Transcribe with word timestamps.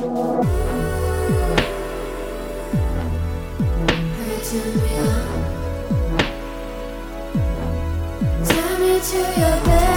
Tell 0.00 0.08
me 8.78 9.00
to 9.00 9.18
your 9.18 9.64
bed. 9.64 9.89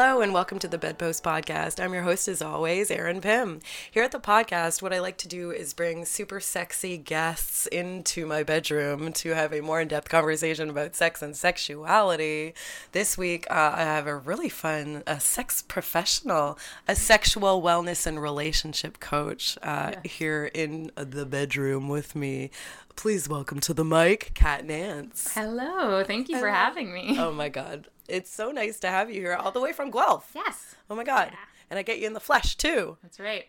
Hello 0.00 0.20
and 0.20 0.32
welcome 0.32 0.60
to 0.60 0.68
the 0.68 0.78
Bedpost 0.78 1.24
Podcast. 1.24 1.82
I'm 1.82 1.92
your 1.92 2.04
host, 2.04 2.28
as 2.28 2.40
always, 2.40 2.88
Erin 2.88 3.20
Pym. 3.20 3.58
Here 3.90 4.04
at 4.04 4.12
the 4.12 4.20
podcast, 4.20 4.80
what 4.80 4.92
I 4.92 5.00
like 5.00 5.18
to 5.18 5.26
do 5.26 5.50
is 5.50 5.74
bring 5.74 6.04
super 6.04 6.38
sexy 6.38 6.96
guests 6.96 7.66
into 7.66 8.24
my 8.24 8.44
bedroom 8.44 9.12
to 9.14 9.30
have 9.30 9.52
a 9.52 9.60
more 9.60 9.80
in 9.80 9.88
depth 9.88 10.08
conversation 10.08 10.70
about 10.70 10.94
sex 10.94 11.20
and 11.20 11.36
sexuality. 11.36 12.54
This 12.92 13.18
week, 13.18 13.48
uh, 13.50 13.72
I 13.74 13.82
have 13.82 14.06
a 14.06 14.14
really 14.14 14.48
fun 14.48 15.02
a 15.04 15.18
sex 15.18 15.62
professional, 15.62 16.60
a 16.86 16.94
sexual 16.94 17.60
wellness 17.60 18.06
and 18.06 18.22
relationship 18.22 19.00
coach 19.00 19.58
uh, 19.64 19.94
yes. 20.04 20.12
here 20.12 20.44
in 20.54 20.92
the 20.94 21.26
bedroom 21.26 21.88
with 21.88 22.14
me. 22.14 22.52
Please 22.98 23.28
welcome 23.28 23.60
to 23.60 23.72
the 23.72 23.84
mic, 23.84 24.32
Kat 24.34 24.66
Nantz. 24.66 25.32
Hello, 25.32 26.02
thank 26.02 26.28
you 26.28 26.34
Hello. 26.34 26.48
for 26.48 26.52
having 26.52 26.92
me. 26.92 27.14
Oh 27.16 27.30
my 27.32 27.48
God. 27.48 27.86
It's 28.08 28.28
so 28.28 28.50
nice 28.50 28.80
to 28.80 28.88
have 28.88 29.08
you 29.08 29.20
here 29.20 29.34
all 29.34 29.52
the 29.52 29.60
way 29.60 29.72
from 29.72 29.92
Guelph. 29.92 30.32
Yes. 30.34 30.74
Oh 30.90 30.96
my 30.96 31.04
God. 31.04 31.28
Yeah. 31.30 31.38
And 31.70 31.78
I 31.78 31.82
get 31.82 32.00
you 32.00 32.08
in 32.08 32.12
the 32.12 32.18
flesh 32.18 32.56
too. 32.56 32.96
That's 33.00 33.20
right. 33.20 33.46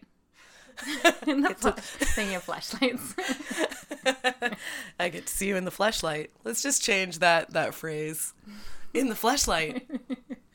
in 1.25 1.41
the 1.41 1.55
fl- 1.55 1.69
thing 1.69 2.35
of 2.35 2.43
flashlights. 2.43 3.15
I 4.99 5.09
get 5.09 5.25
to 5.25 5.33
see 5.33 5.47
you 5.47 5.55
in 5.55 5.65
the 5.65 5.71
flashlight. 5.71 6.29
Let's 6.43 6.61
just 6.61 6.83
change 6.83 7.17
that 7.17 7.49
that 7.53 7.73
phrase. 7.73 8.35
In 8.93 9.09
the 9.09 9.15
flashlight. 9.15 9.89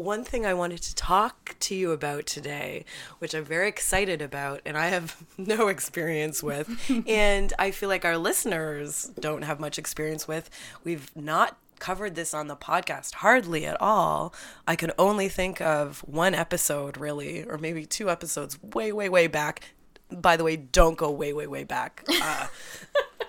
One 0.00 0.24
thing 0.24 0.46
I 0.46 0.54
wanted 0.54 0.80
to 0.80 0.94
talk 0.94 1.56
to 1.60 1.74
you 1.74 1.90
about 1.92 2.24
today, 2.24 2.86
which 3.18 3.34
I'm 3.34 3.44
very 3.44 3.68
excited 3.68 4.22
about, 4.22 4.62
and 4.64 4.78
I 4.78 4.86
have 4.86 5.22
no 5.36 5.68
experience 5.68 6.42
with, 6.42 6.70
and 7.06 7.52
I 7.58 7.70
feel 7.70 7.90
like 7.90 8.06
our 8.06 8.16
listeners 8.16 9.10
don't 9.20 9.42
have 9.42 9.60
much 9.60 9.78
experience 9.78 10.26
with. 10.26 10.48
We've 10.84 11.14
not 11.14 11.58
covered 11.80 12.14
this 12.14 12.32
on 12.32 12.46
the 12.46 12.56
podcast 12.56 13.16
hardly 13.16 13.66
at 13.66 13.78
all. 13.78 14.32
I 14.66 14.74
can 14.74 14.90
only 14.98 15.28
think 15.28 15.60
of 15.60 15.98
one 16.08 16.34
episode, 16.34 16.96
really, 16.96 17.44
or 17.44 17.58
maybe 17.58 17.84
two 17.84 18.08
episodes 18.08 18.58
way, 18.62 18.92
way, 18.92 19.10
way 19.10 19.26
back. 19.26 19.74
By 20.10 20.38
the 20.38 20.44
way, 20.44 20.56
don't 20.56 20.96
go 20.96 21.10
way, 21.10 21.34
way, 21.34 21.46
way 21.46 21.64
back. 21.64 22.06
Uh, 22.08 22.46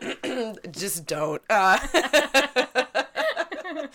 just 0.72 1.06
don't. 1.06 1.41
Uh, 1.50 1.80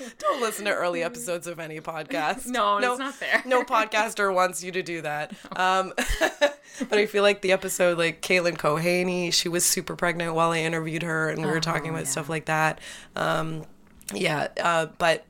don't 0.18 0.40
listen 0.40 0.64
to 0.64 0.72
early 0.72 1.02
episodes 1.02 1.46
of 1.46 1.58
any 1.58 1.80
podcast. 1.80 2.46
No, 2.46 2.78
no, 2.80 2.92
it's 2.92 2.98
not 2.98 3.14
fair. 3.14 3.42
no 3.44 3.62
podcaster 3.62 4.32
wants 4.32 4.62
you 4.62 4.72
to 4.72 4.82
do 4.82 5.02
that. 5.02 5.32
Um, 5.54 5.92
but 6.88 6.92
I 6.92 7.06
feel 7.06 7.22
like 7.22 7.42
the 7.42 7.52
episode, 7.52 7.98
like 7.98 8.22
Caitlin 8.22 8.56
Cohaney, 8.56 9.32
she 9.32 9.48
was 9.48 9.64
super 9.64 9.96
pregnant 9.96 10.34
while 10.34 10.50
I 10.50 10.58
interviewed 10.58 11.02
her, 11.02 11.28
and 11.28 11.44
we 11.44 11.50
were 11.50 11.60
talking 11.60 11.90
about 11.90 12.04
yeah. 12.04 12.10
stuff 12.10 12.28
like 12.28 12.46
that. 12.46 12.80
Um, 13.14 13.64
yeah, 14.14 14.48
uh, 14.62 14.86
but 14.98 15.24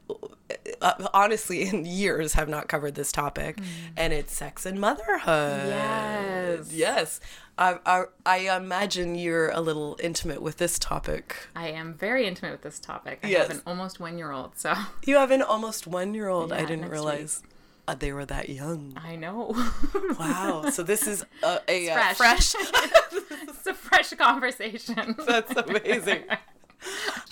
uh, 0.81 1.09
honestly, 1.15 1.63
in 1.63 1.85
years 1.85 2.35
have 2.35 2.49
not 2.49 2.69
covered 2.69 2.95
this 2.95 3.13
topic, 3.13 3.57
mm. 3.57 3.65
and 3.97 4.13
it's 4.13 4.35
sex 4.35 4.67
and 4.67 4.81
motherhood. 4.81 5.69
Yes, 5.69 6.73
yes. 6.73 7.21
I, 7.59 7.79
I, 7.87 8.05
I 8.25 8.57
imagine 8.57 9.15
you're 9.15 9.51
a 9.51 9.61
little 9.61 9.97
intimate 10.03 10.43
with 10.43 10.59
this 10.59 10.79
topic. 10.79 11.49
I 11.55 11.69
am 11.69 11.95
very 11.95 12.27
intimate 12.27 12.53
with 12.53 12.63
this 12.63 12.79
topic. 12.79 13.21
I 13.23 13.29
yes. 13.29 13.49
have 13.49 13.57
an 13.57 13.63
almost 13.67 13.99
one 13.99 14.19
year 14.19 14.31
old, 14.31 14.59
so 14.59 14.75
you 15.05 15.17
have 15.17 15.31
an 15.31 15.43
almost 15.43 15.87
one 15.87 16.15
year 16.15 16.29
old. 16.29 16.51
Yeah, 16.51 16.57
I 16.59 16.65
didn't 16.65 16.91
realize. 16.91 17.43
Uh, 17.89 17.95
they 17.95 18.13
were 18.13 18.27
that 18.27 18.49
young. 18.49 18.99
I 19.03 19.17
know. 19.17 19.55
wow. 20.19 20.65
So 20.73 20.83
this 20.83 21.07
is 21.07 21.25
a, 21.43 21.61
a 21.69 21.87
fresh. 21.93 22.17
fresh. 22.17 22.55
it's 23.49 23.67
a 23.67 23.75
fresh 23.75 24.11
conversation. 24.15 25.15
That's 25.27 25.53
amazing 25.53 26.25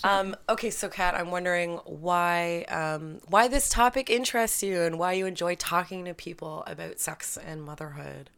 um, 0.03 0.35
okay, 0.49 0.69
so 0.69 0.89
Kat, 0.89 1.15
I'm 1.15 1.31
wondering 1.31 1.77
why 1.85 2.65
um, 2.69 3.19
why 3.27 3.47
this 3.47 3.69
topic 3.69 4.09
interests 4.09 4.61
you 4.61 4.81
and 4.81 4.99
why 4.99 5.13
you 5.13 5.25
enjoy 5.25 5.55
talking 5.55 6.05
to 6.05 6.13
people 6.13 6.63
about 6.67 6.99
sex 6.99 7.37
and 7.37 7.63
motherhood. 7.63 8.29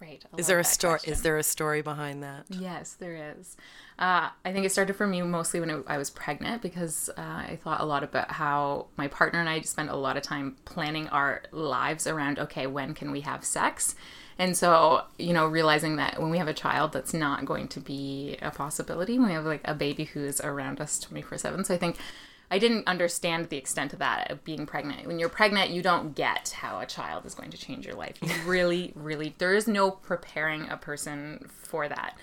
Right. 0.00 0.22
Is 0.36 0.46
there 0.46 0.58
a 0.58 0.64
story? 0.64 1.00
Is 1.04 1.22
there 1.22 1.38
a 1.38 1.42
story 1.42 1.80
behind 1.80 2.22
that? 2.22 2.44
Yes, 2.50 2.92
there 2.94 3.34
is. 3.38 3.56
Uh, 3.98 4.28
I 4.44 4.52
think 4.52 4.66
it 4.66 4.72
started 4.72 4.94
for 4.94 5.06
me 5.06 5.22
mostly 5.22 5.58
when 5.58 5.84
I 5.86 5.96
was 5.96 6.10
pregnant 6.10 6.60
because 6.60 7.08
uh, 7.16 7.22
I 7.22 7.58
thought 7.62 7.80
a 7.80 7.84
lot 7.84 8.04
about 8.04 8.32
how 8.32 8.86
my 8.98 9.08
partner 9.08 9.40
and 9.40 9.48
I 9.48 9.62
spent 9.62 9.88
a 9.88 9.96
lot 9.96 10.18
of 10.18 10.22
time 10.22 10.56
planning 10.66 11.08
our 11.08 11.42
lives 11.50 12.06
around 12.06 12.38
okay, 12.38 12.66
when 12.66 12.92
can 12.92 13.10
we 13.10 13.22
have 13.22 13.42
sex? 13.42 13.94
And 14.38 14.54
so, 14.54 15.04
you 15.18 15.32
know, 15.32 15.46
realizing 15.46 15.96
that 15.96 16.20
when 16.20 16.30
we 16.30 16.36
have 16.36 16.48
a 16.48 16.52
child, 16.52 16.92
that's 16.92 17.14
not 17.14 17.46
going 17.46 17.68
to 17.68 17.80
be 17.80 18.36
a 18.42 18.50
possibility. 18.50 19.18
When 19.18 19.28
we 19.28 19.34
have 19.34 19.46
like 19.46 19.62
a 19.64 19.74
baby 19.74 20.04
who 20.04 20.20
is 20.20 20.42
around 20.42 20.78
us 20.78 20.98
24 20.98 21.38
7. 21.38 21.64
So 21.64 21.74
I 21.74 21.78
think 21.78 21.96
I 22.50 22.58
didn't 22.58 22.86
understand 22.86 23.48
the 23.48 23.56
extent 23.56 23.92
of 23.92 23.98
that 23.98 24.30
of 24.30 24.44
being 24.44 24.66
pregnant. 24.66 25.06
When 25.06 25.18
you're 25.18 25.28
pregnant, 25.28 25.70
you 25.70 25.82
don't 25.82 26.14
get 26.14 26.50
how 26.50 26.80
a 26.80 26.86
child 26.86 27.26
is 27.26 27.34
going 27.34 27.50
to 27.50 27.58
change 27.58 27.86
your 27.86 27.96
life. 27.96 28.16
You 28.22 28.30
really, 28.46 28.92
really, 28.94 29.34
there 29.38 29.54
is 29.54 29.66
no 29.66 29.90
preparing 29.90 30.68
a 30.68 30.76
person 30.76 31.48
for 31.62 31.88
that 31.88 32.16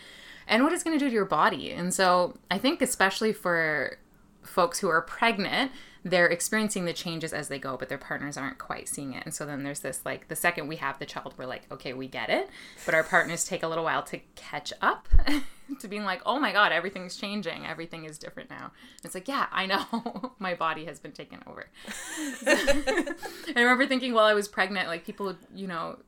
and 0.47 0.63
what 0.63 0.73
it's 0.73 0.83
going 0.83 0.97
to 0.97 1.03
do 1.03 1.09
to 1.09 1.13
your 1.13 1.25
body. 1.25 1.72
And 1.72 1.94
so 1.94 2.38
I 2.51 2.57
think, 2.57 2.81
especially 2.81 3.33
for 3.33 3.97
folks 4.44 4.80
who 4.80 4.90
are 4.90 5.02
pregnant, 5.02 5.72
they're 6.06 6.28
experiencing 6.28 6.86
the 6.86 6.94
changes 6.94 7.31
as 7.31 7.48
they 7.48 7.58
go, 7.58 7.78
but 7.78 7.88
their 7.88 7.98
partners 7.98 8.36
aren't 8.36 8.58
quite 8.58 8.90
seeing 8.90 9.14
it. 9.14 9.24
And 9.24 9.34
so 9.34 9.46
then 9.46 9.64
there's 9.64 9.80
this 9.80 10.02
like 10.06 10.28
the 10.28 10.36
second 10.36 10.68
we 10.68 10.76
have 10.78 11.00
the 11.00 11.06
child, 11.06 11.34
we're 11.38 11.46
like, 11.46 11.64
okay, 11.72 11.94
we 11.94 12.08
get 12.08 12.30
it. 12.30 12.50
But 12.86 12.94
our 12.94 13.04
partners 13.04 13.46
take 13.46 13.64
a 13.64 13.68
little 13.68 13.86
while 13.86 14.04
to 14.04 14.20
catch 14.36 14.74
up 14.81 15.08
to 15.80 15.88
being 15.88 16.04
like, 16.04 16.22
oh 16.26 16.40
my 16.40 16.52
God, 16.52 16.74
everything's 16.74 17.16
changing. 17.16 17.66
Everything 17.66 18.04
is 18.04 18.18
different 18.18 18.50
now. 18.50 18.66
And 18.66 19.06
it's 19.06 19.16
like, 19.16 19.30
yeah, 19.30 19.48
I 19.52 19.66
know. 19.66 20.34
my 20.40 20.56
body 20.56 20.86
has 20.86 21.00
been 21.00 21.14
taken 21.14 21.40
over. 21.48 21.70
I 22.46 23.14
remember 23.56 23.88
thinking 23.88 24.14
while 24.14 24.25
I 24.25 24.34
was 24.34 24.50
pregnant, 24.50 24.88
like 24.90 25.06
people, 25.06 25.36
you 25.56 25.68
know, 25.68 26.00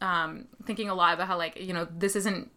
um, 0.00 0.46
thinking 0.64 0.88
a 0.88 0.94
lot 0.94 1.14
about 1.14 1.26
how 1.26 1.36
like, 1.36 1.60
you 1.60 1.74
know, 1.74 1.86
this 1.90 2.14
isn't 2.14 2.50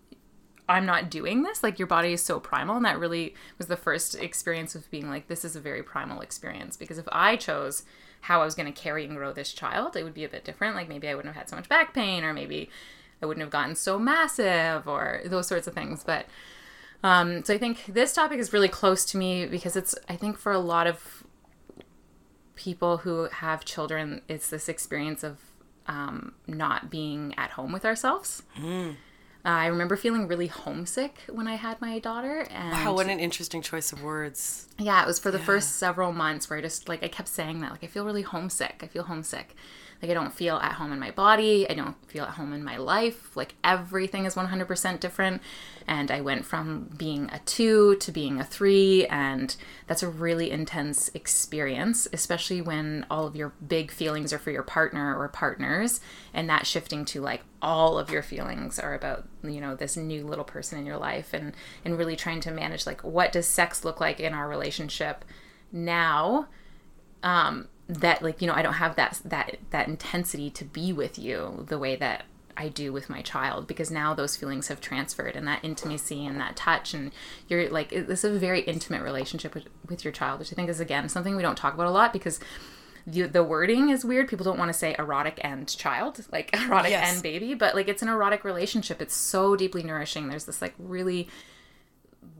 I'm 0.69 0.85
not 0.85 1.09
doing 1.09 1.43
this. 1.43 1.61
Like 1.61 1.77
your 1.77 1.87
body 1.87 2.13
is 2.13 2.23
so 2.23 2.39
primal. 2.39 2.77
And 2.77 2.85
that 2.85 2.99
really 2.99 3.35
was 3.57 3.67
the 3.67 3.77
first 3.77 4.15
experience 4.15 4.75
of 4.75 4.89
being 4.91 5.09
like, 5.09 5.27
this 5.27 5.43
is 5.43 5.55
a 5.55 5.59
very 5.59 5.83
primal 5.83 6.21
experience. 6.21 6.77
Because 6.77 6.97
if 6.97 7.07
I 7.11 7.35
chose 7.35 7.83
how 8.21 8.41
I 8.41 8.45
was 8.45 8.55
going 8.55 8.71
to 8.71 8.81
carry 8.81 9.05
and 9.05 9.15
grow 9.15 9.33
this 9.33 9.51
child, 9.51 9.95
it 9.95 10.03
would 10.03 10.13
be 10.13 10.23
a 10.23 10.29
bit 10.29 10.45
different. 10.45 10.75
Like 10.75 10.87
maybe 10.87 11.07
I 11.09 11.15
wouldn't 11.15 11.33
have 11.33 11.41
had 11.41 11.49
so 11.49 11.57
much 11.57 11.67
back 11.67 11.93
pain, 11.93 12.23
or 12.23 12.33
maybe 12.33 12.69
I 13.21 13.25
wouldn't 13.25 13.41
have 13.41 13.51
gotten 13.51 13.75
so 13.75 13.99
massive, 13.99 14.87
or 14.87 15.21
those 15.25 15.47
sorts 15.47 15.67
of 15.67 15.73
things. 15.73 16.03
But 16.03 16.27
um, 17.03 17.43
so 17.43 17.53
I 17.53 17.57
think 17.57 17.85
this 17.85 18.13
topic 18.13 18.39
is 18.39 18.53
really 18.53 18.69
close 18.69 19.03
to 19.05 19.17
me 19.17 19.45
because 19.45 19.75
it's, 19.75 19.93
I 20.07 20.15
think, 20.15 20.37
for 20.37 20.53
a 20.53 20.59
lot 20.59 20.87
of 20.87 21.25
people 22.55 22.99
who 22.99 23.25
have 23.25 23.65
children, 23.65 24.21
it's 24.29 24.49
this 24.49 24.69
experience 24.69 25.23
of 25.23 25.39
um, 25.87 26.35
not 26.47 26.89
being 26.89 27.33
at 27.37 27.51
home 27.51 27.73
with 27.73 27.83
ourselves. 27.83 28.43
Mm 28.57 28.95
uh, 29.45 29.49
I 29.49 29.65
remember 29.67 29.97
feeling 29.97 30.27
really 30.27 30.47
homesick 30.47 31.17
when 31.29 31.47
I 31.47 31.55
had 31.55 31.81
my 31.81 31.99
daughter. 31.99 32.47
And 32.49 32.71
wow, 32.71 32.93
what 32.93 33.07
an 33.07 33.19
interesting 33.19 33.61
choice 33.61 33.91
of 33.91 34.01
words. 34.01 34.67
Yeah, 34.79 35.01
it 35.03 35.07
was 35.07 35.19
for 35.19 35.31
the 35.31 35.37
yeah. 35.37 35.45
first 35.45 35.75
several 35.75 36.13
months 36.13 36.49
where 36.49 36.59
I 36.59 36.61
just 36.61 36.87
like 36.87 37.03
I 37.03 37.09
kept 37.09 37.27
saying 37.27 37.59
that 37.59 37.71
like 37.71 37.83
I 37.83 37.87
feel 37.87 38.05
really 38.05 38.21
homesick. 38.21 38.79
I 38.81 38.87
feel 38.87 39.03
homesick. 39.03 39.55
Like 40.03 40.11
I 40.11 40.15
don't 40.15 40.33
feel 40.33 40.57
at 40.57 40.73
home 40.73 40.91
in 40.91 40.99
my 40.99 41.11
body. 41.11 41.65
I 41.69 41.75
don't 41.75 41.95
feel 42.09 42.25
at 42.25 42.31
home 42.31 42.51
in 42.51 42.61
my 42.61 42.75
life. 42.75 43.37
Like 43.37 43.55
everything 43.63 44.25
is 44.25 44.35
100% 44.35 44.99
different. 44.99 45.41
And 45.87 46.11
I 46.11 46.19
went 46.19 46.43
from 46.43 46.89
being 46.97 47.29
a 47.31 47.39
two 47.45 47.95
to 47.95 48.11
being 48.11 48.37
a 48.37 48.43
three. 48.43 49.07
And 49.07 49.55
that's 49.87 50.03
a 50.03 50.09
really 50.09 50.51
intense 50.51 51.09
experience, 51.13 52.05
especially 52.11 52.61
when 52.61 53.05
all 53.09 53.25
of 53.25 53.37
your 53.37 53.53
big 53.65 53.91
feelings 53.91 54.33
are 54.33 54.39
for 54.39 54.51
your 54.51 54.61
partner 54.61 55.17
or 55.17 55.29
partners. 55.29 56.01
And 56.33 56.49
that 56.49 56.67
shifting 56.67 57.05
to 57.05 57.21
like 57.21 57.43
all 57.61 57.97
of 57.97 58.09
your 58.09 58.23
feelings 58.23 58.79
are 58.79 58.93
about, 58.93 59.25
you 59.41 59.61
know, 59.61 59.73
this 59.73 59.95
new 59.95 60.27
little 60.27 60.43
person 60.43 60.77
in 60.77 60.85
your 60.85 60.97
life 60.97 61.33
and, 61.33 61.53
and 61.85 61.97
really 61.97 62.17
trying 62.17 62.41
to 62.41 62.51
manage 62.51 62.85
like 62.85 63.05
what 63.05 63.31
does 63.31 63.47
sex 63.47 63.85
look 63.85 64.01
like 64.01 64.19
in 64.19 64.33
our 64.33 64.49
relationship 64.49 65.23
now? 65.71 66.47
Um, 67.23 67.69
that 67.87 68.21
like 68.21 68.41
you 68.41 68.47
know 68.47 68.53
i 68.53 68.61
don't 68.61 68.73
have 68.75 68.95
that 68.95 69.19
that 69.25 69.57
that 69.71 69.87
intensity 69.87 70.49
to 70.49 70.63
be 70.63 70.93
with 70.93 71.19
you 71.19 71.65
the 71.67 71.77
way 71.77 71.95
that 71.95 72.23
i 72.55 72.69
do 72.69 72.93
with 72.93 73.09
my 73.09 73.21
child 73.21 73.67
because 73.67 73.91
now 73.91 74.13
those 74.13 74.37
feelings 74.37 74.67
have 74.69 74.79
transferred 74.79 75.35
and 75.35 75.45
that 75.47 75.59
intimacy 75.63 76.25
and 76.25 76.39
that 76.39 76.55
touch 76.55 76.93
and 76.93 77.11
you're 77.49 77.69
like 77.69 77.89
this 77.89 78.23
is 78.23 78.35
a 78.35 78.39
very 78.39 78.61
intimate 78.61 79.01
relationship 79.03 79.53
with, 79.53 79.65
with 79.89 80.05
your 80.05 80.13
child 80.13 80.39
which 80.39 80.53
i 80.53 80.55
think 80.55 80.69
is 80.69 80.79
again 80.79 81.09
something 81.09 81.35
we 81.35 81.41
don't 81.41 81.57
talk 81.57 81.73
about 81.73 81.87
a 81.87 81.91
lot 81.91 82.13
because 82.13 82.39
the, 83.05 83.23
the 83.23 83.43
wording 83.43 83.89
is 83.89 84.05
weird. 84.05 84.29
People 84.29 84.45
don't 84.45 84.57
want 84.57 84.69
to 84.69 84.73
say 84.73 84.95
erotic 84.97 85.37
and 85.43 85.67
child, 85.67 86.25
like 86.31 86.55
erotic 86.55 86.91
Yes. 86.91 87.13
and 87.15 87.21
baby, 87.21 87.53
but 87.53 87.75
like 87.75 87.89
it's 87.89 88.01
an 88.01 88.07
erotic 88.07 88.45
relationship. 88.45 89.01
It's 89.01 89.13
so 89.13 89.57
deeply 89.57 89.83
nourishing. 89.83 90.29
There's 90.29 90.45
this 90.45 90.61
like 90.61 90.73
really 90.79 91.27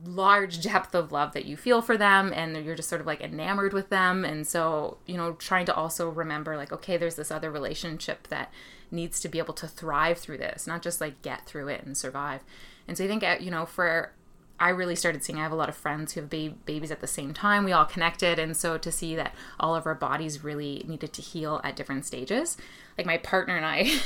large 0.06 0.62
depth 0.62 0.94
of 0.96 1.12
love 1.12 1.34
that 1.34 1.46
you 1.46 1.56
feel 1.56 1.82
for 1.82 1.98
them 1.98 2.32
and 2.34 2.64
you're 2.66 2.76
just 2.76 2.90
sort 2.90 3.02
of 3.02 3.08
like 3.08 3.22
enamored 3.22 3.74
with 3.74 3.90
them. 3.90 4.26
And 4.26 4.46
so 4.48 4.98
you 5.06 5.18
know 5.18 5.34
trying 5.34 5.66
to 5.68 5.76
also 5.76 6.10
remember 6.10 6.58
like 6.58 6.72
okay 6.72 6.98
there's 6.98 7.16
this 7.16 7.32
other 7.32 7.52
relationship 7.52 8.28
that 8.28 8.52
needs 8.92 9.20
to 9.22 9.30
be 9.30 9.40
able 9.40 9.54
to 9.56 9.68
thrive 9.68 10.18
through 10.20 10.38
this 10.38 10.68
not 10.68 10.82
just 10.82 11.02
like 11.02 11.22
get 11.22 11.46
through 11.46 11.68
it 11.68 11.84
and 11.84 11.98
survive. 11.98 12.42
And 12.88 12.98
so 12.98 13.06
i 13.06 13.08
think 13.08 13.24
uh, 13.24 13.38
you 13.40 13.50
know 13.50 13.66
for 13.66 14.12
i 14.60 14.70
really 14.70 14.96
started 14.96 15.24
seeing 15.24 15.40
i 15.40 15.44
have 15.44 15.52
a 15.52 15.56
lot 15.56 15.70
of 15.70 15.76
friends 15.76 16.14
who 16.14 16.22
have 16.22 16.30
ba- 16.30 16.54
babies 16.66 16.92
at 16.92 17.00
the 17.00 17.08
same 17.08 17.34
time. 17.34 17.64
We 17.64 17.72
all 17.72 17.86
connected. 17.86 18.40
And 18.40 18.56
so 18.56 18.78
to 18.78 18.92
see 18.92 19.16
that 19.16 19.34
all 19.60 19.76
of 19.76 19.86
our 19.86 19.96
bodies 19.96 20.44
really 20.44 20.84
needed 20.88 21.14
to 21.14 21.22
heal 21.22 21.62
at 21.64 21.76
different 21.76 22.06
stages 22.06 22.58
like 22.98 23.08
my 23.08 23.18
partner 23.18 23.56
and 23.56 23.66
i 23.66 24.00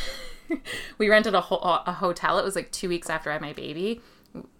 we 0.98 1.10
rented 1.10 1.34
a, 1.34 1.42
ho- 1.42 1.82
a 1.86 1.94
hotel. 1.94 2.38
It 2.38 2.46
was 2.46 2.56
like 2.56 2.72
two 2.72 2.88
weeks 2.88 3.10
after 3.10 3.30
i 3.30 3.34
had 3.34 3.42
my 3.42 3.54
baby 3.54 4.02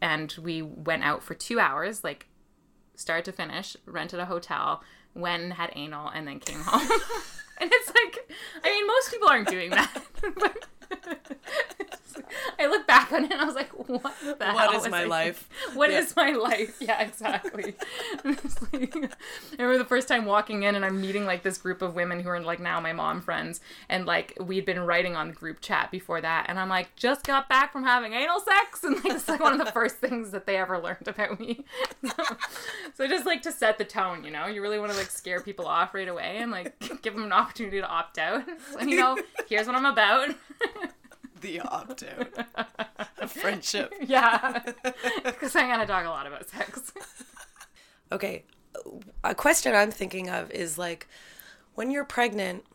and 0.02 0.34
we 0.42 0.62
went 0.62 1.04
out 1.04 1.24
for 1.24 1.34
two 1.34 1.60
hours, 1.60 2.04
like 2.04 2.28
start 2.96 3.26
to 3.26 3.32
finish, 3.32 3.78
rented 3.86 4.20
a 4.20 4.26
hotel, 4.26 4.84
went 5.14 5.44
and 5.44 5.54
had 5.54 5.72
anal, 5.76 6.10
and 6.10 6.28
then 6.28 6.40
came 6.40 6.60
home. 6.60 6.88
and 7.62 7.70
it's 7.74 7.88
like, 7.90 8.32
I 8.64 8.70
mean, 8.70 8.88
most 8.88 9.12
people 9.12 9.28
aren't 9.30 9.48
doing 9.50 9.70
that. 9.72 10.04
I 12.60 12.68
look 12.68 12.88
back 12.88 13.12
on 13.14 13.26
it 13.26 13.32
and 13.32 13.40
I 13.42 13.46
was 13.46 13.56
like, 13.56 13.70
what 13.72 14.14
the 14.22 14.46
hell? 14.46 14.56
What 14.56 14.76
is 14.76 14.90
my 14.90 15.02
I 15.02 15.06
life? 15.06 15.48
thinking? 15.62 15.78
What 15.78 15.92
Yeah. 15.92 16.00
is 16.00 16.16
my 16.16 16.32
life? 16.32 16.76
Yeah, 16.82 17.02
exactly. 17.02 17.76
Like- 18.24 18.44
I 18.74 19.10
remember 19.60 19.78
the 19.78 19.86
first 19.86 20.08
time 20.08 20.26
walking 20.26 20.64
in 20.64 20.76
and 20.76 20.84
I'm 20.84 21.00
meeting 21.00 21.26
like 21.26 21.44
this 21.44 21.58
group 21.58 21.82
of 21.82 21.94
women 21.96 22.20
who 22.22 22.30
are 22.30 22.40
like 22.40 22.60
now 22.60 22.80
my 22.80 22.94
mom 22.94 23.22
friends. 23.22 23.60
And 23.90 24.06
like 24.06 24.34
we'd 24.40 24.66
been 24.66 24.80
writing 24.80 25.16
on 25.16 25.28
the 25.28 25.34
group 25.34 25.62
chat 25.62 25.92
before 25.92 26.20
that. 26.22 26.46
And 26.50 26.60
I'm 26.60 26.70
like, 26.70 26.96
just 26.96 27.24
got 27.26 27.48
back 27.50 27.72
from 27.72 27.84
having 27.84 28.14
anal 28.14 28.40
sex. 28.40 28.84
And 28.84 28.96
like, 28.96 29.06
it's 29.14 29.28
like 29.28 29.40
one 29.42 29.60
of 29.60 29.66
the 29.66 29.72
first 29.72 29.98
things 29.98 30.32
that 30.32 30.46
they 30.46 30.58
ever 30.58 30.80
learned 30.80 31.08
about 31.08 31.40
me. 31.40 31.66
So, 32.06 32.24
so 32.96 33.08
just 33.08 33.26
like 33.26 33.42
to 33.44 33.52
set 33.52 33.78
the 33.78 33.86
tone, 33.86 34.24
you 34.24 34.32
know, 34.32 34.48
you 34.48 34.62
really 34.62 34.80
want 34.80 34.92
to 34.92 34.98
like 34.98 35.12
scare 35.12 35.42
people 35.42 35.68
off 35.68 35.94
right 35.94 36.08
away 36.08 36.38
and 36.40 36.52
like 36.52 36.74
give 37.02 37.14
them 37.14 37.24
an 37.24 37.34
opportunity 37.34 37.47
to 37.56 37.82
opt 37.82 38.18
out. 38.18 38.44
So, 38.74 38.82
you 38.82 38.98
know, 38.98 39.18
here's 39.50 39.68
what 39.68 39.76
I'm 39.76 39.86
about. 39.86 40.30
The 41.40 41.60
opt 41.60 42.04
out. 42.04 43.30
Friendship. 43.30 43.94
yeah. 44.02 44.64
Because 45.24 45.56
I'm 45.56 45.68
going 45.68 45.80
to 45.80 45.86
talk 45.86 46.04
a 46.04 46.10
lot 46.10 46.26
about 46.26 46.50
sex. 46.50 46.92
Okay. 48.12 48.44
A 49.24 49.36
question 49.36 49.76
I'm 49.76 49.92
thinking 49.92 50.32
of 50.32 50.50
is 50.50 50.80
like 50.80 51.08
when 51.76 51.92
you're 51.92 52.06
pregnant, 52.06 52.66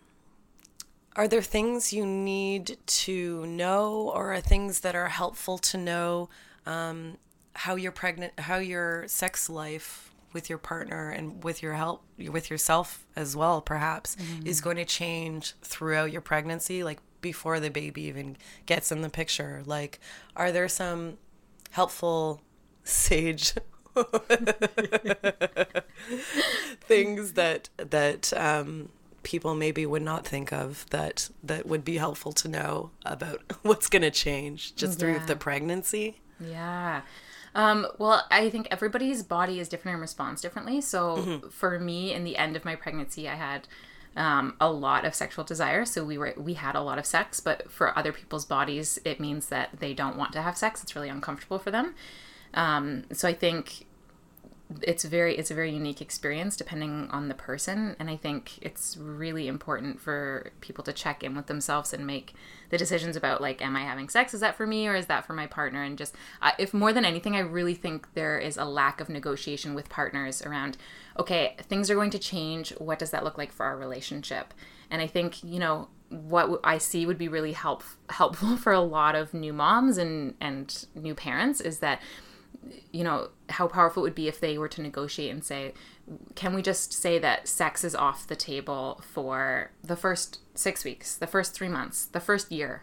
are 1.17 1.27
there 1.27 1.43
things 1.43 1.93
you 1.93 2.07
need 2.07 2.79
to 2.87 3.45
know 3.47 4.13
or 4.15 4.33
are 4.33 4.41
things 4.41 4.81
that 4.81 4.95
are 4.95 5.09
helpful 5.09 5.59
to 5.59 5.77
know 5.77 6.29
um, 6.65 7.17
how 7.55 7.75
your 7.75 7.91
pregnant 7.93 8.39
how 8.39 8.59
your 8.59 9.09
sex 9.09 9.51
life 9.51 10.12
with 10.33 10.49
your 10.49 10.59
partner 10.59 11.11
and 11.11 11.43
with 11.45 11.63
your 11.63 11.75
help 11.75 12.03
with 12.19 12.51
yourself 12.51 13.07
as 13.17 13.37
well 13.37 13.61
perhaps 13.61 14.17
is 14.45 14.61
going 14.61 14.77
to 14.77 14.85
change 14.85 15.55
throughout 15.63 16.13
your 16.13 16.21
pregnancy 16.21 16.83
like 16.83 17.01
before 17.21 17.61
the 17.61 17.71
baby 17.71 18.03
even 18.03 18.37
gets 18.67 18.91
in 18.91 19.01
the 19.03 19.09
picture 19.09 19.63
like 19.67 20.01
are 20.37 20.51
there 20.53 20.69
some 20.69 21.17
helpful 21.71 22.43
sage 22.85 23.55
things 26.81 27.33
that 27.35 27.69
that 27.77 28.33
um, 28.35 28.89
people 29.23 29.55
maybe 29.55 29.87
would 29.87 30.03
not 30.03 30.27
think 30.27 30.53
of 30.53 30.87
that 30.91 31.29
that 31.43 31.67
would 31.67 31.85
be 31.85 31.97
helpful 31.97 32.33
to 32.33 32.49
know 32.49 32.91
about 33.05 33.41
what's 33.63 33.89
going 33.89 34.03
to 34.03 34.11
change 34.11 34.75
just 34.75 34.99
through 34.99 35.21
the 35.27 35.37
pregnancy. 35.37 36.21
Yeah. 36.41 37.03
Um, 37.55 37.87
well, 37.99 38.25
I 38.31 38.49
think 38.51 38.69
everybody's 38.71 39.23
body 39.23 39.61
is 39.61 39.69
different 39.69 39.95
and 39.95 40.03
responds 40.03 40.41
differently. 40.41 40.81
So 40.81 41.43
for 41.51 41.79
me, 41.79 42.13
in 42.13 42.25
the 42.25 42.37
end 42.37 42.57
of 42.57 42.65
my 42.65 42.75
pregnancy, 42.77 43.29
I 43.29 43.35
had 43.35 43.69
um, 44.17 44.55
a 44.61 44.71
lot 44.71 45.05
of 45.05 45.15
sexual 45.15 45.45
desire. 45.45 45.85
So 45.85 46.05
we 46.05 46.19
were 46.19 46.35
we 46.37 46.55
had 46.55 46.75
a 46.75 46.81
lot 46.81 46.99
of 46.99 47.07
sex, 47.07 47.41
but 47.41 47.71
for 47.71 47.97
other 47.97 48.13
people's 48.13 48.45
bodies, 48.45 48.99
it 49.05 49.21
means 49.21 49.47
that 49.49 49.71
they 49.81 49.95
don't 49.95 50.17
want 50.17 50.33
to 50.33 50.43
have 50.43 50.57
sex. 50.57 50.83
It's 50.83 50.95
really 50.95 51.09
uncomfortable 51.09 51.59
for 51.59 51.71
them. 51.71 51.95
Um, 52.55 53.05
so 53.13 53.29
I 53.29 53.35
think 53.35 53.87
it's 54.83 55.05
very 55.05 55.37
it's 55.37 55.51
a 55.51 55.55
very 55.55 55.73
unique 55.73 56.01
experience 56.01 56.57
depending 56.57 57.09
on 57.11 57.29
the 57.29 57.35
person. 57.35 57.97
And 57.99 58.09
i 58.09 58.17
think 58.17 58.59
it's 58.63 58.97
really 58.97 59.49
important 59.49 60.01
for 60.01 60.53
people 60.61 60.85
to 60.85 60.93
check 60.93 61.23
in 61.23 61.35
with 61.35 61.47
themselves 61.47 61.93
and 61.93 62.07
make 62.07 62.35
the 62.71 62.79
decisions 62.79 63.17
about 63.17 63.41
like 63.41 63.61
am 63.63 63.77
i 63.77 63.83
having 63.83 64.09
sex? 64.09 64.35
Is 64.35 64.41
that 64.41 64.57
for 64.57 64.67
me 64.67 64.87
or 64.87 64.95
is 64.95 65.07
that 65.07 65.27
for 65.27 65.33
my 65.33 65.47
partner? 65.47 65.83
And 65.83 65.99
just 65.99 66.15
uh, 66.41 66.53
if 66.59 66.73
more 66.73 66.93
than 66.93 67.05
anything 67.05 67.37
i 67.37 67.41
really 67.41 67.75
think 67.75 68.15
there 68.15 68.39
is 68.39 68.57
a 68.57 68.65
lack 68.65 69.01
of 69.01 69.09
negotiation 69.09 69.75
with 69.75 69.89
partners 69.89 70.43
around 70.43 70.77
okay 71.19 71.57
things 71.59 71.91
are 71.91 71.95
going 71.95 72.11
to 72.11 72.19
change. 72.19 72.71
What 72.79 72.99
does 72.99 73.11
that 73.11 73.25
look 73.25 73.39
like 73.39 73.53
for 73.53 73.67
our 73.67 73.77
relationship? 73.77 74.55
And 74.91 75.03
i 75.03 75.07
think 75.07 75.43
you 75.45 75.59
know 75.59 75.89
what 76.13 76.61
I 76.63 76.79
see 76.79 77.07
would 77.07 77.19
be 77.19 77.29
really 77.29 77.53
help, 77.53 77.83
helpful 78.11 78.57
for 78.59 78.73
a 78.73 78.81
lot 78.81 79.15
of 79.15 79.35
new 79.35 79.53
moms 79.53 79.97
and, 79.97 80.35
and 80.41 80.87
new 80.95 81.15
parents 81.15 81.61
is 81.61 81.79
that 81.79 82.01
you 82.93 83.05
know 83.05 83.29
how 83.49 83.67
powerful 83.67 84.03
it 84.03 84.05
would 84.05 84.15
be 84.15 84.29
if 84.29 84.41
they 84.41 84.57
were 84.57 84.69
to 84.69 84.83
negotiate 84.83 85.31
and 85.31 85.45
say 85.45 85.73
can 86.35 86.55
we 86.55 86.63
just 86.63 86.93
say 86.93 87.19
that 87.19 87.49
sex 87.49 87.85
is 87.85 87.95
off 87.95 88.27
the 88.27 88.37
table 88.37 89.01
for 89.05 89.71
the 89.83 89.97
first 89.97 90.41
six 90.55 90.85
weeks 90.85 91.17
the 91.17 91.27
first 91.27 91.55
three 91.55 91.69
months 91.69 92.07
the 92.07 92.21
first 92.21 92.53
year 92.53 92.83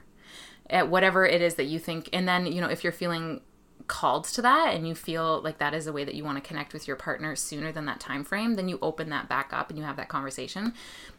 at 0.69 0.89
whatever 0.89 1.25
it 1.25 1.41
is 1.41 1.55
that 1.55 1.65
you 1.65 1.79
think 1.79 2.09
and 2.13 2.27
then 2.27 2.45
you 2.45 2.61
know 2.61 2.69
if 2.69 2.83
you're 2.83 2.93
feeling 2.93 3.41
called 3.89 4.23
to 4.23 4.41
that 4.41 4.73
and 4.73 4.87
you 4.87 4.95
feel 4.95 5.41
like 5.41 5.57
that 5.57 5.73
is 5.73 5.87
a 5.87 5.91
way 5.91 6.05
that 6.05 6.15
you 6.15 6.23
want 6.23 6.41
to 6.41 6.47
connect 6.47 6.71
with 6.71 6.87
your 6.87 6.95
partner 6.95 7.35
sooner 7.35 7.71
than 7.71 7.85
that 7.85 7.99
time 7.99 8.23
frame 8.23 8.55
then 8.55 8.69
you 8.69 8.79
open 8.81 9.09
that 9.09 9.27
back 9.27 9.49
up 9.51 9.69
and 9.69 9.77
you 9.77 9.83
have 9.83 9.97
that 9.97 10.07
conversation. 10.07 10.73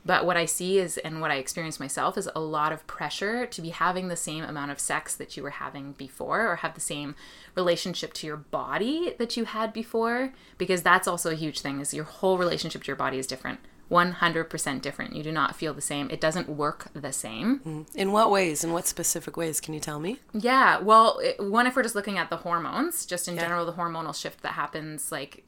But 0.07 0.25
what 0.25 0.37
i 0.37 0.47
see 0.47 0.79
is 0.79 0.97
and 0.99 1.21
what 1.21 1.31
i 1.31 1.37
experience 1.37 1.79
myself 1.79 2.17
is 2.17 2.31
a 2.35 2.41
lot 2.41 2.73
of 2.73 2.87
pressure 2.87 3.45
to 3.45 3.61
be 3.61 3.71
having 3.71 4.09
the 4.09 4.17
same 4.17 4.45
amount 4.45 4.71
of 4.71 4.81
sex 4.81 5.15
that 5.17 5.37
you 5.37 5.43
were 5.43 5.51
having 5.51 5.93
before 5.93 6.49
or 6.49 6.57
have 6.57 6.75
the 6.75 6.81
same 6.81 7.15
relationship 7.55 8.13
to 8.15 8.27
your 8.27 8.37
body 8.37 9.15
that 9.19 9.37
you 9.37 9.45
had 9.45 9.73
before 9.73 10.33
because 10.57 10.83
that's 10.83 11.09
also 11.09 11.31
a 11.31 11.35
huge 11.35 11.61
thing 11.61 11.81
is 11.81 11.93
your 11.93 12.05
whole 12.05 12.39
relationship 12.39 12.85
to 12.85 12.87
your 12.87 12.97
body 12.97 13.19
is 13.19 13.27
different 13.27 13.61
100% 13.91 14.83
different 14.83 15.17
you 15.17 15.23
do 15.23 15.33
not 15.33 15.57
feel 15.57 15.75
the 15.75 15.81
same 15.81 16.09
it 16.11 16.21
doesn't 16.21 16.49
work 16.49 16.89
the 16.95 17.13
same 17.13 17.59
mm. 17.61 17.87
In 17.95 18.13
what 18.13 18.31
ways? 18.31 18.63
In 18.65 18.73
what 18.73 18.87
specific 18.87 19.37
ways? 19.37 19.61
Can 19.61 19.75
you 19.75 19.81
tell 19.81 19.99
me? 19.99 20.19
yeah, 20.33 20.79
well, 20.79 21.19
it, 21.19 21.43
one 21.43 21.67
if 21.67 21.77
we're 21.77 21.83
just 21.83 21.95
looking 21.95 22.19
at 22.19 22.31
the 22.31 22.39
hormones, 22.39 23.05
just 23.05 23.29
in 23.29 23.37
general, 23.37 23.67
the 23.67 23.73
hormonal 23.73 24.15
shift 24.15 24.43
that 24.43 24.53
happens 24.53 25.11
like 25.11 25.45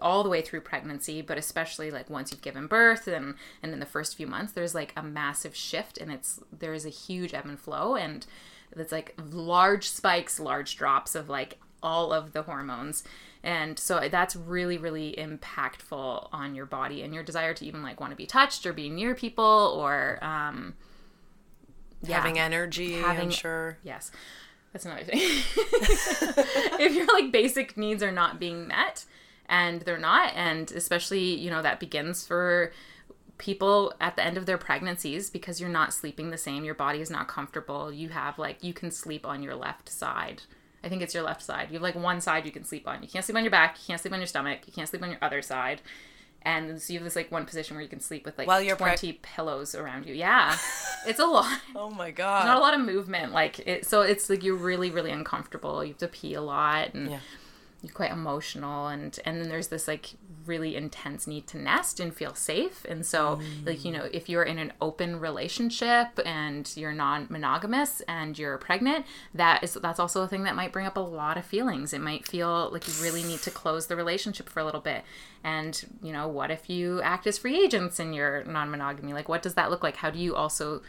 all 0.00 0.22
the 0.22 0.28
way 0.28 0.42
through 0.42 0.60
pregnancy, 0.60 1.22
but 1.22 1.38
especially 1.38 1.90
like 1.90 2.10
once 2.10 2.30
you've 2.30 2.42
given 2.42 2.66
birth 2.66 3.06
and 3.06 3.34
and 3.62 3.72
in 3.72 3.80
the 3.80 3.86
first 3.86 4.16
few 4.16 4.26
months, 4.26 4.52
there's 4.52 4.74
like 4.74 4.92
a 4.96 5.02
massive 5.02 5.54
shift, 5.54 5.98
and 5.98 6.12
it's 6.12 6.40
there 6.56 6.74
is 6.74 6.86
a 6.86 6.90
huge 6.90 7.34
ebb 7.34 7.46
and 7.46 7.58
flow, 7.58 7.96
and 7.96 8.26
it's 8.76 8.92
like 8.92 9.14
large 9.30 9.88
spikes, 9.88 10.38
large 10.38 10.76
drops 10.76 11.14
of 11.14 11.28
like 11.28 11.58
all 11.82 12.12
of 12.12 12.32
the 12.32 12.42
hormones. 12.42 13.04
And 13.42 13.78
so 13.78 14.08
that's 14.10 14.34
really, 14.34 14.76
really 14.76 15.14
impactful 15.16 16.28
on 16.32 16.54
your 16.54 16.66
body 16.66 17.02
and 17.02 17.14
your 17.14 17.22
desire 17.22 17.54
to 17.54 17.64
even 17.64 17.82
like 17.82 18.00
want 18.00 18.10
to 18.12 18.16
be 18.16 18.26
touched 18.26 18.66
or 18.66 18.72
be 18.72 18.88
near 18.88 19.14
people 19.14 19.44
or 19.78 20.18
um, 20.22 20.74
yeah. 22.02 22.16
Having 22.16 22.38
energy, 22.38 22.96
I'm 22.98 23.16
Having- 23.16 23.30
sure. 23.30 23.78
Yes. 23.82 24.10
That's 24.72 24.84
another 24.84 25.04
thing. 25.04 25.18
if 26.78 26.94
your 26.94 27.06
like 27.06 27.32
basic 27.32 27.76
needs 27.76 28.02
are 28.02 28.12
not 28.12 28.38
being 28.38 28.66
met 28.66 29.04
and 29.48 29.80
they're 29.82 29.96
not 29.98 30.34
and 30.34 30.70
especially, 30.72 31.34
you 31.34 31.50
know, 31.50 31.62
that 31.62 31.80
begins 31.80 32.26
for 32.26 32.72
people 33.38 33.94
at 34.00 34.16
the 34.16 34.24
end 34.24 34.36
of 34.36 34.46
their 34.46 34.58
pregnancies 34.58 35.30
because 35.30 35.60
you're 35.60 35.70
not 35.70 35.94
sleeping 35.94 36.30
the 36.30 36.38
same, 36.38 36.64
your 36.64 36.74
body 36.74 37.00
is 37.00 37.10
not 37.10 37.28
comfortable. 37.28 37.92
You 37.92 38.10
have 38.10 38.38
like 38.38 38.62
you 38.62 38.74
can 38.74 38.90
sleep 38.90 39.26
on 39.26 39.42
your 39.42 39.54
left 39.54 39.88
side. 39.88 40.42
I 40.86 40.88
think 40.88 41.02
it's 41.02 41.12
your 41.14 41.24
left 41.24 41.42
side. 41.42 41.68
You 41.70 41.74
have 41.74 41.82
like 41.82 41.96
one 41.96 42.20
side 42.20 42.46
you 42.46 42.52
can 42.52 42.64
sleep 42.64 42.86
on. 42.88 43.02
You 43.02 43.08
can't 43.08 43.24
sleep 43.24 43.36
on 43.36 43.44
your 43.44 43.50
back, 43.50 43.76
you 43.78 43.84
can't 43.88 44.00
sleep 44.00 44.14
on 44.14 44.20
your 44.20 44.26
stomach, 44.28 44.60
you 44.66 44.72
can't 44.72 44.88
sleep 44.88 45.02
on 45.02 45.10
your 45.10 45.18
other 45.20 45.42
side. 45.42 45.82
And 46.42 46.80
so 46.80 46.92
you 46.92 47.00
have 47.00 47.04
this 47.04 47.16
like 47.16 47.32
one 47.32 47.44
position 47.44 47.74
where 47.74 47.82
you 47.82 47.88
can 47.88 47.98
sleep 47.98 48.24
with 48.24 48.38
like 48.38 48.46
While 48.46 48.62
you're 48.62 48.76
preg- 48.76 49.00
20 49.00 49.14
pillows 49.14 49.74
around 49.74 50.06
you. 50.06 50.14
Yeah. 50.14 50.56
It's 51.08 51.20
a 51.20 51.24
lot 51.26 51.60
Oh 51.76 51.90
my 51.90 52.10
god. 52.10 52.46
not 52.46 52.56
a 52.56 52.60
lot 52.60 52.74
of 52.74 52.80
movement 52.80 53.32
like 53.32 53.60
it 53.60 53.86
so 53.86 54.02
it's 54.02 54.28
like 54.28 54.42
you're 54.42 54.56
really 54.56 54.90
really 54.90 55.12
uncomfortable 55.12 55.84
you 55.84 55.90
have 55.92 55.98
to 55.98 56.08
pee 56.08 56.34
a 56.34 56.40
lot 56.42 56.94
and 56.94 57.10
Yeah. 57.12 57.18
Quite 57.94 58.10
emotional 58.10 58.88
and 58.88 59.18
and 59.24 59.40
then 59.40 59.48
there's 59.48 59.68
this 59.68 59.88
like 59.88 60.14
really 60.44 60.76
intense 60.76 61.26
need 61.26 61.46
to 61.46 61.58
nest 61.58 61.98
and 61.98 62.14
feel 62.14 62.34
safe 62.34 62.84
and 62.88 63.04
so 63.04 63.36
mm. 63.36 63.66
like 63.66 63.84
you 63.84 63.90
know 63.90 64.08
if 64.12 64.28
you're 64.28 64.44
in 64.44 64.58
an 64.58 64.72
open 64.80 65.18
relationship 65.18 66.08
and 66.24 66.72
you're 66.76 66.92
non-monogamous 66.92 68.00
and 68.02 68.38
you're 68.38 68.56
pregnant 68.58 69.04
that 69.34 69.62
is 69.64 69.74
that's 69.74 69.98
also 70.00 70.22
a 70.22 70.28
thing 70.28 70.44
that 70.44 70.56
might 70.56 70.72
bring 70.72 70.86
up 70.86 70.96
a 70.96 71.00
lot 71.00 71.36
of 71.36 71.44
feelings. 71.44 71.92
It 71.92 72.00
might 72.00 72.26
feel 72.26 72.70
like 72.72 72.86
you 72.86 72.94
really 73.02 73.22
need 73.22 73.40
to 73.40 73.50
close 73.50 73.86
the 73.86 73.96
relationship 73.96 74.48
for 74.48 74.60
a 74.60 74.64
little 74.64 74.80
bit. 74.80 75.04
And 75.44 75.84
you 76.02 76.12
know 76.12 76.28
what 76.28 76.50
if 76.50 76.68
you 76.68 77.00
act 77.02 77.26
as 77.26 77.38
free 77.38 77.58
agents 77.58 78.00
in 78.00 78.12
your 78.12 78.44
non-monogamy? 78.44 79.12
Like 79.12 79.28
what 79.28 79.42
does 79.42 79.54
that 79.54 79.70
look 79.70 79.82
like? 79.82 79.96
How 79.96 80.10
do 80.10 80.18
you 80.18 80.34
also 80.34 80.82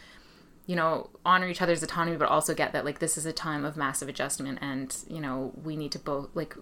you 0.68 0.76
know 0.76 1.10
honor 1.26 1.48
each 1.48 1.62
other's 1.62 1.82
autonomy 1.82 2.18
but 2.18 2.30
also 2.30 2.54
get 2.54 2.72
that 2.74 2.86
like 2.86 3.00
this 3.00 3.18
is 3.18 3.26
a 3.26 3.34
time 3.34 3.66
of 3.66 3.76
massive 3.76 4.08
adjustment 4.08 4.60
and 4.62 4.98
you 5.10 5.20
know 5.20 5.52
we 5.64 5.76
need 5.76 5.92
to 5.92 5.98
both 6.00 6.30
like 6.36 6.54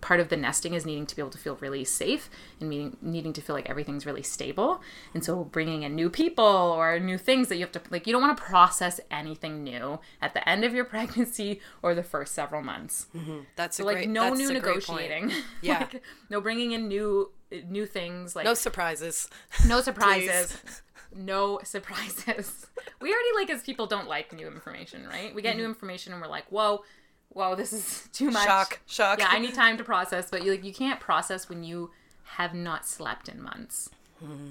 part 0.00 0.18
of 0.18 0.30
the 0.30 0.36
nesting 0.36 0.74
is 0.74 0.84
needing 0.84 1.06
to 1.06 1.14
be 1.14 1.22
able 1.22 1.30
to 1.30 1.38
feel 1.38 1.54
really 1.56 1.84
safe 1.84 2.28
and 2.58 2.68
meaning, 2.68 2.96
needing 3.00 3.32
to 3.32 3.40
feel 3.40 3.54
like 3.54 3.68
everything's 3.70 4.04
really 4.04 4.22
stable 4.22 4.80
and 5.14 5.22
so 5.24 5.44
bringing 5.44 5.82
in 5.84 5.94
new 5.94 6.10
people 6.10 6.44
or 6.44 6.98
new 6.98 7.16
things 7.18 7.48
that 7.48 7.54
you 7.56 7.60
have 7.60 7.70
to 7.70 7.80
like 7.90 8.06
you 8.06 8.12
don't 8.12 8.22
want 8.22 8.36
to 8.36 8.42
process 8.42 8.98
anything 9.10 9.62
new 9.62 10.00
at 10.20 10.34
the 10.34 10.48
end 10.48 10.64
of 10.64 10.74
your 10.74 10.84
pregnancy 10.96 11.60
or 11.82 11.94
the 11.94 12.02
first 12.02 12.34
several 12.34 12.62
months 12.62 13.06
mm-hmm. 13.14 13.40
That's 13.54 13.78
a 13.78 13.82
so 13.82 13.86
like 13.86 13.96
great, 13.96 14.08
no 14.08 14.22
that's 14.34 14.38
new 14.38 14.56
a 14.56 14.60
great 14.60 14.82
point. 14.84 15.02
negotiating 15.02 15.32
Yeah. 15.62 15.80
like, 15.80 16.02
no 16.30 16.40
bringing 16.40 16.72
in 16.72 16.88
new 16.88 17.30
new 17.68 17.84
things 17.86 18.34
like 18.36 18.44
No 18.44 18.54
surprises. 18.54 19.28
no 19.66 19.80
surprises. 19.88 20.82
No 21.14 21.60
surprises. 21.64 22.66
We 23.00 23.10
already 23.10 23.28
like 23.36 23.50
as 23.50 23.62
people 23.62 23.86
don't 23.86 24.08
like 24.08 24.32
new 24.32 24.46
information, 24.46 25.06
right? 25.06 25.34
We 25.34 25.42
get 25.42 25.56
new 25.56 25.64
information 25.64 26.12
and 26.12 26.20
we're 26.20 26.28
like, 26.28 26.46
whoa, 26.48 26.84
whoa, 27.30 27.54
this 27.54 27.72
is 27.72 28.08
too 28.12 28.30
much. 28.30 28.46
Mm-hmm. 28.46 28.48
Shock, 28.48 28.80
shock. 28.86 29.18
Yeah, 29.18 29.28
I 29.30 29.38
need 29.38 29.54
time 29.66 29.76
to 29.78 29.84
process, 29.84 30.30
but 30.30 30.44
you 30.44 30.50
like 30.50 30.64
you 30.64 30.72
can't 30.72 31.00
process 31.00 31.48
when 31.48 31.62
you 31.64 31.90
have 32.24 32.54
not 32.54 32.86
slept 32.86 33.28
in 33.28 33.42
months. 33.42 33.90
Hmm. 34.18 34.50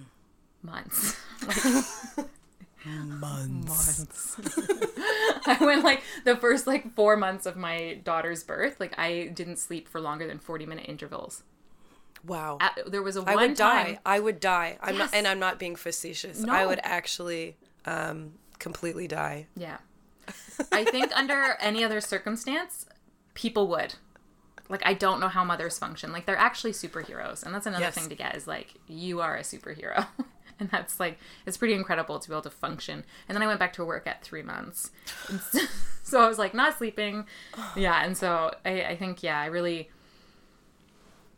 Months. 0.61 1.15
Months. 2.85 4.35
I 5.45 5.57
went 5.61 5.83
like 5.83 6.01
the 6.25 6.35
first 6.35 6.67
like 6.67 6.93
four 6.95 7.15
months 7.15 7.45
of 7.45 7.55
my 7.55 7.99
daughter's 8.03 8.43
birth. 8.43 8.79
Like 8.79 8.97
I 8.97 9.31
didn't 9.33 9.57
sleep 9.57 9.87
for 9.87 10.01
longer 10.01 10.27
than 10.27 10.39
forty 10.39 10.65
minute 10.65 10.85
intervals. 10.87 11.43
Wow. 12.25 12.57
At, 12.59 12.79
there 12.87 13.01
was 13.01 13.15
a 13.17 13.21
I 13.21 13.35
one 13.35 13.49
would 13.49 13.57
time. 13.57 13.85
die. 13.93 13.99
I 14.05 14.19
would 14.19 14.39
die. 14.39 14.77
I'm 14.81 14.95
Yes. 14.95 15.11
not, 15.11 15.17
and 15.17 15.27
I'm 15.27 15.39
not 15.39 15.57
being 15.59 15.75
facetious. 15.75 16.39
No. 16.41 16.51
I 16.53 16.65
would 16.65 16.79
actually 16.83 17.55
um, 17.85 18.33
completely 18.59 19.07
die. 19.07 19.47
Yeah. 19.55 19.77
I 20.71 20.83
think 20.83 21.15
under 21.17 21.55
any 21.59 21.83
other 21.83 22.01
circumstance, 22.01 22.85
people 23.33 23.67
would. 23.69 23.95
Like 24.67 24.81
I 24.85 24.93
don't 24.93 25.19
know 25.19 25.29
how 25.29 25.43
mothers 25.43 25.79
function. 25.79 26.11
Like 26.11 26.25
they're 26.25 26.37
actually 26.37 26.73
superheroes. 26.73 27.43
And 27.43 27.55
that's 27.55 27.65
another 27.65 27.85
Yes. 27.85 27.95
thing 27.95 28.09
to 28.09 28.15
get 28.15 28.35
is 28.35 28.45
like 28.47 28.75
you 28.87 29.21
are 29.21 29.35
a 29.37 29.41
superhero. 29.41 30.05
and 30.59 30.69
that's 30.69 30.99
like 30.99 31.17
it's 31.47 31.57
pretty 31.57 31.73
incredible 31.73 32.19
to 32.19 32.29
be 32.29 32.33
able 32.35 32.43
to 32.43 32.49
function. 32.51 33.03
And 33.27 33.35
then 33.35 33.41
I 33.41 33.47
went 33.47 33.59
back 33.59 33.73
to 33.73 33.85
work 33.85 34.05
at 34.05 34.23
3 34.23 34.43
months. 34.43 34.91
So, 35.51 35.59
so 36.03 36.21
I 36.21 36.27
was 36.27 36.37
like 36.37 36.53
not 36.53 36.77
sleeping. 36.77 37.25
Yeah, 37.75 38.03
and 38.03 38.15
so 38.15 38.53
I 38.63 38.83
I 38.83 38.95
think 38.97 39.23
yeah, 39.23 39.39
I 39.41 39.47
really 39.47 39.89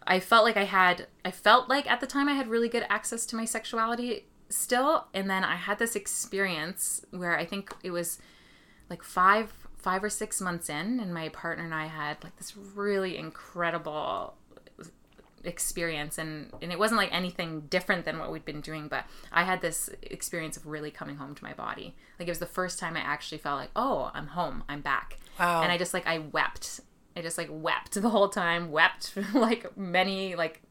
I 0.05 0.20
felt 0.20 0.43
like 0.43 0.58
I 0.58 0.63
had 0.63 1.08
I 1.24 1.31
felt 1.31 1.70
like 1.70 1.89
at 1.89 2.01
the 2.01 2.08
time 2.08 2.27
I 2.27 2.34
had 2.34 2.48
really 2.48 2.70
good 2.70 2.86
access 2.89 3.25
to 3.27 3.36
my 3.36 3.46
sexuality 3.46 4.25
still 4.50 5.08
and 5.13 5.29
then 5.29 5.43
I 5.43 5.55
had 5.55 5.79
this 5.79 5.96
experience 5.96 7.05
where 7.12 7.38
I 7.38 7.46
think 7.46 7.74
it 7.84 7.91
was 7.91 8.20
like 8.89 9.03
5 9.03 9.53
5 9.77 10.03
or 10.03 10.10
6 10.10 10.41
months 10.41 10.70
in 10.70 11.00
and 11.00 11.13
my 11.13 11.29
partner 11.29 11.63
and 11.63 11.74
I 11.74 11.88
had 11.88 12.24
like 12.24 12.36
this 12.38 12.55
really 12.58 13.17
incredible 13.17 14.36
experience 15.43 16.17
and 16.17 16.51
and 16.62 16.72
it 16.72 16.77
wasn't 16.77 16.98
like 17.00 17.12
anything 17.12 17.62
different 17.62 18.05
than 18.05 18.20
what 18.20 18.31
we'd 18.31 18.46
been 18.46 18.62
doing 18.62 18.88
but 18.88 19.05
I 19.31 19.43
had 19.43 19.62
this 19.62 19.89
experience 20.03 20.58
of 20.58 20.67
really 20.67 20.91
coming 20.91 21.15
home 21.17 21.36
to 21.36 21.43
my 21.43 21.53
body. 21.53 21.96
Like 22.20 22.27
it 22.27 22.31
was 22.31 22.39
the 22.39 22.46
first 22.46 22.79
time 22.79 22.96
I 22.96 23.01
actually 23.01 23.38
felt 23.38 23.60
like 23.60 23.72
oh 23.75 24.12
I'm 24.13 24.27
home. 24.27 24.63
I'm 24.67 24.81
back. 24.81 25.20
Wow. 25.39 25.62
and 25.63 25.72
I 25.72 25.77
just 25.77 25.93
like 25.93 26.05
I 26.05 26.20
wept 26.20 26.81
I 27.15 27.21
just 27.21 27.37
like 27.37 27.49
wept 27.51 27.93
the 28.01 28.09
whole 28.09 28.29
time 28.29 28.71
wept 28.71 29.11
for 29.11 29.25
like 29.39 29.75
many 29.77 30.35
like 30.35 30.61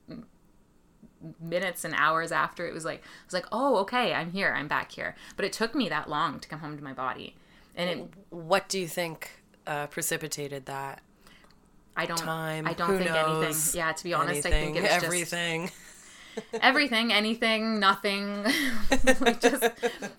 minutes 1.38 1.84
and 1.84 1.94
hours 1.96 2.32
after 2.32 2.66
it 2.66 2.72
was 2.72 2.84
like 2.84 3.00
I 3.02 3.24
was 3.26 3.34
like 3.34 3.46
oh 3.52 3.76
okay 3.78 4.14
I'm 4.14 4.30
here 4.32 4.54
I'm 4.56 4.68
back 4.68 4.90
here 4.92 5.14
but 5.36 5.44
it 5.44 5.52
took 5.52 5.74
me 5.74 5.88
that 5.90 6.08
long 6.08 6.40
to 6.40 6.48
come 6.48 6.60
home 6.60 6.78
to 6.78 6.82
my 6.84 6.94
body 6.94 7.36
and 7.76 7.90
it 7.90 8.08
What 8.30 8.68
do 8.70 8.78
you 8.80 8.88
think 8.88 9.30
uh, 9.66 9.86
precipitated 9.88 10.64
that? 10.66 11.02
I 11.96 12.06
don't 12.06 12.16
Time. 12.16 12.66
I 12.66 12.72
don't 12.72 12.88
Who 12.90 12.98
think 12.98 13.10
knows? 13.10 13.44
anything 13.44 13.78
yeah 13.78 13.92
to 13.92 14.04
be 14.04 14.14
honest 14.14 14.46
I 14.46 14.50
Anything, 14.50 14.74
think 14.74 14.76
it 14.78 14.82
was 14.82 15.02
everything. 15.04 15.66
just 15.66 15.76
everything 16.60 17.12
anything 17.12 17.78
nothing. 17.78 18.44
Like 19.20 19.40
just 19.40 19.64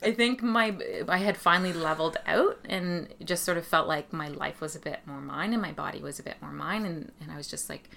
I 0.01 0.11
think 0.11 0.41
my 0.41 0.75
I 1.07 1.17
had 1.17 1.37
finally 1.37 1.73
leveled 1.73 2.17
out 2.25 2.57
and 2.65 3.07
just 3.23 3.43
sort 3.43 3.57
of 3.57 3.65
felt 3.65 3.87
like 3.87 4.11
my 4.13 4.27
life 4.27 4.61
was 4.61 4.75
a 4.75 4.79
bit 4.79 4.99
more 5.05 5.21
mine 5.21 5.53
and 5.53 5.61
my 5.61 5.71
body 5.71 6.01
was 6.01 6.19
a 6.19 6.23
bit 6.23 6.35
more 6.41 6.51
mine. 6.51 6.85
And 6.85 7.11
and 7.21 7.31
I 7.31 7.37
was 7.37 7.47
just 7.47 7.69
like 7.69 7.89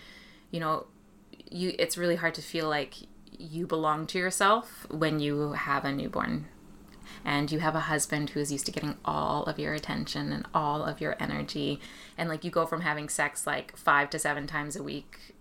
you 0.50 0.60
know 0.60 0.86
you 1.50 1.74
it's 1.78 1.96
really 1.96 2.16
hard 2.16 2.34
to 2.34 2.42
feel 2.42 2.68
like 2.68 2.94
you 3.38 3.66
belong 3.66 4.06
to 4.08 4.18
yourself 4.18 4.86
when 4.90 5.20
you 5.20 5.52
have 5.52 5.84
a 5.84 5.92
newborn. 5.92 6.46
And 7.26 7.50
you 7.50 7.60
have 7.60 7.74
a 7.74 7.80
husband 7.80 8.30
who 8.30 8.40
is 8.40 8.52
used 8.52 8.66
to 8.66 8.72
getting 8.72 8.96
all 9.04 9.44
of 9.44 9.58
your 9.58 9.72
attention 9.72 10.30
and 10.30 10.46
all 10.54 10.82
of 10.82 11.00
your 11.00 11.16
energy. 11.18 11.80
And 12.18 12.28
like 12.28 12.44
you 12.44 12.50
go 12.50 12.66
from 12.66 12.82
having 12.82 13.08
sex 13.08 13.46
like 13.46 13.76
5 13.76 14.10
to 14.10 14.18
7 14.18 14.46
times 14.46 14.76
a 14.76 14.82
week 14.82 15.34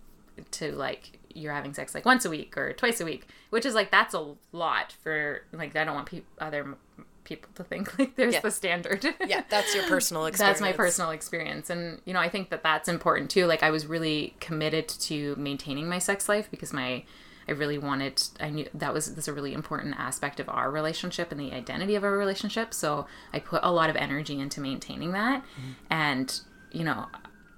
to 0.52 0.72
like 0.72 1.18
you're 1.34 1.52
having 1.52 1.74
sex 1.74 1.94
like 1.94 2.04
once 2.04 2.24
a 2.24 2.30
week 2.30 2.56
or 2.56 2.72
twice 2.72 3.00
a 3.00 3.04
week 3.04 3.26
which 3.50 3.66
is 3.66 3.74
like 3.74 3.90
that's 3.90 4.14
a 4.14 4.34
lot 4.52 4.92
for 5.02 5.42
like 5.52 5.74
I 5.76 5.84
don't 5.84 5.94
want 5.94 6.06
peop 6.08 6.24
other 6.38 6.76
people 7.24 7.48
to 7.54 7.64
think 7.64 7.98
like 7.98 8.16
there's 8.16 8.34
Yeah. 8.34 8.40
the 8.40 8.50
standard. 8.50 9.04
Yeah, 9.26 9.42
that's 9.48 9.74
your 9.74 9.84
personal 9.88 10.26
experience. 10.26 10.58
that's 10.58 10.60
my 10.60 10.72
personal 10.72 11.10
experience. 11.10 11.70
And 11.70 12.00
you 12.04 12.12
know 12.14 12.20
i 12.20 12.28
think 12.28 12.50
that 12.50 12.62
that's 12.62 12.88
important 12.88 13.30
too. 13.30 13.46
Like 13.46 13.62
i 13.62 13.70
was 13.70 13.86
really 13.86 14.34
committed 14.40 14.88
to 14.88 15.34
maintaining 15.36 15.88
my 15.88 15.98
sex 15.98 16.28
life 16.28 16.48
because 16.50 16.72
my 16.72 17.04
i 17.48 17.52
really 17.52 17.76
wanted 17.78 18.22
i 18.40 18.48
knew 18.50 18.66
that 18.74 18.92
was 18.94 19.14
that's 19.14 19.28
a 19.28 19.32
really 19.32 19.52
important 19.54 19.94
aspect 19.98 20.40
of 20.40 20.48
our 20.48 20.70
relationship 20.70 21.30
and 21.30 21.38
the 21.40 21.52
identity 21.52 21.94
of 21.94 22.04
our 22.04 22.16
relationship. 22.16 22.72
So 22.74 23.06
i 23.32 23.38
put 23.38 23.60
a 23.62 23.72
lot 23.72 23.90
of 23.90 23.96
energy 23.96 24.38
into 24.40 24.60
maintaining 24.60 25.12
that. 25.12 25.42
Mm-hmm. 25.42 25.70
And 25.90 26.40
you 26.72 26.84
know 26.84 27.06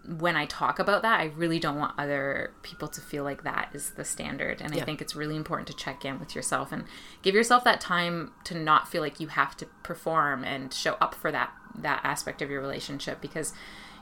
when 0.06 0.36
I 0.36 0.46
talk 0.46 0.78
about 0.78 1.02
that, 1.02 1.20
I 1.20 1.24
really 1.36 1.58
don't 1.58 1.78
want 1.78 1.94
other 1.98 2.52
people 2.62 2.88
to 2.88 3.00
feel 3.00 3.24
like 3.24 3.42
that 3.44 3.70
is 3.72 3.90
the 3.90 4.04
standard. 4.04 4.60
And 4.60 4.74
I 4.74 4.80
think 4.80 5.00
it's 5.00 5.16
really 5.16 5.36
important 5.36 5.66
to 5.68 5.74
check 5.74 6.04
in 6.04 6.18
with 6.18 6.34
yourself 6.34 6.72
and 6.72 6.84
give 7.22 7.34
yourself 7.34 7.64
that 7.64 7.80
time 7.80 8.32
to 8.44 8.56
not 8.56 8.88
feel 8.88 9.02
like 9.02 9.20
you 9.20 9.28
have 9.28 9.56
to 9.58 9.66
perform 9.82 10.44
and 10.44 10.72
show 10.72 10.94
up 11.00 11.14
for 11.14 11.32
that 11.32 11.52
that 11.78 12.00
aspect 12.04 12.40
of 12.40 12.50
your 12.50 12.60
relationship 12.60 13.20
because 13.20 13.52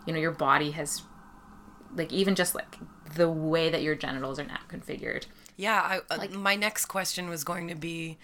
you 0.06 0.12
know 0.12 0.18
your 0.20 0.30
body 0.30 0.70
has 0.72 1.02
like 1.96 2.12
even 2.12 2.34
just 2.34 2.54
like 2.54 2.78
the 3.14 3.28
way 3.28 3.70
that 3.70 3.82
your 3.82 3.94
genitals 3.94 4.38
are 4.38 4.44
now 4.44 4.60
configured. 4.68 5.26
Yeah, 5.56 6.00
I, 6.10 6.14
uh, 6.14 6.28
my 6.36 6.56
next 6.56 6.86
question 6.86 7.28
was 7.28 7.44
going 7.44 7.68
to 7.68 7.74
be 7.74 8.18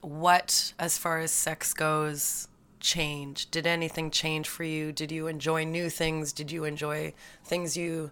what, 0.00 0.72
as 0.78 0.98
far 0.98 1.18
as 1.18 1.30
sex 1.30 1.72
goes, 1.72 2.48
changed? 2.80 3.50
Did 3.50 3.66
anything 3.66 4.10
change 4.10 4.48
for 4.48 4.64
you? 4.64 4.92
Did 4.92 5.10
you 5.10 5.26
enjoy 5.26 5.64
new 5.64 5.90
things? 5.90 6.32
Did 6.32 6.50
you 6.50 6.64
enjoy 6.64 7.14
things 7.44 7.76
you 7.76 8.10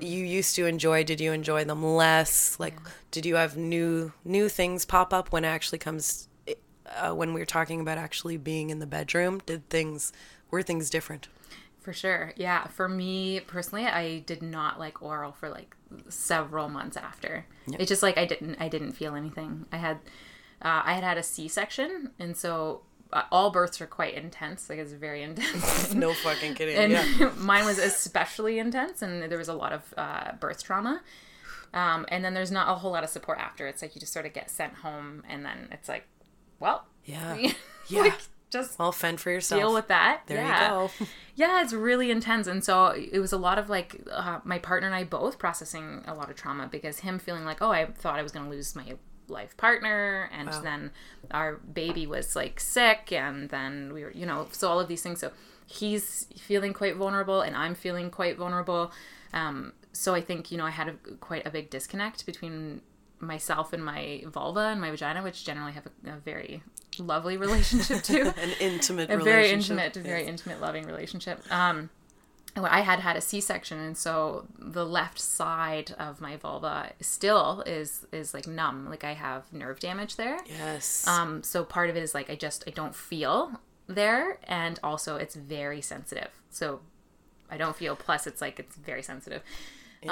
you 0.00 0.24
used 0.24 0.56
to 0.56 0.66
enjoy? 0.66 1.04
Did 1.04 1.20
you 1.20 1.32
enjoy 1.32 1.64
them 1.64 1.84
less? 1.84 2.58
Like, 2.58 2.78
did 3.10 3.26
you 3.26 3.36
have 3.36 3.56
new 3.56 4.12
new 4.24 4.48
things 4.48 4.84
pop 4.84 5.12
up 5.12 5.32
when 5.32 5.44
it 5.44 5.48
actually 5.48 5.78
comes 5.78 6.28
uh, 6.86 7.12
when 7.12 7.32
we 7.34 7.40
were 7.40 7.46
talking 7.46 7.80
about 7.80 7.98
actually 7.98 8.36
being 8.36 8.70
in 8.70 8.78
the 8.78 8.86
bedroom? 8.86 9.40
Did 9.46 9.68
things 9.68 10.12
were 10.50 10.62
things 10.62 10.90
different? 10.90 11.28
For 11.80 11.92
sure. 11.92 12.32
Yeah. 12.36 12.66
For 12.68 12.88
me 12.88 13.40
personally, 13.40 13.84
I 13.86 14.20
did 14.20 14.42
not 14.42 14.78
like 14.78 15.02
oral 15.02 15.32
for 15.32 15.50
like 15.50 15.76
several 16.08 16.68
months 16.68 16.96
after. 16.96 17.46
It's 17.68 17.88
just 17.88 18.02
like 18.02 18.16
I 18.16 18.24
didn't 18.24 18.56
I 18.58 18.68
didn't 18.68 18.92
feel 18.92 19.14
anything. 19.14 19.66
I 19.70 19.76
had 19.76 19.98
uh, 20.62 20.82
I 20.84 20.94
had 20.94 21.04
had 21.04 21.18
a 21.18 21.22
C-section 21.22 22.12
and 22.18 22.36
so 22.36 22.82
all 23.30 23.50
births 23.50 23.80
are 23.80 23.86
quite 23.86 24.14
intense. 24.14 24.68
Like 24.68 24.78
it's 24.78 24.92
very 24.92 25.22
intense. 25.28 25.92
No 25.94 26.12
fucking 26.12 26.54
kidding. 26.54 26.76
and 26.76 26.92
yeah. 26.92 27.30
mine 27.38 27.64
was 27.64 27.78
especially 27.78 28.58
intense 28.58 29.02
and 29.02 29.30
there 29.30 29.38
was 29.38 29.48
a 29.48 29.54
lot 29.54 29.72
of 29.72 29.94
uh, 29.96 30.32
birth 30.40 30.62
trauma. 30.62 31.00
Um, 31.72 32.06
and 32.08 32.24
then 32.24 32.34
there's 32.34 32.50
not 32.52 32.68
a 32.68 32.74
whole 32.76 32.92
lot 32.92 33.02
of 33.04 33.10
support 33.10 33.38
after. 33.38 33.66
It's 33.66 33.82
like 33.82 33.94
you 33.94 34.00
just 34.00 34.12
sort 34.12 34.26
of 34.26 34.32
get 34.32 34.50
sent 34.50 34.74
home 34.74 35.22
and 35.28 35.44
then 35.44 35.68
it's 35.72 35.88
like, 35.88 36.06
well, 36.60 36.86
Yeah. 37.04 37.34
like, 37.34 37.56
Yeah. 37.88 38.12
just 38.50 38.78
Well, 38.78 38.92
fend 38.92 39.20
for 39.20 39.30
yourself. 39.30 39.60
deal 39.60 39.74
with 39.74 39.88
that. 39.88 40.22
There 40.26 40.38
yeah. 40.38 40.62
you 40.82 40.88
go. 41.00 41.06
Yeah, 41.34 41.62
it's 41.62 41.72
really 41.72 42.12
intense. 42.12 42.46
And 42.46 42.62
so 42.64 42.86
it 42.86 43.18
was 43.18 43.32
a 43.32 43.36
lot 43.36 43.58
of 43.58 43.68
like 43.68 44.00
uh, 44.10 44.38
my 44.44 44.58
partner 44.58 44.86
and 44.86 44.94
I 44.94 45.02
both 45.02 45.38
processing 45.38 46.04
a 46.06 46.14
lot 46.14 46.30
of 46.30 46.36
trauma 46.36 46.68
because 46.70 47.00
him 47.00 47.18
feeling 47.18 47.44
like, 47.44 47.60
oh, 47.60 47.70
I 47.72 47.86
thought 47.86 48.18
I 48.18 48.22
was 48.22 48.30
going 48.30 48.44
to 48.44 48.50
lose 48.50 48.76
my 48.76 48.94
life 49.28 49.56
partner. 49.56 50.28
And 50.32 50.48
Wow. 50.48 50.60
then 50.60 50.90
our 51.30 51.54
baby 51.56 52.06
was 52.06 52.34
like 52.36 52.60
sick. 52.60 53.12
And 53.12 53.48
then 53.50 53.92
we 53.92 54.04
were, 54.04 54.10
you 54.12 54.26
know, 54.26 54.48
so 54.52 54.68
all 54.68 54.80
of 54.80 54.88
these 54.88 55.02
things. 55.02 55.20
So 55.20 55.30
he's 55.66 56.26
feeling 56.38 56.72
quite 56.72 56.96
vulnerable 56.96 57.40
and 57.40 57.56
I'm 57.56 57.74
feeling 57.74 58.10
quite 58.10 58.36
vulnerable. 58.36 58.92
Um, 59.32 59.72
so 59.92 60.14
I 60.14 60.20
think 60.20 60.50
you 60.50 60.58
know 60.58 60.66
I 60.66 60.70
had 60.70 60.88
a, 60.88 60.92
quite 61.20 61.46
a 61.46 61.50
big 61.50 61.70
disconnect 61.70 62.26
between 62.26 62.80
myself 63.20 63.72
and 63.72 63.82
my 63.84 64.22
vulva 64.26 64.60
and 64.60 64.80
my 64.80 64.90
vagina, 64.90 65.22
which 65.22 65.44
generally 65.44 65.72
have 65.72 65.86
a, 65.86 66.10
a 66.10 66.16
very 66.16 66.62
lovely 66.98 67.36
relationship 67.46 68.02
too. 68.02 68.32
An 68.42 68.50
intimate 68.60 69.10
a 69.10 69.16
relationship. 69.16 69.24
very 69.24 69.50
intimate, 69.50 69.94
very 69.94 70.26
intimate, 70.26 70.60
loving 70.60 70.84
relationship. 70.84 71.40
Um, 71.50 71.90
I 72.56 72.82
had 72.82 73.00
had 73.00 73.16
a 73.16 73.20
C-section, 73.20 73.80
and 73.80 73.96
so 73.96 74.46
the 74.58 74.86
left 74.86 75.18
side 75.18 75.94
of 75.98 76.20
my 76.20 76.36
vulva 76.36 76.92
still 77.00 77.62
is 77.66 78.06
is 78.12 78.32
like 78.32 78.46
numb. 78.46 78.88
Like 78.88 79.02
I 79.02 79.14
have 79.14 79.52
nerve 79.52 79.80
damage 79.80 80.16
there. 80.16 80.38
Yes. 80.46 81.06
Um, 81.06 81.42
so 81.42 81.64
part 81.64 81.90
of 81.90 81.96
it 81.96 82.02
is 82.02 82.14
like 82.14 82.30
I 82.30 82.36
just 82.36 82.64
I 82.66 82.70
don't 82.70 82.94
feel 82.94 83.60
there, 83.88 84.38
and 84.44 84.78
also 84.84 85.16
it's 85.16 85.34
very 85.34 85.80
sensitive. 85.80 86.30
So 86.50 86.80
I 87.50 87.56
don't 87.56 87.76
feel. 87.76 87.96
Plus, 87.96 88.26
it's 88.26 88.40
like 88.40 88.60
it's 88.60 88.76
very 88.76 89.02
sensitive. 89.02 89.42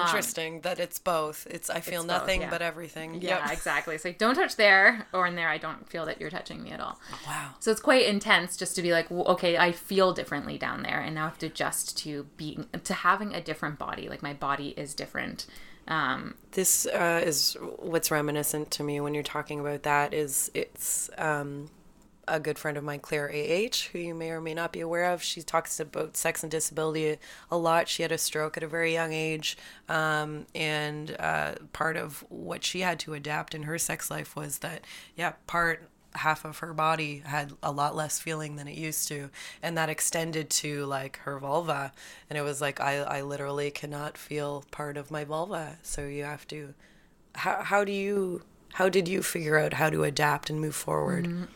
Interesting 0.00 0.60
that 0.62 0.78
it's 0.78 0.98
both. 0.98 1.46
It's 1.50 1.68
I 1.70 1.80
feel 1.80 2.00
um, 2.00 2.06
It's 2.06 2.12
both, 2.12 2.20
nothing 2.22 2.40
yeah. 2.42 2.50
but 2.50 2.62
everything. 2.62 3.14
Yeah, 3.20 3.44
Yep. 3.44 3.52
exactly. 3.52 3.94
It's 3.94 4.04
like 4.04 4.18
don't 4.18 4.34
touch 4.34 4.56
there 4.56 5.06
or 5.12 5.26
in 5.26 5.34
there. 5.36 5.48
I 5.48 5.58
don't 5.58 5.88
feel 5.88 6.06
that 6.06 6.20
you're 6.20 6.30
touching 6.30 6.62
me 6.62 6.70
at 6.70 6.80
all. 6.80 6.98
Wow. 7.26 7.50
So 7.60 7.70
it's 7.70 7.80
quite 7.80 8.06
intense 8.06 8.56
just 8.56 8.74
to 8.76 8.82
be 8.82 8.92
like, 8.92 9.08
w- 9.08 9.26
okay, 9.28 9.56
I 9.58 9.72
feel 9.72 10.12
differently 10.12 10.58
down 10.58 10.82
there, 10.82 11.00
and 11.00 11.14
now 11.14 11.22
I 11.24 11.28
have 11.28 11.38
to 11.38 11.46
adjust 11.46 11.96
to 11.98 12.26
being 12.36 12.66
to 12.84 12.94
having 12.94 13.34
a 13.34 13.40
different 13.40 13.78
body. 13.78 14.08
Like 14.08 14.22
my 14.22 14.34
body 14.34 14.68
is 14.76 14.94
different. 14.94 15.46
Um, 15.88 16.34
This 16.52 16.86
uh, 16.86 17.20
is 17.24 17.56
what's 17.78 18.10
reminiscent 18.10 18.70
to 18.72 18.84
me 18.84 19.00
when 19.00 19.14
you're 19.14 19.22
talking 19.24 19.58
about 19.58 19.82
that. 19.82 20.14
Is 20.14 20.50
it's 20.54 21.10
um, 21.18 21.70
a 22.28 22.38
good 22.38 22.58
friend 22.58 22.76
of 22.76 22.84
mine, 22.84 23.00
Claire 23.00 23.28
AH, 23.30 23.88
who 23.92 23.98
you 23.98 24.14
may 24.14 24.30
or 24.30 24.40
may 24.40 24.54
not 24.54 24.72
be 24.72 24.80
aware 24.80 25.12
of. 25.12 25.22
She 25.22 25.42
talks 25.42 25.80
about 25.80 26.16
sex 26.16 26.42
and 26.42 26.50
disability 26.50 27.18
a 27.50 27.56
lot. 27.56 27.88
She 27.88 28.02
had 28.02 28.12
a 28.12 28.18
stroke 28.18 28.56
at 28.56 28.62
a 28.62 28.68
very 28.68 28.92
young 28.92 29.12
age, 29.12 29.56
um, 29.88 30.46
and 30.54 31.16
uh, 31.18 31.54
part 31.72 31.96
of 31.96 32.24
what 32.28 32.64
she 32.64 32.80
had 32.80 32.98
to 33.00 33.14
adapt 33.14 33.54
in 33.54 33.64
her 33.64 33.78
sex 33.78 34.10
life 34.10 34.36
was 34.36 34.58
that, 34.58 34.84
yeah, 35.16 35.32
part 35.46 35.88
half 36.14 36.44
of 36.44 36.58
her 36.58 36.74
body 36.74 37.22
had 37.24 37.52
a 37.62 37.72
lot 37.72 37.96
less 37.96 38.18
feeling 38.18 38.56
than 38.56 38.68
it 38.68 38.76
used 38.76 39.08
to 39.08 39.30
and 39.62 39.78
that 39.78 39.88
extended 39.88 40.50
to 40.50 40.84
like 40.84 41.16
her 41.20 41.38
vulva 41.38 41.90
and 42.28 42.38
it 42.38 42.42
was 42.42 42.60
like 42.60 42.80
i, 42.80 42.96
I 42.98 43.22
literally 43.22 43.70
cannot 43.70 44.18
feel 44.18 44.62
part 44.70 44.98
of 44.98 45.10
my 45.10 45.24
vulva 45.24 45.78
so 45.82 46.06
you 46.06 46.24
have 46.24 46.46
to 46.48 46.74
how, 47.34 47.62
how 47.62 47.84
do 47.84 47.92
you 47.92 48.42
how 48.74 48.90
did 48.90 49.08
you 49.08 49.22
figure 49.22 49.58
out 49.58 49.72
how 49.72 49.88
to 49.88 50.04
adapt 50.04 50.50
and 50.50 50.60
move 50.60 50.74
forward 50.74 51.48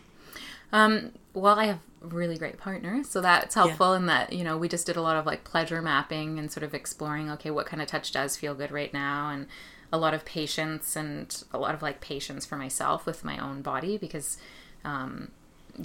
um, 0.72 1.12
well, 1.34 1.58
I 1.58 1.66
have 1.66 1.80
really 2.00 2.36
great 2.36 2.58
partners, 2.58 3.08
so 3.08 3.20
that's 3.20 3.54
helpful 3.54 3.92
in 3.94 4.06
that 4.06 4.32
you 4.32 4.44
know 4.44 4.56
we 4.56 4.68
just 4.68 4.86
did 4.86 4.96
a 4.96 5.02
lot 5.02 5.16
of 5.16 5.26
like 5.26 5.44
pleasure 5.44 5.82
mapping 5.82 6.38
and 6.38 6.50
sort 6.50 6.64
of 6.64 6.74
exploring. 6.74 7.30
Okay, 7.30 7.50
what 7.50 7.66
kind 7.66 7.82
of 7.82 7.88
touch 7.88 8.12
does 8.12 8.36
feel 8.36 8.54
good 8.54 8.70
right 8.70 8.92
now, 8.92 9.30
and 9.30 9.46
a 9.92 9.98
lot 9.98 10.14
of 10.14 10.24
patience 10.24 10.96
and 10.96 11.44
a 11.52 11.58
lot 11.58 11.74
of 11.74 11.82
like 11.82 12.00
patience 12.00 12.44
for 12.44 12.56
myself 12.56 13.06
with 13.06 13.24
my 13.24 13.38
own 13.38 13.62
body 13.62 13.96
because 13.96 14.36
um, 14.84 15.30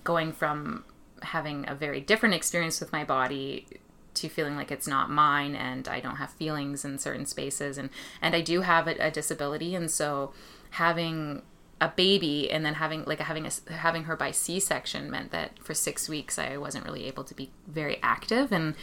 going 0.03 0.31
from 0.31 0.83
having 1.21 1.67
a 1.69 1.75
very 1.75 2.01
different 2.01 2.33
experience 2.33 2.79
with 2.79 2.91
my 2.91 3.03
body 3.03 3.67
to 4.13 4.27
feeling 4.27 4.55
like 4.55 4.71
it's 4.71 4.87
not 4.87 5.09
mine 5.09 5.55
and 5.55 5.87
I 5.87 5.99
don't 5.99 6.17
have 6.17 6.31
feelings 6.31 6.83
in 6.83 6.97
certain 6.97 7.25
spaces 7.25 7.77
and 7.77 7.89
and 8.21 8.35
I 8.35 8.41
do 8.41 8.61
have 8.61 8.87
a, 8.87 8.95
a 8.95 9.11
disability 9.11 9.75
and 9.75 9.89
so 9.89 10.33
having 10.71 11.43
a 11.81 11.89
baby 11.89 12.49
and 12.49 12.63
then 12.63 12.75
having 12.75 13.03
like 13.05 13.19
having 13.19 13.45
a 13.47 13.73
having 13.73 14.03
her 14.03 14.15
by 14.15 14.31
C-section 14.31 15.09
meant 15.09 15.31
that 15.31 15.57
for 15.59 15.73
6 15.73 16.07
weeks 16.07 16.37
I 16.37 16.55
wasn't 16.55 16.85
really 16.85 17.05
able 17.05 17.23
to 17.23 17.33
be 17.33 17.49
very 17.67 17.97
active 18.03 18.51
and 18.51 18.75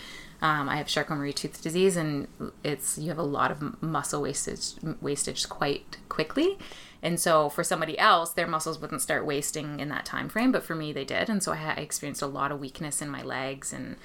um, 0.42 0.68
I 0.68 0.76
have 0.76 0.86
Charcot-Marie 0.88 1.32
tooth 1.32 1.62
disease 1.62 1.96
and 1.96 2.26
it's 2.64 2.98
you 2.98 3.08
have 3.08 3.18
a 3.18 3.22
lot 3.22 3.50
of 3.52 3.80
muscle 3.80 4.20
wastage 4.20 4.72
wastage 5.00 5.48
quite 5.48 5.98
quickly 6.08 6.58
and 7.02 7.20
so 7.20 7.48
for 7.48 7.62
somebody 7.62 7.96
else, 7.98 8.32
their 8.32 8.46
muscles 8.46 8.80
wouldn't 8.80 9.02
start 9.02 9.24
wasting 9.24 9.78
in 9.78 9.88
that 9.90 10.04
time 10.04 10.28
frame, 10.28 10.50
but 10.50 10.64
for 10.64 10.74
me 10.74 10.92
they 10.92 11.04
did. 11.04 11.28
And 11.28 11.42
so 11.42 11.52
I, 11.52 11.56
had, 11.56 11.78
I 11.78 11.82
experienced 11.82 12.22
a 12.22 12.26
lot 12.26 12.50
of 12.50 12.58
weakness 12.58 13.00
in 13.00 13.08
my 13.08 13.22
legs 13.22 13.72
and 13.72 13.96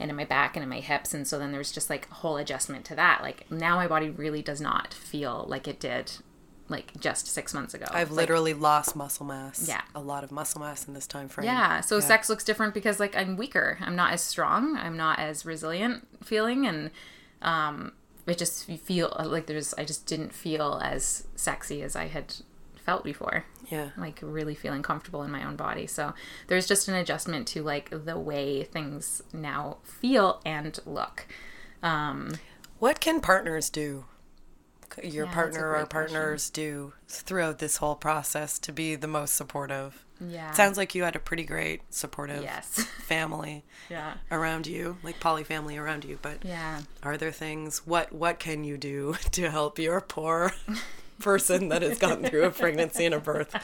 and 0.00 0.10
in 0.10 0.16
my 0.16 0.24
back 0.24 0.56
and 0.56 0.62
in 0.62 0.68
my 0.68 0.80
hips. 0.80 1.12
And 1.12 1.28
so 1.28 1.38
then 1.38 1.50
there 1.50 1.58
was 1.58 1.70
just 1.70 1.90
like 1.90 2.08
a 2.10 2.14
whole 2.14 2.38
adjustment 2.38 2.84
to 2.86 2.94
that. 2.94 3.20
Like 3.22 3.50
now 3.50 3.76
my 3.76 3.86
body 3.86 4.08
really 4.08 4.42
does 4.42 4.60
not 4.60 4.94
feel 4.94 5.44
like 5.46 5.68
it 5.68 5.78
did 5.78 6.12
like 6.68 6.98
just 7.00 7.26
six 7.26 7.54
months 7.54 7.72
ago. 7.74 7.86
i've 7.90 8.10
Like, 8.10 8.16
literally 8.22 8.52
lost 8.54 8.94
muscle 8.94 9.24
mass 9.26 9.66
Yeah. 9.68 9.80
a 9.94 10.00
lot 10.00 10.22
of 10.24 10.30
muscle 10.30 10.60
mass 10.60 10.86
in 10.86 10.94
this 10.94 11.06
time 11.06 11.28
frame 11.28 11.46
yeah. 11.46 11.80
So 11.80 11.98
sex 12.00 12.28
looks 12.28 12.44
different 12.44 12.74
because 12.74 13.00
like 13.00 13.16
I'm 13.16 13.36
weaker. 13.36 13.78
I'm 13.80 13.96
not 13.96 14.12
as 14.12 14.20
strong. 14.20 14.76
I'm 14.76 14.96
not 14.96 15.18
as 15.18 15.46
resilient 15.46 16.06
feeling 16.24 16.66
and 16.66 16.90
um 17.42 17.92
it 18.26 18.36
just 18.36 18.66
feel 18.66 19.16
like 19.24 19.46
there's 19.46 19.72
I 19.74 19.84
just 19.84 20.04
didn't 20.06 20.34
feel 20.34 20.80
as 20.84 21.26
sexy 21.36 21.80
as 21.82 21.96
I 21.96 22.08
had 22.08 22.34
felt 22.76 23.02
before. 23.04 23.44
yeah 23.70 23.90
like 23.96 24.18
really 24.22 24.54
feeling 24.54 24.82
comfortable 24.82 25.22
in 25.22 25.30
my 25.30 25.44
own 25.44 25.56
body. 25.56 25.86
So 25.86 26.12
there's 26.48 26.66
just 26.66 26.88
an 26.88 26.94
adjustment 26.94 27.46
to 27.48 27.62
like 27.62 27.88
the 28.04 28.18
way 28.18 28.64
things 28.64 29.22
now 29.32 29.78
feel 29.84 30.42
and 30.44 30.78
look. 30.84 31.26
Um, 31.82 32.32
what 32.78 33.00
can 33.00 33.20
partners 33.20 33.70
do 33.70 34.04
your 35.04 35.26
Yeah, 35.26 35.32
partner 35.32 35.68
or 35.68 35.72
great 35.74 35.90
question. 35.90 36.14
partners 36.14 36.50
do 36.50 36.92
throughout 37.08 37.58
this 37.58 37.76
whole 37.78 37.94
process 37.96 38.58
to 38.60 38.72
be 38.72 38.94
the 38.96 39.06
most 39.08 39.34
supportive 39.34 40.04
yeah. 40.20 40.50
sounds 40.52 40.76
like 40.76 40.94
you 40.96 41.04
had 41.04 41.14
a 41.14 41.20
pretty 41.20 41.44
great 41.44 41.80
supportive 41.90 42.42
yes. 42.42 42.82
family 43.06 43.64
yeah. 43.88 44.14
around 44.32 44.66
you 44.66 44.96
like 45.04 45.20
poly 45.20 45.44
family 45.44 45.76
around 45.76 46.04
you 46.04 46.18
but 46.22 46.44
Yeah. 46.44 46.80
are 47.02 47.16
there 47.16 47.30
things 47.32 47.86
what 47.86 48.12
what 48.12 48.38
can 48.40 48.64
you 48.64 48.76
do 48.76 49.14
to 49.32 49.50
help 49.50 49.78
your 49.78 50.00
poor 50.00 50.52
person 51.20 51.68
that 51.68 51.82
has 51.82 51.98
gone 51.98 52.22
through 52.24 52.44
a 52.44 52.50
pregnancy 52.50 53.04
and 53.04 53.14
a 53.14 53.20
birth 53.20 53.54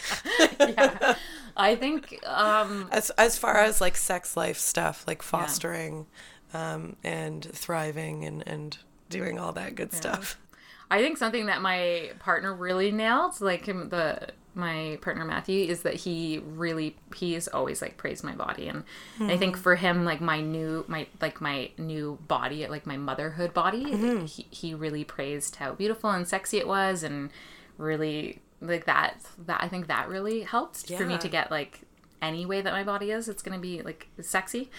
Yeah. 0.61 1.17
I 1.57 1.77
think 1.77 2.19
um 2.27 2.89
as 2.93 3.11
as 3.11 3.37
far 3.39 3.59
as 3.59 3.81
like 3.81 3.97
sex 3.97 4.37
life 4.37 4.59
stuff 4.59 5.05
like 5.07 5.23
fostering 5.23 6.07
um 6.53 6.97
and 7.05 7.45
thriving 7.45 8.25
and 8.25 8.47
and 8.47 8.77
doing 9.11 9.39
all 9.39 9.53
that 9.53 9.75
good 9.77 9.93
stuff 9.93 10.39
I 10.95 10.99
think 10.99 11.19
something 11.19 11.47
that 11.47 11.61
my 11.61 12.13
partner 12.21 12.55
really 12.55 12.93
nailed, 12.93 13.41
like 13.41 13.67
him, 13.67 13.89
the 13.89 14.29
my 14.55 14.97
partner 15.03 15.25
Matthew, 15.25 15.65
is 15.65 15.83
that 15.83 15.95
he 15.95 16.41
really 16.47 16.95
he's 17.17 17.49
always 17.49 17.83
like 17.83 17.97
praised 17.97 18.23
my 18.23 18.37
body, 18.37 18.69
and 18.69 18.85
I 19.19 19.37
think 19.37 19.57
for 19.57 19.75
him, 19.75 20.05
like 20.05 20.21
my 20.21 20.41
new 20.41 20.85
my 20.87 21.09
like 21.21 21.41
my 21.41 21.73
new 21.79 22.21
body, 22.29 22.65
like 22.69 22.87
my 22.87 22.97
motherhood 22.97 23.53
body, 23.53 23.87
mm-hmm. 23.87 24.27
he 24.27 24.47
he 24.51 24.73
really 24.73 25.03
praised 25.03 25.57
how 25.57 25.73
beautiful 25.73 26.11
and 26.11 26.29
sexy 26.29 26.59
it 26.59 26.69
was, 26.69 27.03
and 27.03 27.31
really 27.77 28.41
like 28.61 28.85
that 28.85 29.17
that 29.47 29.65
I 29.65 29.67
think 29.67 29.89
that 29.89 30.09
really 30.09 30.43
helped 30.43 30.87
for 30.87 31.05
me 31.07 31.19
to 31.19 31.29
get 31.29 31.51
like 31.51 31.81
any 32.23 32.47
way 32.47 32.61
that 32.61 32.73
my 32.73 32.85
body 32.85 33.11
is, 33.11 33.29
it's 33.29 33.43
gonna 33.43 33.59
be 33.59 33.83
like 33.83 34.07
sexy. 34.21 34.71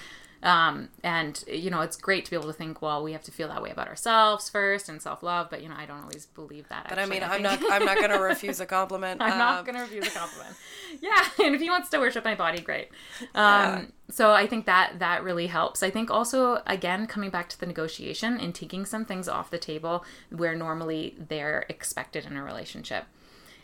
Um, 0.43 0.89
and 1.03 1.43
you 1.47 1.71
know, 1.71 1.81
it's 1.81 1.97
great 1.97 2.25
to 2.25 2.31
be 2.31 2.37
able 2.37 2.47
to 2.47 2.53
think, 2.53 2.81
well, 2.81 3.03
we 3.03 3.13
have 3.13 3.23
to 3.23 3.31
feel 3.31 3.47
that 3.47 3.63
way 3.63 3.71
about 3.71 3.87
ourselves 3.87 4.47
first 4.49 4.89
and 4.89 5.01
self 5.01 5.23
love, 5.23 5.49
but 5.49 5.63
you 5.63 5.69
know, 5.69 5.75
I 5.77 5.85
don't 5.85 6.01
always 6.01 6.27
believe 6.27 6.67
that. 6.69 6.85
but 6.89 6.99
i 6.99 7.05
mean 7.05 7.23
i'm 7.23 7.41
not 7.41 7.59
i'm 7.71 7.83
not 7.85 7.99
gonna 7.99 8.19
refuse 8.33 8.59
a 8.59 8.65
compliment 8.65 9.21
I'm 9.21 9.31
Um, 9.33 9.37
not 9.39 9.65
gonna 9.65 9.81
refuse 9.81 10.07
a 10.07 10.11
compliment. 10.11 10.55
yeah, 11.01 11.23
and 11.43 11.55
if 11.55 11.61
he 11.61 11.69
wants 11.69 11.89
to 11.89 11.99
worship 11.99 12.23
my 12.25 12.35
body, 12.35 12.59
great. 12.61 12.89
Um, 13.35 13.91
So 14.11 14.31
I 14.33 14.45
think 14.45 14.65
that 14.67 14.99
that 14.99 15.23
really 15.23 15.47
helps. 15.47 15.81
I 15.81 15.89
think 15.89 16.11
also 16.11 16.61
again 16.67 17.07
coming 17.07 17.31
back 17.31 17.49
to 17.49 17.59
the 17.59 17.65
negotiation 17.65 18.39
and 18.39 18.53
taking 18.53 18.85
some 18.85 19.03
things 19.05 19.27
off 19.27 19.49
the 19.49 19.57
table 19.57 20.05
where 20.29 20.55
normally 20.55 21.15
they're 21.17 21.65
expected 21.69 22.25
in 22.25 22.37
a 22.37 22.43
relationship. 22.43 23.05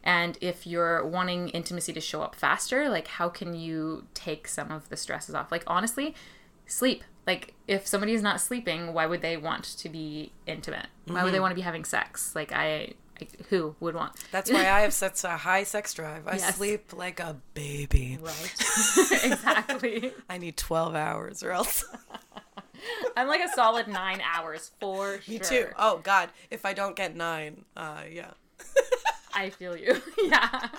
And 0.04 0.36
if 0.42 0.66
you're 0.66 1.06
wanting 1.06 1.50
intimacy 1.50 1.94
to 1.94 2.02
show 2.02 2.24
up 2.24 2.34
faster, 2.36 2.90
like 2.90 3.08
how 3.08 3.30
can 3.30 3.54
you 3.54 4.08
take 4.16 4.48
some 4.48 4.72
of 4.72 4.90
the 4.90 4.98
stresses 4.98 5.36
off? 5.36 5.52
Like 5.52 5.64
honestly, 5.68 6.16
sleep. 6.72 7.04
Like 7.28 7.54
if 7.68 7.86
somebody 7.86 8.14
is 8.14 8.22
not 8.24 8.42
sleeping, 8.42 8.94
why 8.94 9.06
would 9.06 9.22
they 9.22 9.38
want 9.38 9.64
to 9.78 9.90
be 9.90 10.32
intimate? 10.48 10.88
Why 11.06 11.24
would 11.24 11.34
they 11.34 11.40
want 11.40 11.52
to 11.52 11.56
be 11.56 11.62
having 11.62 11.86
sex? 11.86 12.36
Like 12.36 12.52
I, 12.52 12.94
I 13.22 13.28
who 13.50 13.76
would 13.80 13.94
want? 13.94 14.14
that's 14.32 14.50
why 14.52 14.62
i 14.62 14.80
have 14.82 14.94
such 14.94 15.24
a 15.24 15.38
high 15.38 15.64
sex 15.64 15.94
drive 15.94 16.28
i 16.28 16.32
Yes. 16.38 16.56
sleep 16.56 16.92
like 16.92 17.20
a 17.20 17.38
baby 17.54 18.18
Right. 18.20 18.56
exactly. 19.24 20.12
i 20.28 20.40
need 20.40 20.58
12 20.58 20.96
hours 20.96 21.44
or 21.44 21.52
else 21.52 21.86
I'm 23.16 23.28
like 23.28 23.42
a 23.42 23.50
solid 23.50 23.88
nine 23.88 24.22
hours 24.22 24.72
for 24.80 25.20
me 25.28 25.38
sure. 25.38 25.46
too 25.48 25.68
oh 25.78 26.00
god 26.02 26.30
if 26.50 26.66
i 26.66 26.74
don't 26.74 26.96
get 26.96 27.16
nine 27.16 27.64
uh 27.78 28.02
yeah 28.12 28.32
I 29.34 29.50
feel 29.50 29.76
you. 29.78 30.02
yeah. 30.24 30.70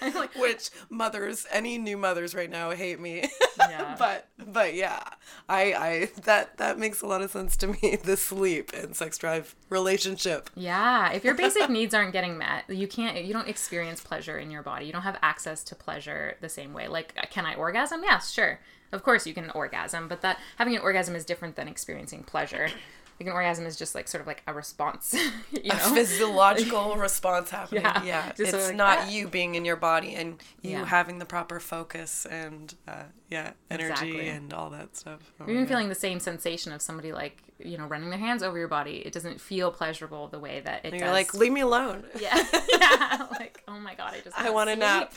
Like, 0.00 0.34
which 0.36 0.70
mothers 0.90 1.46
any 1.50 1.78
new 1.78 1.96
mothers 1.96 2.34
right 2.34 2.50
now 2.50 2.70
hate 2.70 3.00
me 3.00 3.28
Yeah. 3.58 3.96
but 3.98 4.28
but 4.38 4.74
yeah 4.74 5.02
i 5.48 5.72
i 5.74 6.10
that 6.22 6.56
that 6.58 6.78
makes 6.78 7.02
a 7.02 7.06
lot 7.06 7.20
of 7.22 7.30
sense 7.30 7.56
to 7.58 7.66
me 7.68 7.96
the 8.04 8.16
sleep 8.16 8.72
and 8.74 8.96
sex 8.96 9.18
drive 9.18 9.54
relationship 9.68 10.50
yeah. 10.54 11.12
If 11.12 11.24
your 11.24 11.34
basic 11.34 11.68
needs 11.70 11.94
aren't 11.94 12.12
getting 12.12 12.38
met, 12.38 12.64
you 12.68 12.86
can't. 12.88 13.22
You 13.24 13.32
don't 13.32 13.48
experience 13.48 14.00
pleasure 14.00 14.38
in 14.38 14.50
your 14.50 14.62
body. 14.62 14.86
You 14.86 14.92
don't 14.92 15.02
have 15.02 15.18
access 15.22 15.62
to 15.64 15.74
pleasure 15.74 16.36
the 16.40 16.48
same 16.48 16.72
way. 16.72 16.88
Like, 16.88 17.14
uh, 17.16 17.26
can 17.30 17.46
I 17.46 17.54
orgasm? 17.54 18.02
Yes, 18.02 18.30
sure. 18.30 18.60
Of 18.92 19.02
course, 19.02 19.26
you 19.26 19.34
can 19.34 19.50
orgasm, 19.50 20.08
but 20.08 20.22
that 20.22 20.38
having 20.56 20.74
an 20.74 20.82
orgasm 20.82 21.14
is 21.14 21.24
different 21.24 21.56
than 21.56 21.68
experiencing 21.68 22.22
pleasure. 22.24 22.68
Like 23.20 23.26
an 23.28 23.32
orgasm 23.32 23.66
is 23.66 23.76
just 23.76 23.94
like 23.94 24.06
sort 24.08 24.20
of 24.20 24.26
like 24.28 24.42
a 24.46 24.54
response, 24.54 25.12
you 25.52 25.60
a 25.64 25.68
know. 25.68 25.94
physiological 25.94 26.96
response 27.08 27.50
happening. 27.50 27.82
Yeah. 27.82 28.02
Yeah, 28.04 28.32
it's 28.36 28.52
like 28.52 28.76
not 28.76 29.10
you 29.10 29.26
being 29.28 29.54
in 29.56 29.64
your 29.64 29.76
body 29.76 30.14
and 30.14 30.40
you 30.62 30.70
Yeah. 30.72 30.84
having 30.84 31.18
the 31.18 31.24
proper 31.26 31.58
focus 31.60 32.26
and 32.26 32.72
uh, 32.86 33.04
yeah, 33.28 33.52
energy 33.70 33.90
Exactly. 33.92 34.28
and 34.28 34.52
all 34.54 34.70
that 34.70 34.96
stuff. 34.96 35.20
Oh, 35.40 35.44
Or 35.44 35.50
even 35.50 35.62
yeah. 35.64 35.68
feeling 35.68 35.88
the 35.88 35.94
same 35.96 36.20
sensation 36.20 36.72
of 36.72 36.80
somebody 36.80 37.12
like 37.12 37.42
you 37.58 37.76
know 37.76 37.86
running 37.88 38.08
their 38.10 38.20
hands 38.20 38.44
over 38.44 38.56
your 38.56 38.68
body. 38.68 39.02
It 39.04 39.12
doesn't 39.12 39.40
feel 39.40 39.72
pleasurable 39.72 40.28
the 40.28 40.38
way 40.38 40.60
that 40.60 40.84
it 40.84 40.92
And 40.92 40.92
does. 40.92 41.00
you're 41.00 41.10
like, 41.10 41.34
leave 41.34 41.52
me 41.52 41.62
alone. 41.62 42.04
yeah, 42.20 42.36
yeah. 42.80 43.26
Like, 43.32 43.62
oh 43.66 43.80
my 43.80 43.94
god, 43.96 44.14
I 44.14 44.20
just 44.20 44.38
I 44.38 44.50
want 44.50 44.70
a 44.70 44.76
nap. 44.76 45.12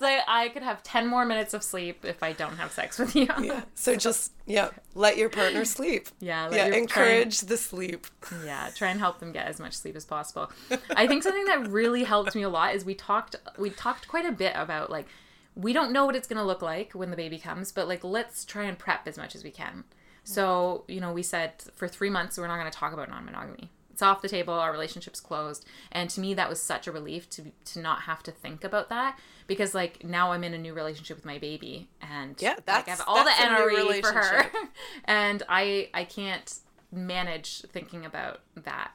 Like 0.00 0.20
I 0.26 0.48
could 0.48 0.62
have 0.62 0.82
ten 0.82 1.06
more 1.06 1.24
minutes 1.24 1.54
of 1.54 1.62
sleep 1.62 2.04
if 2.04 2.22
I 2.22 2.32
don't 2.32 2.56
have 2.56 2.72
sex 2.72 2.98
with 2.98 3.14
you. 3.14 3.28
Yeah. 3.40 3.62
So 3.74 3.96
just 3.96 4.32
yeah, 4.46 4.70
let 4.94 5.16
your 5.16 5.28
partner 5.28 5.64
sleep. 5.64 6.08
Yeah, 6.20 6.48
let 6.48 6.56
Yeah, 6.56 6.66
your- 6.66 6.76
encourage 6.76 7.40
the 7.40 7.56
sleep. 7.56 8.06
Yeah, 8.44 8.70
try 8.74 8.88
and 8.90 8.98
help 9.00 9.18
them 9.20 9.32
get 9.32 9.46
as 9.46 9.58
much 9.60 9.74
sleep 9.74 9.96
as 9.96 10.04
possible. 10.04 10.50
I 10.96 11.06
think 11.06 11.22
something 11.22 11.44
that 11.46 11.68
really 11.68 12.04
helped 12.04 12.34
me 12.34 12.42
a 12.42 12.48
lot 12.48 12.74
is 12.74 12.84
we 12.84 12.94
talked 12.94 13.36
we 13.58 13.70
talked 13.70 14.08
quite 14.08 14.26
a 14.26 14.32
bit 14.32 14.52
about 14.56 14.90
like 14.90 15.06
we 15.54 15.72
don't 15.72 15.92
know 15.92 16.04
what 16.06 16.14
it's 16.16 16.28
going 16.28 16.38
to 16.38 16.44
look 16.44 16.62
like 16.62 16.92
when 16.92 17.10
the 17.10 17.16
baby 17.16 17.38
comes, 17.38 17.72
but 17.72 17.88
like 17.88 18.04
let's 18.04 18.44
try 18.44 18.64
and 18.64 18.78
prep 18.78 19.06
as 19.08 19.16
much 19.16 19.34
as 19.34 19.42
we 19.44 19.50
can. 19.50 19.84
So, 20.22 20.84
you 20.86 21.00
know, 21.00 21.12
we 21.12 21.22
said 21.22 21.54
for 21.74 21.88
3 21.88 22.08
months 22.10 22.38
we're 22.38 22.46
not 22.46 22.58
going 22.58 22.70
to 22.70 22.76
talk 22.78 22.92
about 22.92 23.08
non-monogamy. 23.08 23.70
It's 24.00 24.06
off 24.06 24.22
the 24.22 24.30
table, 24.30 24.54
our 24.54 24.72
relationship's 24.72 25.20
closed. 25.20 25.66
And 25.92 26.08
to 26.08 26.20
me 26.22 26.32
that 26.32 26.48
was 26.48 26.62
such 26.62 26.86
a 26.86 26.92
relief 26.92 27.28
to 27.30 27.52
to 27.66 27.80
not 27.80 28.02
have 28.02 28.22
to 28.22 28.30
think 28.30 28.64
about 28.64 28.88
that 28.88 29.18
because 29.46 29.74
like 29.74 30.02
now 30.02 30.32
I'm 30.32 30.42
in 30.42 30.54
a 30.54 30.58
new 30.58 30.72
relationship 30.72 31.18
with 31.18 31.26
my 31.26 31.36
baby 31.36 31.90
and 32.00 32.34
Yeah, 32.40 32.52
like, 32.52 32.58
I 32.60 32.62
that's- 32.64 32.98
have 33.00 33.06
all 33.06 33.18
the 33.18 33.24
that's 33.24 33.40
NRE 33.42 34.00
for 34.00 34.12
her 34.14 34.46
and 35.04 35.42
I 35.50 35.90
I 35.92 36.04
can't 36.04 36.50
manage 36.90 37.60
thinking 37.72 38.06
about 38.06 38.40
that. 38.56 38.92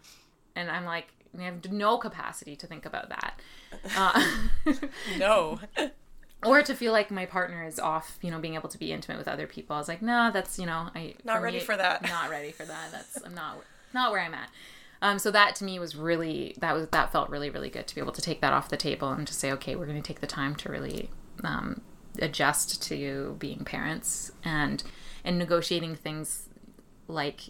And 0.55 0.71
I'm 0.71 0.85
like, 0.85 1.07
I 1.37 1.43
have 1.43 1.71
no 1.71 1.99
capacity 1.99 2.55
to 2.55 2.65
think 2.65 2.85
about 2.87 3.09
that. 3.09 3.39
Uh, 3.95 4.25
No. 5.19 5.59
or 6.43 6.63
to 6.63 6.73
feel 6.73 6.91
like 6.93 7.11
my 7.11 7.25
partner 7.27 7.63
is 7.67 7.77
off, 7.79 8.17
you 8.21 8.31
know, 8.31 8.39
being 8.39 8.55
able 8.55 8.69
to 8.69 8.77
be 8.79 8.91
intimate 8.91 9.17
with 9.19 9.27
other 9.27 9.45
people. 9.47 9.75
I 9.75 9.79
was 9.79 9.87
like, 9.87 10.01
no, 10.01 10.31
that's, 10.31 10.57
you 10.57 10.65
know, 10.65 10.89
I 10.95 11.13
Not 11.23 11.41
ready 11.43 11.59
for 11.59 11.75
that. 11.77 12.01
Not 12.03 12.29
ready 12.31 12.51
for 12.51 12.65
that. 12.65 12.91
That's 12.91 13.21
I'm 13.23 13.35
not 13.35 13.57
not 13.93 14.11
where 14.11 14.21
I'm 14.21 14.33
at. 14.33 14.49
Um, 15.01 15.19
so 15.19 15.29
that 15.31 15.55
to 15.55 15.63
me 15.63 15.77
was 15.77 15.95
really 15.95 16.55
that 16.59 16.73
was 16.73 16.87
that 16.89 17.11
felt 17.11 17.29
really 17.29 17.49
really 17.49 17.69
good 17.69 17.87
to 17.87 17.95
be 17.95 18.01
able 18.01 18.13
to 18.13 18.21
take 18.21 18.41
that 18.41 18.53
off 18.53 18.69
the 18.69 18.77
table 18.77 19.09
and 19.09 19.27
to 19.27 19.33
say 19.33 19.51
okay 19.53 19.75
we're 19.75 19.85
going 19.85 20.01
to 20.01 20.07
take 20.07 20.21
the 20.21 20.27
time 20.27 20.55
to 20.55 20.69
really 20.69 21.09
um, 21.43 21.81
adjust 22.19 22.81
to 22.83 23.35
being 23.39 23.63
parents 23.65 24.31
and 24.43 24.83
and 25.23 25.37
negotiating 25.37 25.95
things 25.95 26.49
like 27.07 27.41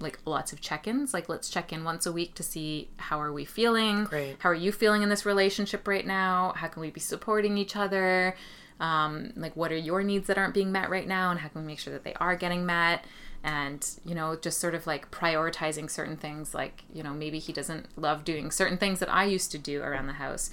like 0.00 0.18
lots 0.24 0.52
of 0.52 0.60
check-ins 0.60 1.12
like 1.12 1.28
let's 1.28 1.48
check 1.48 1.72
in 1.72 1.82
once 1.82 2.06
a 2.06 2.12
week 2.12 2.34
to 2.34 2.42
see 2.42 2.88
how 2.98 3.20
are 3.20 3.32
we 3.32 3.44
feeling 3.44 4.04
Great. 4.04 4.36
how 4.38 4.48
are 4.48 4.54
you 4.54 4.70
feeling 4.70 5.02
in 5.02 5.08
this 5.08 5.26
relationship 5.26 5.88
right 5.88 6.06
now 6.06 6.52
how 6.56 6.68
can 6.68 6.80
we 6.80 6.90
be 6.90 7.00
supporting 7.00 7.58
each 7.58 7.74
other 7.74 8.36
um, 8.80 9.32
like 9.36 9.56
what 9.56 9.70
are 9.72 9.76
your 9.76 10.02
needs 10.02 10.26
that 10.26 10.38
aren't 10.38 10.54
being 10.54 10.72
met 10.72 10.90
right 10.90 11.06
now 11.06 11.30
and 11.30 11.40
how 11.40 11.48
can 11.48 11.62
we 11.62 11.66
make 11.66 11.78
sure 11.78 11.92
that 11.92 12.04
they 12.04 12.14
are 12.14 12.36
getting 12.36 12.64
met 12.64 13.04
and 13.44 13.98
you 14.04 14.14
know 14.14 14.36
just 14.36 14.60
sort 14.60 14.74
of 14.74 14.86
like 14.86 15.10
prioritizing 15.10 15.90
certain 15.90 16.16
things 16.16 16.54
like 16.54 16.84
you 16.92 17.02
know 17.02 17.12
maybe 17.12 17.38
he 17.38 17.52
doesn't 17.52 17.86
love 17.98 18.24
doing 18.24 18.50
certain 18.50 18.78
things 18.78 18.98
that 19.00 19.12
i 19.12 19.24
used 19.24 19.50
to 19.50 19.58
do 19.58 19.82
around 19.82 20.06
the 20.06 20.14
house 20.14 20.50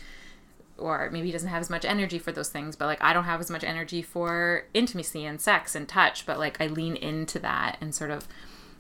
or 0.78 1.10
maybe 1.12 1.28
he 1.28 1.32
doesn't 1.32 1.50
have 1.50 1.62
as 1.62 1.70
much 1.70 1.86
energy 1.86 2.18
for 2.18 2.32
those 2.32 2.50
things 2.50 2.76
but 2.76 2.86
like 2.86 3.02
i 3.02 3.14
don't 3.14 3.26
have 3.26 3.40
as 3.40 3.50
much 3.52 3.64
energy 3.64 4.02
for 4.02 4.66
intimacy 4.74 5.26
and 5.26 5.40
sex 5.40 5.76
and 5.76 5.88
touch 5.88 6.26
but 6.26 6.40
like 6.40 6.60
i 6.60 6.68
lean 6.68 6.96
into 6.96 7.38
that 7.38 7.78
and 7.80 7.94
sort 7.94 8.12
of 8.12 8.28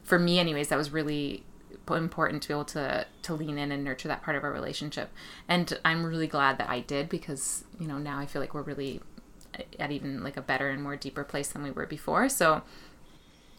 for 0.03 0.17
me 0.17 0.39
anyways 0.39 0.69
that 0.69 0.77
was 0.77 0.91
really 0.91 1.43
important 1.95 2.41
to 2.43 2.47
be 2.47 2.53
able 2.53 2.65
to 2.65 3.05
to 3.21 3.33
lean 3.33 3.57
in 3.57 3.71
and 3.71 3.83
nurture 3.83 4.07
that 4.07 4.21
part 4.21 4.37
of 4.37 4.43
our 4.43 4.51
relationship. 4.51 5.09
And 5.47 5.77
i'm 5.83 6.05
really 6.05 6.27
glad 6.27 6.57
that 6.59 6.69
i 6.69 6.81
did 6.81 7.09
because 7.09 7.63
you 7.79 7.87
know 7.87 7.97
now 7.97 8.19
i 8.19 8.25
feel 8.25 8.41
like 8.41 8.53
we're 8.53 8.61
really 8.61 9.01
at 9.79 9.91
even 9.91 10.23
like 10.23 10.37
a 10.37 10.41
better 10.41 10.69
and 10.69 10.81
more 10.81 10.95
deeper 10.95 11.23
place 11.23 11.49
than 11.49 11.63
we 11.63 11.71
were 11.71 11.85
before. 11.85 12.29
So 12.29 12.61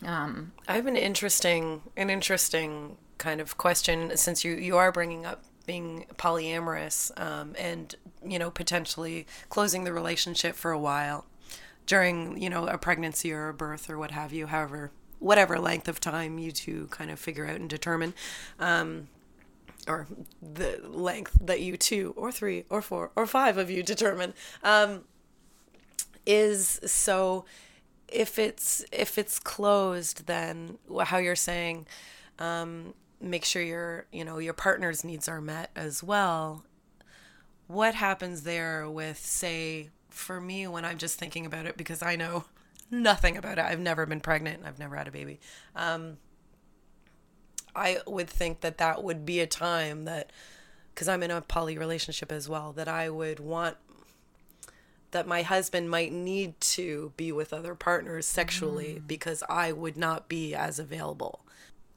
um 0.05 0.53
I 0.69 0.75
have 0.75 0.87
an 0.87 0.97
interesting, 0.97 1.83
an 1.97 2.11
interesting 2.11 2.97
kind 3.19 3.41
of 3.41 3.59
question 3.59 4.17
since 4.17 4.45
you 4.45 4.53
you 4.55 4.77
are 4.77 4.91
bringing 4.91 5.27
up 5.27 5.45
being 5.67 6.07
polyamorous 6.17 7.13
um, 7.21 7.55
and 7.59 7.95
you 8.25 8.39
know 8.39 8.51
potentially 8.51 9.27
closing 9.51 9.85
the 9.85 9.93
relationship 9.93 10.57
for 10.57 10.73
a 10.73 10.79
while 10.79 11.27
during 11.87 12.41
you 12.41 12.49
know 12.49 12.67
a 12.67 12.79
pregnancy 12.79 13.33
or 13.33 13.49
a 13.49 13.55
birth 13.55 13.91
or 13.91 13.99
what 13.99 14.11
have 14.11 14.33
you, 14.33 14.47
however 14.47 14.91
whatever 15.19 15.59
length 15.59 15.87
of 15.87 16.01
time 16.01 16.39
you 16.39 16.51
two 16.51 16.87
kind 16.91 17.11
of 17.11 17.19
figure 17.19 17.47
out 17.47 17.57
and 17.57 17.69
determine. 17.69 18.15
Um, 18.59 19.09
or 19.87 20.07
the 20.43 20.81
length 20.89 21.39
that 21.41 21.61
you 21.61 21.77
two 21.77 22.15
or 22.17 22.31
three 22.31 22.65
or 22.69 22.83
four 22.83 23.11
or 23.17 23.27
five 23.27 23.57
of 23.57 23.71
you 23.71 23.83
determine 23.83 24.35
um, 24.63 25.05
is 26.27 26.81
so 26.85 27.45
if 28.13 28.39
it's 28.39 28.85
if 28.93 29.19
it's 29.19 29.39
closed 29.39 30.27
then 30.27 30.79
how 31.05 31.19
you're 31.19 31.37
saying 31.37 31.87
um, 32.39 32.95
make 33.21 33.45
sure 33.45 33.63
your 33.63 34.07
you 34.13 34.25
know 34.25 34.39
your 34.39 34.55
partner's 34.55 35.05
needs 35.05 35.29
are 35.29 35.41
met 35.41 35.71
as 35.77 36.03
well. 36.03 36.65
What 37.67 37.95
happens 37.95 38.43
there 38.43 38.89
with 38.89 39.19
say 39.19 39.91
for 40.09 40.41
me 40.41 40.67
when 40.67 40.85
i'm 40.85 40.99
just 40.99 41.19
thinking 41.19 41.47
about 41.47 41.67
it 41.67 41.77
because 41.77 42.03
i 42.03 42.17
know 42.17 42.45
nothing 42.91 43.37
about 43.37 43.59
it. 43.59 43.65
I've 43.65 43.79
never 43.79 44.07
been 44.07 44.21
pregnant 44.21 44.65
i've 44.67 44.79
never 44.79 44.97
had 44.97 45.09
a 45.09 45.13
baby. 45.13 45.41
Um, 45.77 46.19
i 47.75 47.99
would 48.07 48.29
think 48.29 48.61
that 48.63 48.79
that 48.79 49.05
would 49.05 49.25
be 49.25 49.39
a 49.39 49.47
time 49.47 50.05
that 50.05 50.33
because 50.93 51.07
i'm 51.07 51.23
in 51.23 51.31
a 51.31 51.41
poly 51.41 51.79
relationship 51.79 52.33
as 52.33 52.49
well 52.49 52.73
that 52.73 52.89
i 52.89 53.09
would 53.09 53.39
want 53.39 53.77
that 55.13 55.27
my 55.27 55.43
husband 55.43 55.91
might 55.91 56.13
need 56.13 56.61
to 56.61 57.13
be 57.17 57.33
with 57.33 57.53
other 57.53 57.75
partners 57.75 58.27
sexually 58.27 59.03
because 59.07 59.43
I 59.49 59.73
would 59.73 59.97
not 59.97 60.29
be 60.29 60.55
as 60.55 60.79
available 60.79 61.41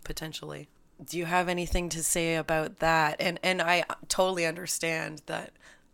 potentially. 0.04 0.68
Do 1.04 1.18
you 1.18 1.26
have 1.26 1.50
anything 1.50 1.90
to 1.90 2.04
say 2.04 2.36
about 2.36 2.80
that? 2.80 3.18
And 3.20 3.40
and 3.44 3.62
I 3.62 3.84
totally 4.08 4.46
understand 4.46 5.22
that 5.26 5.52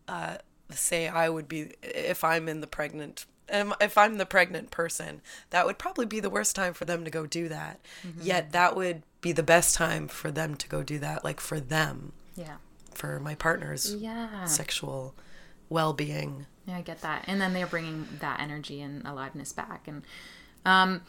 uh 0.08 0.38
say 0.72 1.08
I 1.08 1.30
would 1.30 1.48
be 1.48 1.72
if 1.82 2.24
I'm 2.24 2.48
in 2.48 2.62
the 2.62 2.68
pregnant 2.68 3.26
um, 3.52 3.74
if 3.82 3.98
I'm 3.98 4.20
the 4.20 4.28
pregnant 4.28 4.70
person, 4.70 5.22
that 5.50 5.66
would 5.66 5.80
probably 5.80 6.06
be 6.06 6.20
the 6.20 6.30
worst 6.30 6.56
time 6.56 6.74
for 6.76 6.86
them 6.86 7.04
to 7.04 7.10
go 7.10 7.26
do 7.26 7.50
that. 7.50 7.80
Yet 8.22 8.52
that 8.52 8.76
would 8.76 9.02
be 9.22 9.32
the 9.32 9.42
best 9.42 9.74
time 9.74 10.08
for 10.08 10.30
them 10.30 10.56
to 10.56 10.70
go 10.70 10.84
do 10.84 11.00
that 11.00 11.24
like 11.24 11.40
for 11.40 11.60
them, 11.60 12.14
yeah 12.36 12.58
for 12.94 13.20
my 13.20 13.34
partner's 13.34 13.96
yeah 13.96 14.44
sexual 14.46 15.16
well-being. 15.70 16.46
Yeah, 16.66 16.78
I 16.78 16.82
get 16.82 17.02
that. 17.02 17.26
And 17.28 17.40
then 17.40 17.54
they're 17.54 17.68
bringing 17.68 18.08
that 18.20 18.40
energy 18.40 18.82
and 18.82 19.06
aliveness 19.06 19.54
back. 19.54 19.88
And 19.88 20.04
um, 20.66 21.02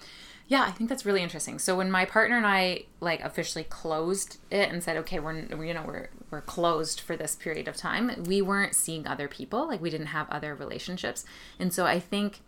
yeah, 0.49 0.62
I 0.62 0.70
think 0.73 0.90
that's 0.90 1.07
really 1.07 1.23
interesting. 1.23 1.59
So 1.59 1.77
when 1.77 1.90
my 1.90 2.05
partner 2.05 2.37
and 2.37 2.46
I 2.46 2.85
like 3.01 3.20
officially 3.20 3.64
closed 3.64 4.38
it 4.51 4.68
and 4.68 4.83
said, 4.83 4.96
okay, 4.99 5.20
we're 5.20 5.64
you 5.64 5.75
know 5.75 5.85
we're 5.87 6.09
we're 6.31 6.40
closed 6.40 7.01
for 7.01 7.16
this 7.16 7.37
period 7.37 7.68
of 7.68 7.77
time, 7.77 8.25
we 8.27 8.42
weren't 8.42 8.75
seeing 8.75 9.07
other 9.07 9.29
people. 9.29 9.68
Like 9.68 9.81
we 9.81 9.90
didn't 9.90 10.09
have 10.09 10.29
other 10.31 10.55
relationships. 10.55 11.25
And 11.59 11.73
so 11.73 11.87
I 11.87 12.01
think 12.01 12.40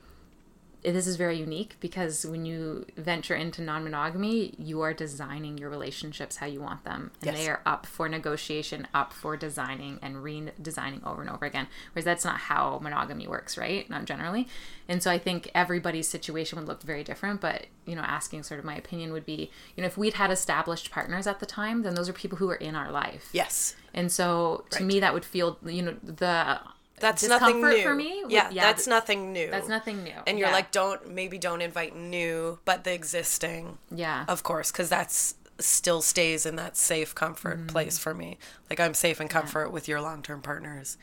this 0.84 1.06
is 1.06 1.14
very 1.16 1.38
unique 1.38 1.76
because 1.78 2.26
when 2.26 2.44
you 2.44 2.84
venture 2.96 3.34
into 3.36 3.62
non-monogamy 3.62 4.54
you 4.58 4.80
are 4.80 4.92
designing 4.92 5.56
your 5.58 5.70
relationships 5.70 6.36
how 6.36 6.46
you 6.46 6.60
want 6.60 6.82
them. 6.84 7.10
And 7.20 7.26
Yes. 7.32 7.36
they 7.38 7.48
are 7.48 7.60
up 7.64 7.86
for 7.86 8.08
negotiation 8.08 8.88
up 8.92 9.12
for 9.12 9.36
designing 9.36 9.98
and 10.02 10.16
redesigning 10.16 11.06
over 11.06 11.20
and 11.22 11.30
over 11.30 11.44
again. 11.46 11.68
Whereas 11.92 12.04
that's 12.04 12.24
not 12.24 12.38
how 12.38 12.80
monogamy 12.82 13.28
works 13.28 13.56
right? 13.56 13.88
Not 13.88 14.04
generally. 14.06 14.48
And 14.88 15.02
so 15.02 15.10
i 15.10 15.18
think 15.18 15.50
everybody's 15.54 16.08
situation 16.08 16.58
would 16.58 16.66
look 16.68 16.82
very 16.82 17.04
different 17.04 17.40
but 17.40 17.66
you 17.86 17.94
know 17.94 18.02
asking 18.02 18.42
sort 18.42 18.58
of 18.58 18.64
my 18.66 18.76
opinion 18.76 19.12
would 19.12 19.24
be 19.24 19.50
you 19.76 19.80
know 19.82 19.86
if 19.86 19.96
we'd 19.96 20.14
had 20.14 20.30
established 20.30 20.90
partners 20.90 21.26
at 21.26 21.38
the 21.40 21.46
time 21.46 21.82
then 21.82 21.94
those 21.94 22.08
are 22.08 22.12
people 22.12 22.38
who 22.38 22.50
are 22.50 22.56
in 22.56 22.74
our 22.74 22.90
life. 22.90 23.28
Yes. 23.32 23.76
and 23.94 24.10
so 24.10 24.64
to 24.70 24.82
me 24.82 25.00
that 25.00 25.14
would 25.14 25.24
feel 25.24 25.58
you 25.64 25.82
know 25.82 25.96
the 26.02 26.60
That's 27.02 27.28
nothing 27.28 27.60
new 27.60 27.82
for 27.82 27.94
me 27.94 28.22
would- 28.22 28.32
Yeah, 28.32 28.48
yeah, 28.50 28.62
that's 28.62 28.86
nothing 28.86 29.32
new. 29.32 29.50
that's 29.50 29.68
nothing 29.68 30.02
new 30.04 30.14
And 30.26 30.38
you're 30.38 30.48
Yeah. 30.48 30.54
like, 30.54 30.70
don't 30.70 31.10
maybe 31.10 31.36
don't 31.38 31.60
invite 31.60 31.94
new, 31.94 32.58
but 32.64 32.84
the 32.84 32.94
existing, 32.94 33.78
yeah 33.90 34.24
of 34.28 34.42
course, 34.42 34.72
because 34.72 34.88
that's 34.88 35.34
still 35.58 36.00
stays 36.00 36.46
in 36.46 36.56
that 36.56 36.76
safe 36.76 37.14
comfort 37.14 37.58
Mm-hmm. 37.58 37.66
place 37.66 37.98
for 37.98 38.14
me. 38.14 38.38
Like 38.70 38.80
I'm 38.80 38.94
safe 38.94 39.20
and 39.20 39.28
comfort 39.28 39.70
with 39.70 39.86
your 39.88 40.00
long 40.00 40.22
term 40.22 40.40
partners, 40.42 40.96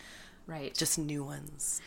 right 0.48 0.74
just 0.74 0.98
new 0.98 1.24
ones. 1.24 1.80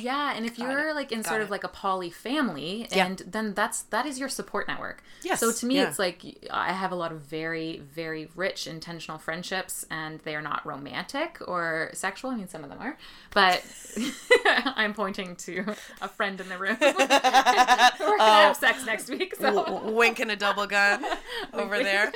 Yeah, 0.00 0.32
and 0.34 0.46
if 0.46 0.58
you're 0.58 0.88
it. 0.88 0.94
like 0.94 1.12
in 1.12 1.18
Got 1.20 1.28
sort 1.28 1.40
it. 1.42 1.44
of 1.44 1.50
like 1.50 1.64
a 1.64 1.68
poly 1.68 2.08
family, 2.10 2.88
Yeah. 2.90 3.06
and 3.06 3.18
then 3.26 3.52
that's 3.52 3.82
that 3.84 4.06
is 4.06 4.18
your 4.18 4.30
support 4.30 4.66
network. 4.66 5.02
Yes, 5.22 5.38
So 5.40 5.52
to 5.52 5.66
me, 5.66 5.76
yeah. 5.76 5.88
it's 5.88 5.98
like 5.98 6.22
I 6.50 6.72
have 6.72 6.92
a 6.92 6.94
lot 6.94 7.12
of 7.12 7.20
very, 7.20 7.82
very 7.94 8.28
rich 8.34 8.66
intentional 8.66 9.18
friendships, 9.18 9.84
and 9.90 10.20
they 10.20 10.34
are 10.34 10.40
not 10.40 10.64
romantic 10.64 11.38
or 11.46 11.90
sexual. 11.92 12.30
I 12.30 12.36
mean, 12.36 12.48
some 12.48 12.64
of 12.64 12.70
them 12.70 12.78
are, 12.80 12.96
but 13.34 13.62
I'm 14.46 14.94
pointing 14.94 15.36
to 15.36 15.74
a 16.00 16.08
friend 16.08 16.40
in 16.40 16.48
the 16.48 16.56
room. 16.56 16.78
We're 16.80 16.92
gonna 16.92 18.00
Oh. 18.00 18.16
have 18.46 18.56
sex 18.56 18.86
next 18.86 19.10
week, 19.10 19.34
so 19.36 19.52
W- 19.64 19.94
wink 19.94 20.20
and 20.20 20.30
a 20.30 20.36
double 20.36 20.66
gun 20.66 21.04
over 21.52 21.82
there. 21.82 22.12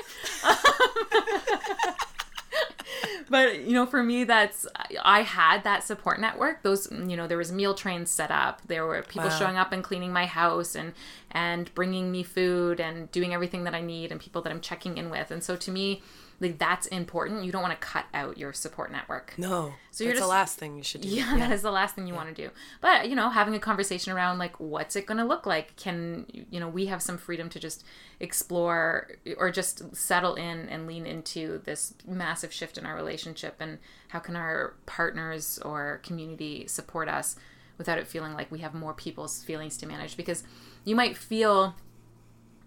but 3.28 3.60
you 3.60 3.72
know 3.72 3.86
for 3.86 4.02
me 4.02 4.24
that's 4.24 4.66
i 5.02 5.22
had 5.22 5.64
that 5.64 5.82
support 5.84 6.20
network. 6.20 6.62
Those 6.62 6.88
you 6.90 7.16
know 7.16 7.26
there 7.26 7.38
was 7.38 7.52
meal 7.52 7.74
trains 7.74 8.10
set 8.10 8.30
up. 8.30 8.62
There 8.66 8.86
were 8.86 9.02
people 9.02 9.28
Wow. 9.28 9.38
showing 9.38 9.56
up 9.56 9.72
and 9.72 9.82
cleaning 9.82 10.12
my 10.12 10.26
house 10.26 10.74
and 10.74 10.92
and 11.30 11.72
bringing 11.74 12.10
me 12.12 12.22
food 12.22 12.80
and 12.80 13.10
doing 13.12 13.34
everything 13.34 13.64
that 13.64 13.74
i 13.74 13.80
need 13.80 14.10
and 14.12 14.20
people 14.20 14.42
that 14.42 14.50
i'm 14.52 14.60
checking 14.60 14.96
in 14.98 15.10
with. 15.10 15.30
And 15.30 15.42
so 15.42 15.56
to 15.56 15.70
me 15.70 16.02
like 16.40 16.58
that's 16.58 16.86
important 16.88 17.44
you 17.44 17.52
don't 17.52 17.62
want 17.62 17.72
to 17.78 17.86
cut 17.86 18.04
out 18.12 18.36
your 18.36 18.52
support 18.52 18.92
network 18.92 19.34
No. 19.38 19.72
So 19.90 20.04
you're 20.04 20.12
you're 20.12 20.22
the 20.22 20.28
last 20.28 20.58
thing 20.58 20.76
you 20.76 20.82
should 20.82 21.00
do. 21.00 21.08
yeah, 21.08 21.36
that 21.38 21.50
is 21.52 21.62
the 21.62 21.70
last 21.70 21.94
thing 21.94 22.06
you 22.06 22.14
want 22.14 22.34
to 22.34 22.34
do. 22.34 22.50
But, 22.80 23.08
you 23.08 23.16
know, 23.16 23.30
having 23.30 23.54
a 23.54 23.58
conversation 23.58 24.12
around 24.12 24.38
like 24.38 24.58
what's 24.58 24.96
it 24.96 25.06
going 25.06 25.18
to 25.18 25.24
look 25.24 25.46
like? 25.46 25.76
Can, 25.76 26.26
you 26.50 26.60
know, 26.60 26.68
we 26.68 26.86
have 26.86 27.02
some 27.02 27.18
freedom 27.18 27.48
to 27.50 27.58
just 27.58 27.84
explore 28.20 29.08
or 29.36 29.50
just 29.50 29.96
settle 29.96 30.34
in 30.34 30.68
and 30.68 30.86
lean 30.86 31.06
into 31.06 31.62
this 31.64 31.94
massive 32.06 32.52
shift 32.52 32.78
in 32.78 32.86
our 32.86 32.94
relationship 32.94 33.56
and 33.60 33.78
how 34.08 34.18
can 34.18 34.36
our 34.36 34.74
partners 34.86 35.58
or 35.64 36.00
community 36.02 36.66
support 36.66 37.08
us 37.08 37.36
without 37.78 37.98
it 37.98 38.06
feeling 38.06 38.32
like 38.32 38.50
we 38.50 38.60
have 38.60 38.74
more 38.74 38.94
people's 38.94 39.42
feelings 39.42 39.76
to 39.76 39.86
manage 39.86 40.16
because 40.16 40.42
you 40.84 40.96
might 40.96 41.16
feel 41.16 41.74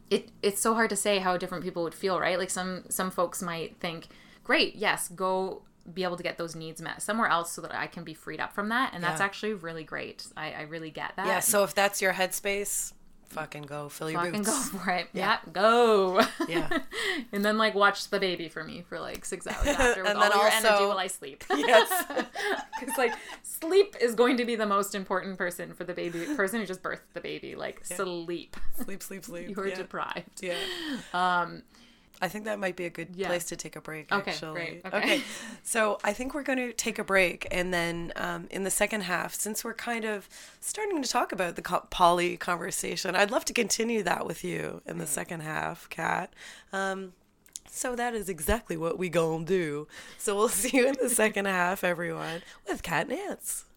it 0.10 0.30
it's 0.42 0.62
so 0.62 0.74
hard 0.74 0.90
to 0.90 0.96
say 0.96 1.20
how 1.20 1.38
different 1.38 1.64
people 1.64 1.84
would 1.84 1.94
feel, 1.94 2.20
right? 2.20 2.38
Like 2.38 2.50
some 2.50 2.84
some 2.90 3.12
folks 3.12 3.42
might 3.42 3.78
think, 3.80 4.08
"Great, 4.44 4.76
yes, 4.76 5.08
go 5.10 5.64
be 5.92 6.04
able 6.04 6.18
to 6.18 6.24
get 6.24 6.38
those 6.38 6.56
needs 6.56 6.82
met 6.82 7.02
somewhere 7.02 7.28
else 7.28 7.52
so 7.52 7.62
that 7.62 7.74
I 7.74 7.88
can 7.88 8.04
be 8.04 8.14
freed 8.14 8.40
up 8.40 8.54
from 8.54 8.70
that." 8.70 8.94
And 8.94 9.04
that's 9.04 9.22
actually 9.22 9.54
really 9.54 9.84
great. 9.84 10.26
I, 10.36 10.52
I 10.52 10.62
really 10.64 10.92
get 10.92 11.14
that. 11.16 11.28
Yeah, 11.28 11.40
so 11.40 11.64
if 11.64 11.74
that's 11.74 12.02
your 12.02 12.14
headspace, 12.14 12.94
fucking 13.30 13.64
go. 13.64 13.90
Fill 13.90 14.12
your 14.12 14.22
fucking 14.24 14.44
go 14.44 14.52
for 14.62 14.92
it. 14.92 15.08
Yeah, 15.14 15.40
go. 15.54 16.22
Yeah. 16.48 16.80
and 17.32 17.44
then 17.44 17.58
like 17.58 17.76
watch 17.76 18.10
the 18.10 18.20
baby 18.20 18.50
for 18.50 18.64
me 18.64 18.84
for 18.88 19.00
like 19.00 19.26
six 19.26 19.48
hours 19.48 19.56
after 19.68 20.02
with 20.04 20.12
And 20.12 20.18
all 20.20 20.30
your 20.30 20.44
also- 20.44 20.68
energy 20.68 20.86
while 20.86 20.98
I 21.00 21.08
sleep. 21.08 21.44
Yes. 21.50 22.06
Because 22.80 22.98
like 22.98 23.14
sleep 23.44 23.96
is 24.02 24.16
going 24.16 24.38
to 24.38 24.46
be 24.46 24.56
the 24.56 24.66
most 24.66 24.96
important 24.96 25.38
person 25.38 25.74
for 25.74 25.84
the 25.84 25.94
baby 25.94 26.26
person 26.36 26.60
who 26.60 26.66
just 26.66 26.82
birthed 26.84 27.00
the 27.14 27.22
baby. 27.22 27.56
Like 27.56 27.86
sleep. 27.86 28.56
Sleep, 28.84 29.04
sleep, 29.04 29.24
sleep. 29.26 29.50
You 29.50 29.56
are 29.64 29.68
yeah. 29.68 29.76
deprived. 29.76 30.42
Yeah. 30.42 30.56
Um, 31.14 31.64
I 32.22 32.28
think 32.28 32.46
that 32.46 32.60
might 32.60 32.76
be 32.76 32.86
a 32.86 32.90
good 32.90 33.10
Yeah. 33.16 33.28
place 33.28 33.46
to 33.46 33.56
take 33.56 33.76
a 33.76 33.82
break. 33.82 34.12
Okay, 34.12 34.32
actually. 34.32 34.54
great, 34.54 34.86
okay. 34.94 35.22
So 35.64 36.00
I 36.04 36.12
think 36.14 36.34
we're 36.34 36.44
going 36.44 36.58
to 36.60 36.74
take 36.74 37.00
a 37.00 37.04
break, 37.04 37.48
and 37.50 37.74
then 37.74 38.12
um, 38.18 38.48
in 38.52 38.64
the 38.66 38.70
second 38.72 39.02
half, 39.02 39.34
since 39.34 39.64
we're 39.64 39.74
kind 39.74 40.04
of 40.06 40.28
starting 40.60 41.02
to 41.02 41.08
talk 41.08 41.32
about 41.32 41.56
the 41.56 41.62
co- 41.62 41.88
poly 41.90 42.36
conversation, 42.36 43.16
I'd 43.16 43.32
love 43.32 43.46
to 43.46 43.54
continue 43.54 44.04
that 44.04 44.26
with 44.26 44.44
you 44.44 44.82
in 44.86 44.98
the 44.98 45.08
second 45.08 45.42
half, 45.42 45.88
Kat. 45.90 46.34
Um, 46.74 47.14
so 47.72 47.96
that 47.96 48.14
is 48.16 48.28
exactly 48.30 48.76
what 48.76 48.98
we 48.98 49.10
gonna 49.10 49.46
do. 49.46 49.88
So 50.18 50.36
we'll 50.36 50.50
see 50.64 50.76
you 50.76 50.88
in 50.88 50.96
the 51.02 51.10
second 51.10 51.46
half, 51.46 51.84
everyone, 51.84 52.42
with 52.68 52.84
Kat 52.84 53.08
Nantz. 53.08 53.64
Hi, 53.64 53.69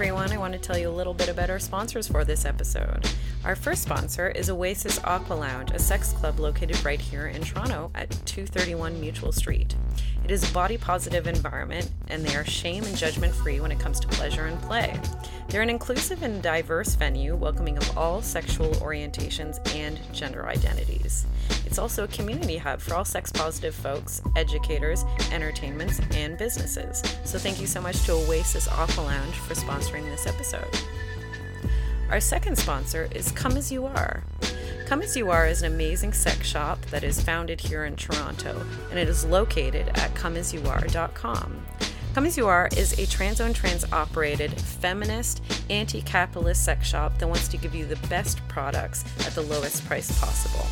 everyone. 0.00 0.30
I 0.30 0.38
want 0.38 0.52
to 0.52 0.60
tell 0.60 0.78
you 0.78 0.88
a 0.88 0.94
little 0.94 1.12
bit 1.12 1.28
about 1.28 1.50
our 1.50 1.58
sponsors 1.58 2.06
for 2.06 2.24
this 2.24 2.44
episode. 2.44 3.04
Our 3.44 3.56
first 3.56 3.82
sponsor 3.82 4.28
is 4.28 4.48
Oasis 4.48 5.02
Aqua 5.02 5.34
Lounge, 5.34 5.72
a 5.72 5.78
sex 5.80 6.12
club 6.12 6.38
located 6.38 6.84
right 6.84 7.00
here 7.00 7.26
in 7.26 7.42
Toronto 7.42 7.90
at 7.96 8.10
231 8.24 9.00
Mutual 9.00 9.32
Street. 9.32 9.74
It 10.22 10.30
is 10.30 10.48
a 10.48 10.54
body 10.54 10.78
positive 10.78 11.26
environment, 11.26 11.90
and 12.06 12.24
they 12.24 12.36
are 12.36 12.44
shame 12.44 12.84
and 12.84 12.96
judgment 12.96 13.34
free 13.34 13.58
when 13.58 13.72
it 13.72 13.80
comes 13.80 13.98
to 13.98 14.06
pleasure 14.06 14.46
and 14.46 14.60
play. 14.62 15.00
They're 15.48 15.62
an 15.62 15.70
inclusive 15.70 16.22
and 16.22 16.40
diverse 16.42 16.94
venue, 16.94 17.34
welcoming 17.34 17.76
of 17.76 17.98
all 17.98 18.22
sexual 18.22 18.68
orientations 18.74 19.58
and 19.74 19.98
gender 20.12 20.46
identities. 20.46 21.26
It's 21.66 21.78
also 21.78 22.04
a 22.04 22.08
community 22.08 22.58
hub 22.58 22.80
for 22.80 22.94
all 22.94 23.04
sex 23.04 23.32
positive 23.32 23.74
folks, 23.74 24.22
educators, 24.36 25.04
entertainments, 25.32 26.00
and 26.12 26.36
businesses. 26.36 27.02
So 27.24 27.38
thank 27.38 27.60
you 27.60 27.66
so 27.66 27.80
much 27.80 28.02
to 28.04 28.12
Oasis 28.12 28.68
Aqua 28.68 29.00
Lounge 29.00 29.34
for 29.34 29.54
sponsoring 29.54 29.87
this 29.96 30.26
episode. 30.26 30.68
Our 32.10 32.20
second 32.20 32.56
sponsor 32.56 33.08
is 33.14 33.32
Come 33.32 33.56
As 33.56 33.72
You 33.72 33.86
Are. 33.86 34.22
Come 34.86 35.00
As 35.00 35.16
You 35.16 35.30
Are 35.30 35.46
is 35.46 35.62
an 35.62 35.72
amazing 35.72 36.12
sex 36.12 36.46
shop 36.46 36.80
that 36.86 37.02
is 37.02 37.22
founded 37.22 37.60
here 37.60 37.86
in 37.86 37.96
Toronto, 37.96 38.64
and 38.90 38.98
it 38.98 39.08
is 39.08 39.24
located 39.24 39.88
at 39.88 40.14
comeasyouare.com. 40.14 41.66
Come 42.14 42.26
As 42.26 42.36
You 42.36 42.46
Are 42.46 42.68
is 42.76 42.98
a 42.98 43.06
trans 43.06 43.40
owned, 43.40 43.56
trans 43.56 43.90
operated, 43.90 44.52
feminist, 44.52 45.42
anti 45.70 46.02
capitalist 46.02 46.64
sex 46.64 46.86
shop 46.86 47.18
that 47.18 47.26
wants 47.26 47.48
to 47.48 47.56
give 47.56 47.74
you 47.74 47.86
the 47.86 47.96
best 48.08 48.46
products 48.48 49.04
at 49.26 49.34
the 49.34 49.42
lowest 49.42 49.86
price 49.86 50.20
possible. 50.20 50.66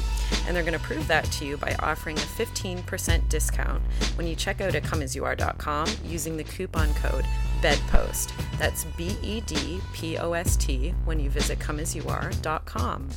And 0.47 0.55
they're 0.55 0.62
going 0.62 0.79
to 0.79 0.79
prove 0.79 1.07
that 1.09 1.25
to 1.33 1.45
you 1.45 1.57
by 1.57 1.75
offering 1.81 2.17
a 2.17 2.21
15% 2.21 3.29
discount 3.29 3.83
when 4.17 4.27
you 4.27 4.35
check 4.35 4.61
out 4.61 4.75
at 4.75 4.83
comeasyouare.com 4.83 5.89
using 6.05 6.37
the 6.37 6.45
coupon 6.45 6.93
code 6.95 7.25
BEDPOST. 7.61 8.33
That's 8.59 8.85
B 8.97 9.17
E 9.23 9.41
D 9.41 9.81
P 9.93 10.19
O 10.19 10.33
S 10.33 10.57
T 10.57 10.95
when 11.05 11.19
you 11.19 11.31
visit 11.31 11.59
comeasyouare.com. 11.59 13.09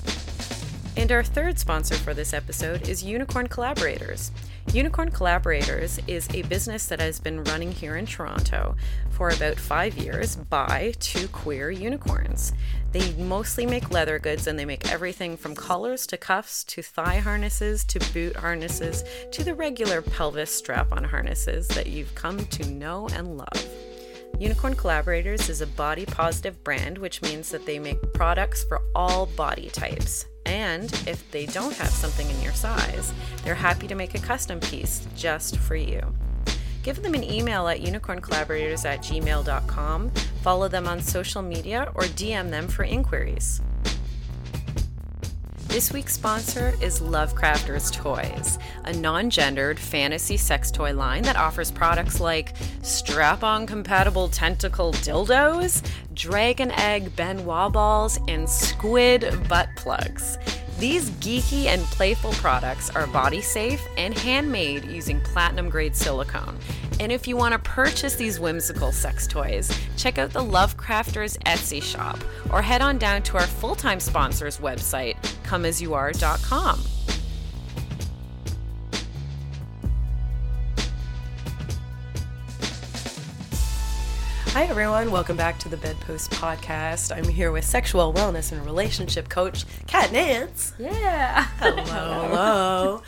And 0.97 1.11
our 1.13 1.23
third 1.23 1.57
sponsor 1.57 1.95
for 1.95 2.13
this 2.13 2.33
episode 2.33 2.89
is 2.89 3.03
Unicorn 3.03 3.47
Collaborators. 3.47 4.31
Unicorn 4.73 5.11
Collaborators 5.11 5.99
is 6.07 6.27
a 6.33 6.41
business 6.43 6.87
that 6.87 6.99
has 6.99 7.19
been 7.19 7.43
running 7.45 7.71
here 7.71 7.95
in 7.95 8.05
Toronto 8.05 8.75
for 9.09 9.29
about 9.29 9.57
five 9.57 9.97
years 9.97 10.35
by 10.35 10.93
two 10.99 11.27
queer 11.29 11.71
unicorns. 11.71 12.53
They 12.91 13.13
mostly 13.13 13.67
make 13.67 13.91
leather 13.91 14.17
goods 14.17 14.47
and 14.47 14.57
they 14.57 14.65
make 14.65 14.91
everything 14.91 15.37
from 15.37 15.53
collars 15.53 16.07
to 16.07 16.17
cuffs 16.17 16.63
to 16.65 16.81
thigh 16.81 17.19
harnesses 17.19 17.83
to 17.85 17.99
boot 18.13 18.35
harnesses 18.35 19.03
to 19.31 19.43
the 19.43 19.53
regular 19.53 20.01
pelvis 20.01 20.51
strap 20.51 20.91
on 20.91 21.03
harnesses 21.03 21.67
that 21.69 21.87
you've 21.87 22.15
come 22.15 22.45
to 22.47 22.67
know 22.67 23.07
and 23.13 23.37
love. 23.37 23.67
Unicorn 24.39 24.73
Collaborators 24.73 25.49
is 25.49 25.61
a 25.61 25.67
body 25.67 26.05
positive 26.05 26.63
brand, 26.63 26.97
which 26.97 27.21
means 27.21 27.49
that 27.49 27.65
they 27.65 27.77
make 27.77 28.13
products 28.13 28.63
for 28.63 28.81
all 28.95 29.25
body 29.25 29.69
types. 29.69 30.25
And 30.45 30.91
if 31.05 31.29
they 31.29 31.45
don't 31.45 31.75
have 31.75 31.89
something 31.89 32.27
in 32.29 32.41
your 32.41 32.53
size, 32.53 33.13
they're 33.43 33.53
happy 33.53 33.87
to 33.87 33.95
make 33.95 34.15
a 34.15 34.19
custom 34.19 34.59
piece 34.59 35.05
just 35.15 35.57
for 35.57 35.75
you. 35.75 36.01
Give 36.83 37.01
them 37.01 37.13
an 37.13 37.23
email 37.23 37.67
at 37.67 37.81
unicorncollaborators 37.81 38.85
at 38.85 39.01
gmail.com, 39.01 40.09
follow 40.41 40.67
them 40.67 40.87
on 40.87 41.01
social 41.01 41.41
media, 41.41 41.91
or 41.95 42.03
DM 42.03 42.49
them 42.49 42.67
for 42.67 42.83
inquiries. 42.83 43.61
This 45.69 45.93
week's 45.93 46.15
sponsor 46.15 46.73
is 46.81 46.99
Lovecrafters 46.99 47.93
Toys, 47.93 48.57
a 48.85 48.93
non 48.93 49.29
gendered 49.29 49.79
fantasy 49.79 50.35
sex 50.35 50.71
toy 50.71 50.95
line 50.95 51.21
that 51.23 51.35
offers 51.35 51.69
products 51.69 52.19
like 52.19 52.55
strap 52.81 53.43
on 53.43 53.67
compatible 53.67 54.29
tentacle 54.29 54.93
dildos, 54.93 55.87
dragon 56.15 56.71
egg 56.71 57.15
Ben 57.15 57.45
Wa 57.45 57.69
balls, 57.69 58.19
and 58.27 58.49
squid 58.49 59.31
butt 59.47 59.69
plugs. 59.75 60.39
These 60.79 61.09
geeky 61.11 61.65
and 61.65 61.81
playful 61.83 62.31
products 62.33 62.89
are 62.91 63.05
body 63.05 63.41
safe 63.41 63.85
and 63.97 64.17
handmade 64.17 64.85
using 64.85 65.19
platinum 65.19 65.69
grade 65.69 65.93
silicone. 65.93 66.57
And 67.01 67.11
if 67.11 67.27
you 67.27 67.35
want 67.35 67.51
to 67.51 67.59
purchase 67.59 68.15
these 68.15 68.39
whimsical 68.39 68.93
sex 68.93 69.27
toys, 69.27 69.69
check 69.97 70.17
out 70.17 70.31
the 70.31 70.39
Lovecrafters 70.39 71.37
Etsy 71.39 71.83
shop 71.83 72.17
or 72.49 72.61
head 72.61 72.81
on 72.81 72.97
down 72.97 73.23
to 73.23 73.35
our 73.37 73.45
full 73.45 73.75
time 73.75 73.99
sponsor's 73.99 74.59
website, 74.59 75.15
comeasyouare.com. 75.43 76.98
Hi, 84.51 84.63
everyone. 84.65 85.11
Welcome 85.11 85.37
back 85.37 85.57
to 85.59 85.69
the 85.69 85.77
Bedpost 85.77 86.31
Podcast. 86.31 87.15
I'm 87.15 87.27
here 87.27 87.51
with 87.51 87.63
sexual 87.63 88.11
wellness 88.13 88.51
and 88.51 88.65
relationship 88.65 89.29
coach, 89.29 89.63
Kat 89.87 90.09
Nantz. 90.09 90.73
Yeah. 90.79 91.43
Hello, 91.59 91.83
hello. 91.83 93.01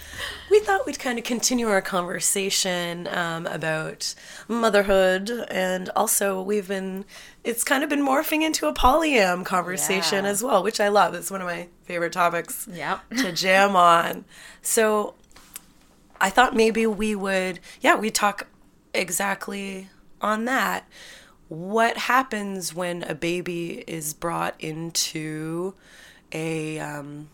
we 0.49 0.59
thought 0.59 0.85
we'd 0.85 0.99
kind 0.99 1.17
of 1.17 1.25
continue 1.25 1.67
our 1.67 1.81
conversation 1.81 3.07
um, 3.07 3.47
about 3.47 4.13
motherhood, 4.47 5.29
and 5.49 5.89
also 5.95 6.41
we've 6.41 6.67
been. 6.67 7.05
It's 7.43 7.63
kind 7.63 7.83
of 7.83 7.89
been 7.89 8.05
morphing 8.05 8.43
into 8.43 8.67
a 8.67 8.73
polyam 8.73 9.43
conversation 9.43 10.25
Yeah. 10.25 10.31
as 10.31 10.43
well, 10.43 10.61
which 10.63 10.79
I 10.79 10.87
love. 10.89 11.15
It's 11.15 11.31
one 11.31 11.41
of 11.41 11.47
my 11.47 11.67
favorite 11.83 12.13
topics 12.13 12.67
Yep. 12.71 12.99
to 13.17 13.31
jam 13.31 13.75
on. 13.75 14.25
So 14.61 15.15
I 16.21 16.29
thought 16.29 16.55
maybe 16.55 16.85
we 16.85 17.15
would, 17.15 17.59
yeah, 17.81 17.95
we 17.95 18.11
talk 18.11 18.47
exactly 18.93 19.89
on 20.21 20.45
that. 20.45 20.87
What 21.51 21.97
happens 21.97 22.73
when 22.73 23.03
a 23.03 23.13
baby 23.13 23.83
is 23.85 24.13
brought 24.13 24.55
into 24.57 25.73
a, 26.31 26.79
um, 26.79 27.29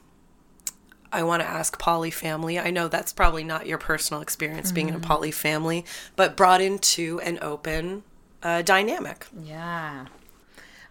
I 1.11 1.21
want 1.21 1.43
to 1.43 1.47
ask 1.47 1.77
poly 1.77 2.09
family. 2.09 2.57
I 2.57 2.71
know 2.71 2.87
that's 2.87 3.13
probably 3.13 3.43
not 3.43 3.67
your 3.67 3.77
personal 3.77 4.23
experience 4.23 4.71
being 4.71 4.89
in 4.89 4.95
a 4.95 4.99
poly 4.99 5.29
family, 5.29 5.85
but 6.15 6.35
brought 6.35 6.61
into 6.61 7.19
an 7.19 7.37
open 7.43 8.01
uh, 8.41 8.63
dynamic. 8.63 9.27
Yeah. 9.39 10.07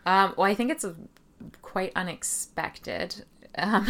Um, 0.06 0.34
well, 0.36 0.48
I 0.48 0.54
think 0.54 0.70
it's 0.70 0.84
quite 1.62 1.90
unexpected. 1.96 3.24
Um, 3.58 3.86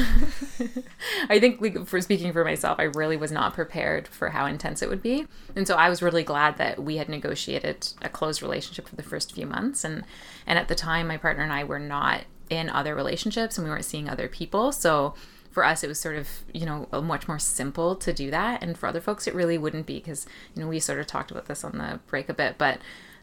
I 1.29 1.41
think, 1.41 1.61
we, 1.61 1.73
for 1.85 2.01
speaking 2.01 2.33
for 2.33 2.45
myself, 2.45 2.79
I 2.79 2.85
really 2.85 3.17
was 3.17 3.33
not 3.33 3.55
prepared 3.55 4.07
for 4.09 4.31
how 4.31 4.47
intense 4.47 4.83
it 4.83 4.89
would 4.89 5.03
be, 5.03 5.27
and 5.55 5.67
so 5.67 5.75
I 5.75 5.89
was 5.89 6.03
really 6.03 6.23
glad 6.23 6.59
that 6.59 6.83
we 6.83 6.97
had 6.97 7.09
negotiated 7.09 7.89
a 8.03 8.09
closed 8.09 8.43
relationship 8.43 8.89
for 8.89 8.97
the 8.97 9.03
first 9.03 9.35
few 9.35 9.47
months. 9.47 9.85
And 9.85 10.05
and 10.47 10.59
at 10.59 10.69
the 10.69 10.75
time, 10.75 11.09
my 11.09 11.17
partner 11.17 11.43
and 11.43 11.53
I 11.53 11.65
were 11.65 11.81
not 11.81 12.25
in 12.49 12.71
other 12.71 12.95
relationships, 12.95 13.59
and 13.59 13.65
we 13.65 13.71
weren't 13.71 13.85
seeing 13.85 14.09
other 14.09 14.29
people, 14.29 14.73
so 14.73 15.15
for 15.57 15.65
us 15.65 15.83
it 15.83 15.89
was 15.89 15.99
sort 15.99 16.17
of 16.17 16.29
you 16.53 16.67
know 16.67 16.87
much 17.03 17.27
more 17.27 17.39
simple 17.39 17.97
to 17.97 18.13
do 18.13 18.31
that. 18.31 18.63
And 18.63 18.77
for 18.77 18.87
other 18.87 19.01
folks 19.01 19.27
it 19.27 19.35
really 19.35 19.57
wouldn't 19.57 19.87
be 19.87 19.95
because 19.95 20.27
you 20.55 20.63
know 20.63 20.69
we 20.69 20.79
sort 20.81 21.01
of 21.01 21.07
talked 21.07 21.31
about 21.31 21.47
this 21.47 21.65
on 21.65 21.79
the 21.79 21.99
break 22.09 22.29
a 22.29 22.35
bit. 22.35 22.59
But 22.59 22.79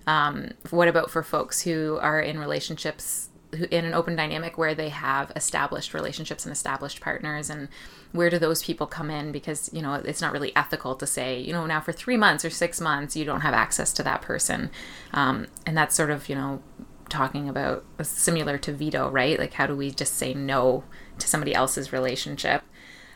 um, 0.07 0.51
what 0.71 0.87
about 0.87 1.11
for 1.11 1.21
folks 1.21 1.61
who 1.61 1.99
are 2.01 2.19
in 2.19 2.39
relationships 2.39 3.29
in 3.71 3.85
an 3.85 3.93
open 3.93 4.15
dynamic 4.15 4.57
where 4.57 4.75
they 4.75 4.89
have 4.89 5.31
established 5.35 5.93
relationships 5.93 6.45
and 6.45 6.51
established 6.51 7.01
partners 7.01 7.49
and 7.49 7.69
where 8.11 8.29
do 8.29 8.39
those 8.39 8.63
people 8.63 8.87
come 8.87 9.09
in 9.09 9.31
because 9.31 9.69
you 9.73 9.81
know 9.81 9.93
it's 9.95 10.21
not 10.21 10.31
really 10.31 10.55
ethical 10.55 10.95
to 10.95 11.07
say 11.07 11.39
you 11.39 11.53
know 11.53 11.65
now 11.65 11.79
for 11.79 11.91
three 11.91 12.17
months 12.17 12.43
or 12.43 12.49
six 12.49 12.81
months 12.81 13.15
you 13.15 13.25
don't 13.25 13.41
have 13.41 13.53
access 13.53 13.93
to 13.93 14.03
that 14.03 14.21
person 14.21 14.69
um, 15.13 15.47
and 15.65 15.77
that's 15.77 15.95
sort 15.95 16.09
of 16.09 16.27
you 16.29 16.35
know 16.35 16.61
talking 17.09 17.47
about 17.47 17.83
similar 18.01 18.57
to 18.57 18.71
veto 18.71 19.09
right 19.09 19.37
like 19.37 19.53
how 19.53 19.67
do 19.67 19.75
we 19.75 19.91
just 19.91 20.15
say 20.15 20.33
no 20.33 20.83
to 21.19 21.27
somebody 21.27 21.53
else's 21.53 21.93
relationship 21.93 22.63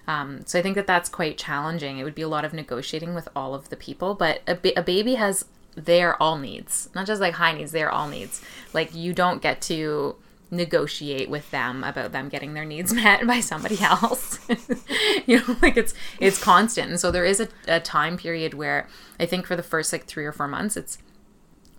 um, 0.07 0.45
so 0.45 0.57
I 0.57 0.61
think 0.61 0.75
that 0.75 0.87
that's 0.87 1.09
quite 1.09 1.37
challenging. 1.37 1.97
It 1.97 2.05
would 2.05 2.15
be 2.15 2.21
a 2.21 2.29
lot 2.29 2.45
of 2.45 2.53
negotiating 2.53 3.13
with 3.13 3.27
all 3.35 3.53
of 3.53 3.67
the 3.67 3.75
people, 3.75 4.15
but 4.15 4.41
a, 4.47 4.55
ba- 4.55 4.79
a 4.79 4.81
baby 4.81 5.15
has 5.15 5.43
their 5.75 6.21
all 6.21 6.37
needs, 6.37 6.89
not 6.95 7.05
just 7.05 7.21
like 7.21 7.35
high 7.35 7.53
needs, 7.53 7.71
their 7.71 7.91
all 7.91 8.07
needs. 8.07 8.41
Like 8.73 8.95
you 8.95 9.13
don't 9.13 9.41
get 9.41 9.61
to 9.63 10.15
negotiate 10.49 11.29
with 11.29 11.49
them 11.51 11.83
about 11.83 12.11
them 12.11 12.29
getting 12.29 12.53
their 12.53 12.65
needs 12.65 12.93
met 12.93 13.25
by 13.27 13.39
somebody 13.39 13.79
else. 13.81 14.39
you 15.25 15.39
know, 15.39 15.55
like 15.61 15.77
it's 15.77 15.93
it's 16.19 16.41
constant. 16.41 16.89
And 16.89 16.99
so 16.99 17.11
there 17.11 17.25
is 17.25 17.39
a, 17.39 17.47
a 17.67 17.79
time 17.79 18.17
period 18.17 18.53
where 18.53 18.87
I 19.19 19.25
think 19.25 19.45
for 19.45 19.55
the 19.55 19.63
first 19.63 19.91
like 19.91 20.05
three 20.05 20.25
or 20.25 20.31
four 20.31 20.47
months, 20.47 20.77
it's 20.77 20.97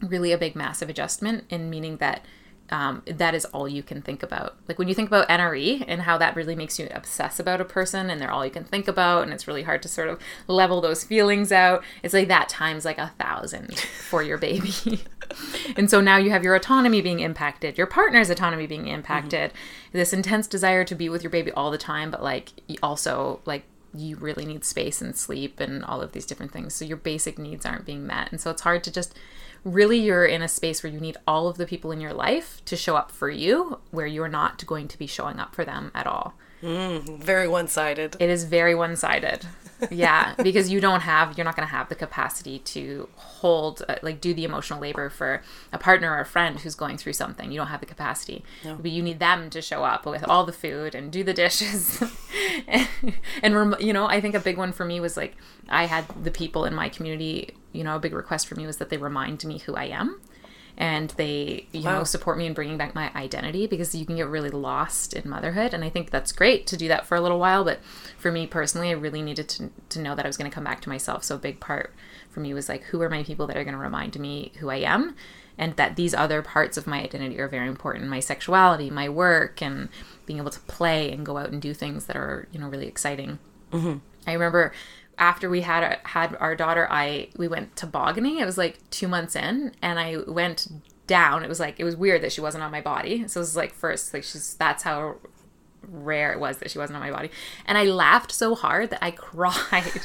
really 0.01 0.33
a 0.33 0.39
big 0.39 0.55
massive 0.55 0.89
adjustment 0.89 1.45
in 1.51 1.71
meaning 1.71 1.97
that 1.97 2.25
um, 2.71 3.03
that 3.07 3.35
is 3.35 3.45
all 3.47 3.69
you 3.69 3.83
can 3.83 4.03
think 4.03 4.23
about. 4.23 4.57
Like 4.69 4.79
when 4.79 4.89
you 4.89 4.95
think 4.95 5.09
about 5.09 5.29
NRE 5.29 5.85
and 5.87 6.03
how 6.03 6.19
that 6.19 6.37
really 6.37 6.55
makes 6.55 6.79
you 6.79 6.89
obsess 6.93 7.41
about 7.41 7.61
a 7.61 7.65
person 7.65 8.11
and 8.11 8.21
they're 8.21 8.31
all 8.31 8.45
you 8.45 8.51
can 8.51 8.65
think 8.65 8.89
about, 8.89 9.23
and 9.23 9.33
it's 9.33 9.49
really 9.49 9.63
hard 9.63 9.83
to 9.83 9.89
sort 9.89 10.09
of 10.09 10.21
level 10.47 10.81
those 10.81 11.05
feelings 11.05 11.51
out. 11.53 11.83
It's 12.03 12.15
like 12.15 12.29
that 12.29 12.49
times 12.49 12.85
like 12.85 12.99
a 12.99 13.13
thousand 13.19 13.79
for 13.79 14.23
your 14.23 14.39
baby. 14.39 15.01
and 15.77 15.91
so 15.91 16.01
now 16.01 16.17
you 16.17 16.31
have 16.31 16.45
your 16.45 16.55
autonomy 16.55 17.01
being 17.01 17.21
impacted, 17.21 17.79
your 17.79 17.87
partner's 17.87 18.31
autonomy 18.31 18.67
being 18.67 18.87
impacted, 18.87 19.53
this 19.93 20.13
intense 20.13 20.47
desire 20.47 20.85
to 20.85 20.95
be 20.95 21.09
with 21.09 21.23
your 21.23 21.31
baby 21.31 21.51
all 21.53 21.71
the 21.71 21.79
time, 21.79 22.11
but 22.11 22.23
like 22.23 22.51
also 22.83 23.41
like 23.45 23.65
you 23.95 24.17
really 24.17 24.45
need 24.45 24.65
space 24.65 25.01
and 25.01 25.17
sleep 25.17 25.61
and 25.61 25.85
all 25.85 26.03
of 26.03 26.13
these 26.13 26.27
different 26.27 26.53
things. 26.53 26.75
So 26.75 26.85
your 26.85 26.97
basic 26.97 27.39
needs 27.39 27.65
aren't 27.65 27.87
being 27.87 28.07
met. 28.07 28.31
And 28.31 28.41
so 28.41 28.51
it's 28.51 28.63
hard 28.63 28.85
to 28.85 28.93
just 28.93 29.19
really 29.65 29.99
you're 29.99 30.25
in 30.25 30.43
a 30.43 30.49
space 30.49 30.83
where 30.83 30.93
you 30.93 31.01
need 31.01 31.17
all 31.27 31.49
of 31.49 31.57
the 31.57 31.67
people 31.67 31.93
in 31.93 32.01
your 32.01 32.13
life 32.13 32.63
to 32.65 32.77
show 32.77 32.97
up 32.97 33.11
for 33.11 33.31
you 33.31 33.81
where 33.91 34.07
you're 34.07 34.29
not 34.29 34.67
going 34.67 34.89
to 34.89 34.99
be 34.99 35.07
showing 35.07 35.39
up 35.39 35.55
for 35.55 35.65
them 35.65 35.91
at 35.95 36.07
all. 36.07 36.35
Very 36.61 37.49
one 37.49 37.69
sided. 37.69 38.17
It 38.19 38.31
is 38.31 38.45
very 38.45 38.75
one-sided. 38.75 39.47
Yeah, 39.91 40.35
because 40.43 40.71
you 40.71 40.81
don't 40.81 41.01
have 41.03 41.39
you're 41.39 41.45
not 41.45 41.55
going 41.55 41.67
to 41.67 41.73
have 41.73 41.89
the 41.89 41.95
capacity 41.95 42.59
to 42.61 43.09
hold 43.15 43.83
uh, 43.89 43.97
like 44.03 44.21
do 44.21 44.35
the 44.35 44.45
emotional 44.45 44.81
labor 44.81 45.09
for 45.09 45.43
a 45.73 45.79
partner 45.79 46.11
or 46.13 46.21
a 46.21 46.25
friend 46.25 46.59
who's 46.61 46.75
going 46.75 46.99
through 46.99 47.13
something. 47.13 47.53
You 47.53 47.59
don't 47.59 47.69
have 47.69 47.81
the 47.81 47.87
capacity. 47.87 48.45
But 48.65 48.91
you 48.91 49.03
need 49.03 49.21
them 49.21 49.51
to 49.51 49.63
show 49.63 49.85
up 49.85 50.05
with 50.05 50.25
all 50.29 50.45
the 50.45 50.53
food 50.53 50.95
and 50.95 51.13
do 51.13 51.23
the 51.23 51.35
dishes. 51.35 52.03
and, 52.67 52.89
and 53.43 53.55
rem- 53.55 53.77
you 53.79 53.93
know, 53.93 54.07
I 54.07 54.21
think 54.21 54.35
a 54.35 54.41
big 54.41 54.57
one 54.57 54.73
for 54.73 54.85
me 54.85 54.99
was 54.99 55.17
like 55.17 55.37
I 55.69 55.87
had 55.87 56.07
the 56.23 56.31
people 56.31 56.65
in 56.65 56.75
my 56.75 56.89
community, 56.89 57.55
you 57.73 57.85
know, 57.85 57.97
a 57.97 58.01
big 58.01 58.15
request 58.15 58.49
for 58.49 58.57
me 58.57 58.67
was 58.67 58.79
that 58.79 58.91
they 58.91 58.97
remind 58.97 59.45
me 59.45 59.59
who 59.59 59.77
I 59.77 59.85
am 59.85 60.21
and 60.79 61.11
they 61.17 61.67
you 61.73 61.83
know 61.83 62.05
support 62.05 62.39
me 62.39 62.47
in 62.47 62.55
bringing 62.55 62.79
back 62.79 62.95
my 62.95 63.11
identity 63.17 63.67
because 63.67 63.95
you 63.97 64.07
can 64.07 64.15
get 64.15 64.29
really 64.29 64.49
lost 64.49 65.13
in 65.13 65.29
motherhood. 65.29 65.75
And 65.75 65.85
i 65.85 65.91
think 65.91 66.11
that's 66.11 66.33
great 66.33 66.67
to 66.69 66.77
do 66.77 66.89
that 66.89 67.05
for 67.05 67.17
a 67.17 67.21
little 67.21 67.41
while. 67.41 67.65
But 67.65 67.81
for 68.17 68.33
me 68.33 68.47
personally 68.47 68.89
i 68.89 68.93
really 68.93 69.21
needed 69.21 69.49
to, 69.51 69.71
to 69.91 70.01
know 70.01 70.15
that 70.15 70.25
i 70.25 70.29
was 70.29 70.37
going 70.37 70.51
to 70.51 70.55
come 70.55 70.65
back 70.65 70.81
to 70.83 70.89
myself. 70.89 71.25
So 71.25 71.35
a 71.35 71.39
big 71.39 71.61
part 71.61 71.93
for 72.31 72.41
me 72.41 72.55
was 72.55 72.69
like 72.69 72.85
who 72.85 73.03
are 73.03 73.11
my 73.11 73.25
people 73.25 73.47
that 73.49 73.57
are 73.57 73.65
going 73.65 73.75
to 73.75 73.81
remind 73.81 74.19
me 74.19 74.53
who 74.61 74.71
i 74.71 74.77
am? 74.77 75.17
And 75.61 75.75
that 75.75 75.97
these 75.97 76.15
other 76.15 76.41
parts 76.41 76.77
of 76.77 76.87
my 76.87 77.03
identity 77.03 77.41
are 77.41 77.49
very 77.49 77.67
important. 77.67 78.07
My 78.07 78.21
sexuality 78.21 78.89
my 78.89 79.09
work 79.09 79.61
and 79.61 79.89
being 80.27 80.39
able 80.39 80.53
to 80.53 80.61
play 80.61 81.11
and 81.11 81.27
go 81.27 81.39
out 81.39 81.51
and 81.51 81.61
do 81.61 81.75
things 81.75 82.07
that 82.07 82.17
are 82.17 82.47
you 82.53 82.61
know 82.61 82.69
really 82.69 82.87
exciting. 82.87 83.41
Mm-hmm. 83.73 83.99
I 84.29 84.33
remember 84.33 84.73
after 85.19 85.51
we 85.51 85.63
had 85.63 85.99
had 86.05 86.37
our 86.41 86.55
daughter, 86.55 86.87
I 86.91 87.29
we 87.37 87.49
went 87.49 87.77
tobogganing. 87.77 88.39
It 88.39 88.47
was 88.47 88.57
like 88.59 88.79
two 88.91 89.09
months 89.09 89.37
in, 89.37 89.73
and 89.83 89.99
I 89.99 90.19
went 90.27 90.69
down. 91.07 91.43
It 91.43 91.49
was 91.49 91.61
like 91.61 91.79
it 91.81 91.85
was 91.85 91.97
weird 91.97 92.23
that 92.23 92.33
she 92.33 92.41
wasn't 92.41 92.65
on 92.65 92.71
my 92.71 92.81
body. 92.81 93.27
So 93.29 93.41
it 93.41 93.43
was 93.43 93.57
like 93.57 93.75
first, 93.75 94.15
like 94.15 94.25
she's 94.25 94.55
that's 94.55 94.83
how 94.85 95.17
rare 95.83 96.33
it 96.33 96.41
was 96.41 96.59
that 96.59 96.71
she 96.71 96.79
wasn't 96.79 96.97
on 96.97 97.03
my 97.03 97.11
body, 97.11 97.31
and 97.67 97.77
I 97.77 97.85
laughed 97.85 98.33
so 98.33 98.55
hard 98.55 98.91
that 98.91 99.05
I 99.05 99.11
cried. 99.13 100.01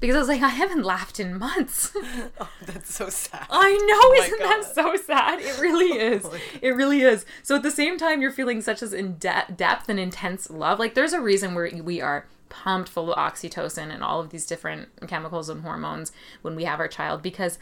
Because 0.00 0.16
I 0.16 0.18
was 0.18 0.26
like, 0.28 0.42
I 0.42 0.48
haven't 0.48 0.82
laughed 0.82 1.20
in 1.20 1.38
months. 1.38 1.96
Oh, 2.40 2.48
that's 2.66 2.92
so 2.92 3.08
sad. 3.08 3.46
I 3.50 3.70
know, 3.72 4.00
Oh 4.00 4.22
isn't 4.24 4.38
that 4.40 4.64
so 4.74 4.96
sad? 4.96 5.38
It 5.38 5.60
really 5.60 5.92
oh 6.00 6.12
is. 6.12 6.28
It 6.60 6.70
really 6.70 7.02
is. 7.02 7.24
So 7.44 7.54
at 7.54 7.62
the 7.62 7.70
same 7.70 7.98
time, 7.98 8.20
you're 8.20 8.32
feeling 8.32 8.60
such 8.62 8.82
as 8.82 8.92
in 8.92 9.16
de- 9.18 9.46
depth 9.54 9.88
and 9.88 10.00
intense 10.00 10.50
love. 10.50 10.80
Like 10.80 10.94
there's 10.94 11.12
a 11.12 11.20
reason 11.20 11.54
where 11.54 11.70
we 11.84 12.00
are 12.00 12.26
pumped 12.52 12.86
full 12.86 13.10
of 13.10 13.18
oxytocin 13.18 13.90
and 13.90 14.04
all 14.04 14.20
of 14.20 14.28
these 14.28 14.44
different 14.44 14.86
chemicals 15.08 15.48
and 15.48 15.62
hormones 15.62 16.12
when 16.42 16.54
we 16.54 16.64
have 16.64 16.80
our 16.80 16.86
child 16.86 17.22
because 17.22 17.58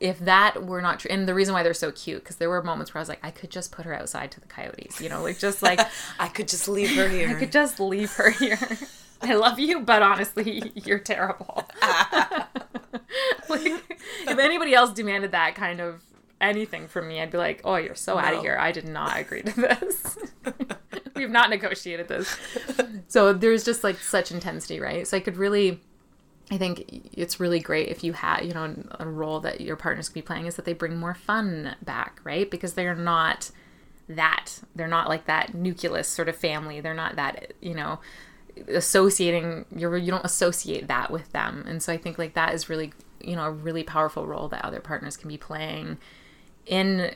if 0.00 0.18
that 0.18 0.66
were 0.66 0.82
not 0.82 1.00
true 1.00 1.08
and 1.10 1.26
the 1.26 1.32
reason 1.32 1.54
why 1.54 1.62
they're 1.62 1.72
so 1.72 1.90
cute 1.90 2.22
because 2.22 2.36
there 2.36 2.50
were 2.50 2.62
moments 2.62 2.92
where 2.92 2.98
i 2.98 3.02
was 3.02 3.08
like 3.08 3.20
i 3.22 3.30
could 3.30 3.50
just 3.50 3.72
put 3.72 3.86
her 3.86 3.94
outside 3.94 4.30
to 4.30 4.38
the 4.40 4.46
coyotes 4.46 5.00
you 5.00 5.08
know 5.08 5.22
like 5.22 5.38
just 5.38 5.62
like 5.62 5.80
I 6.18 6.28
could 6.28 6.46
just 6.46 6.68
leave 6.68 6.94
her 6.94 7.08
here. 7.16 7.30
i 7.30 7.34
could 7.34 7.50
just 7.52 7.80
leave 7.80 8.12
her 8.12 8.30
here. 8.30 8.58
I 9.22 9.34
love 9.34 9.58
you 9.58 9.80
but 9.80 10.02
honestly 10.02 10.72
you're 10.84 10.98
terrible. 10.98 11.64
Like 13.48 13.62
if 14.28 14.38
anybody 14.38 14.74
else 14.74 14.92
demanded 14.92 15.32
that 15.32 15.54
kind 15.54 15.80
of 15.80 16.02
anything 16.38 16.86
from 16.86 17.08
me 17.08 17.22
i'd 17.22 17.30
be 17.30 17.38
like 17.38 17.62
oh 17.64 17.76
you're 17.76 17.94
so 17.94 18.18
out 18.18 18.34
of 18.34 18.42
here. 18.42 18.58
I 18.60 18.72
did 18.72 18.86
not 18.86 19.18
agree 19.18 19.40
to 19.42 19.56
this 19.58 20.18
we've 21.16 21.30
not 21.30 21.50
negotiated 21.50 22.08
this. 22.08 22.36
So 23.08 23.32
there's 23.32 23.64
just 23.64 23.84
like 23.84 23.98
such 23.98 24.32
intensity 24.32 24.80
right? 24.80 25.06
So 25.06 25.16
i 25.16 25.20
could 25.20 25.36
really 25.36 25.80
i 26.50 26.58
think 26.58 27.10
it's 27.14 27.40
really 27.40 27.58
great 27.58 27.88
if 27.88 28.04
you 28.04 28.12
have 28.12 28.42
you 28.42 28.52
know 28.52 28.74
a 29.00 29.08
role 29.08 29.40
that 29.40 29.62
your 29.62 29.76
partners 29.76 30.08
could 30.08 30.14
be 30.14 30.22
playing 30.22 30.46
is 30.46 30.56
that 30.56 30.66
they 30.66 30.74
bring 30.74 30.96
more 30.96 31.14
fun 31.14 31.76
back 31.82 32.20
right? 32.24 32.50
Because 32.50 32.74
they're 32.74 32.94
not 32.94 33.50
that 34.08 34.60
they're 34.74 34.88
not 34.88 35.08
like 35.08 35.26
that 35.26 35.54
nucleus 35.54 36.08
sort 36.08 36.28
of 36.28 36.36
family. 36.36 36.80
They're 36.80 36.94
not 36.94 37.16
that 37.16 37.52
you 37.60 37.74
know 37.74 38.00
associating 38.68 39.64
you're 39.74 39.96
you 39.96 40.10
don't 40.10 40.24
associate 40.24 40.88
that 40.88 41.10
with 41.10 41.32
them. 41.32 41.64
And 41.66 41.82
so 41.82 41.92
i 41.92 41.96
think 41.96 42.18
like 42.18 42.34
that 42.34 42.54
is 42.54 42.68
really 42.68 42.92
you 43.20 43.36
know 43.36 43.44
a 43.44 43.50
really 43.50 43.82
powerful 43.82 44.26
role 44.26 44.48
that 44.48 44.64
other 44.64 44.80
partners 44.80 45.16
can 45.16 45.28
be 45.28 45.38
playing 45.38 45.98
in 46.66 47.14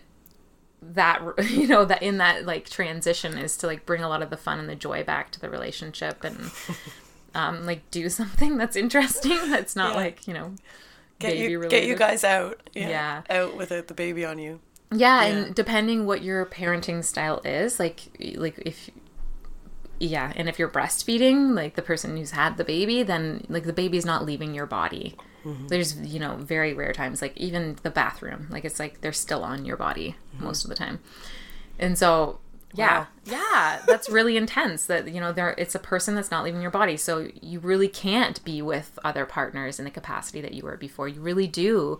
that 0.81 1.21
you 1.51 1.67
know 1.67 1.85
that 1.85 2.03
in 2.03 2.19
that 2.19 2.47
like 2.47 2.69
transition 2.69 3.37
is 3.37 3.57
to 3.57 3.67
like 3.67 3.85
bring 3.87 4.03
a 4.03 4.09
lot 4.09 4.23
of 4.23 4.31
the 4.31 4.37
fun 4.37 4.59
and 4.59 4.69
the 4.69 4.75
joy 4.77 5.03
back 5.03 5.31
to 5.33 5.41
the 5.41 5.51
relationship 5.51 6.23
and 6.25 6.51
um 7.35 7.67
like 7.67 7.89
do 7.91 8.09
something 8.09 8.57
that's 8.57 8.77
interesting 8.77 9.51
that's 9.51 9.75
not 9.77 9.91
Yeah. 9.91 9.97
like 9.97 10.27
you 10.29 10.35
know 10.35 10.55
get 11.19 11.33
baby 11.33 11.53
you, 11.53 11.59
related 11.59 11.81
get 11.81 11.89
you 11.89 11.97
guys 11.97 12.23
out. 12.25 12.61
Yeah. 12.75 13.23
Yeah. 13.29 13.39
Out 13.43 13.57
without 13.57 13.89
the 13.89 13.95
baby 13.95 14.25
on 14.25 14.39
you. 14.39 14.61
yeah, 14.93 15.23
Yeah. 15.25 15.27
and 15.29 15.55
depending 15.55 16.07
what 16.07 16.23
your 16.23 16.47
parenting 16.47 17.05
style 17.05 17.41
is 17.45 17.81
like 17.81 18.01
like 18.37 18.59
if 18.65 18.89
yeah, 20.01 20.33
and 20.37 20.49
if 20.49 20.61
you're 20.61 20.69
breastfeeding, 20.69 21.57
like 21.57 21.75
the 21.75 21.83
person 21.83 22.17
who's 22.17 22.31
had 22.31 22.57
the 22.57 22.63
baby, 22.63 23.03
then 23.03 23.45
like 23.49 23.65
the 23.65 23.73
baby's 23.73 24.05
not 24.07 24.25
leaving 24.25 24.55
your 24.55 24.65
body. 24.67 25.17
There's, 25.69 25.97
you 25.99 26.19
know, 26.19 26.37
very 26.37 26.73
rare 26.75 26.93
times, 26.93 27.23
like 27.23 27.37
even 27.37 27.77
the 27.83 27.91
bathroom, 27.91 28.47
like 28.51 28.65
it's 28.65 28.79
like 28.79 29.01
they're 29.01 29.13
still 29.13 29.43
on 29.45 29.65
your 29.65 29.77
body 29.77 30.17
most 30.39 30.65
of 30.65 30.71
the 30.71 30.77
time. 30.77 31.01
And 31.79 31.97
so, 31.97 32.41
yeah, 32.75 33.01
Wow. 33.01 33.07
yeah, 33.25 33.81
that's 33.87 34.11
really 34.11 34.37
intense 34.37 34.87
that, 34.87 35.09
you 35.13 35.21
know, 35.21 35.33
there 35.33 35.51
it's 35.57 35.75
a 35.75 35.79
person 35.79 36.15
that's 36.15 36.31
not 36.31 36.45
leaving 36.45 36.61
your 36.61 36.71
body. 36.71 36.97
So 36.97 37.29
you 37.41 37.61
really 37.61 37.89
can't 37.89 38.45
be 38.45 38.61
with 38.63 38.99
other 39.05 39.25
partners 39.25 39.79
in 39.79 39.85
the 39.85 39.91
capacity 39.91 40.41
that 40.41 40.53
you 40.55 40.65
were 40.65 40.77
before. 40.77 41.09
You 41.09 41.21
really 41.21 41.47
do 41.47 41.99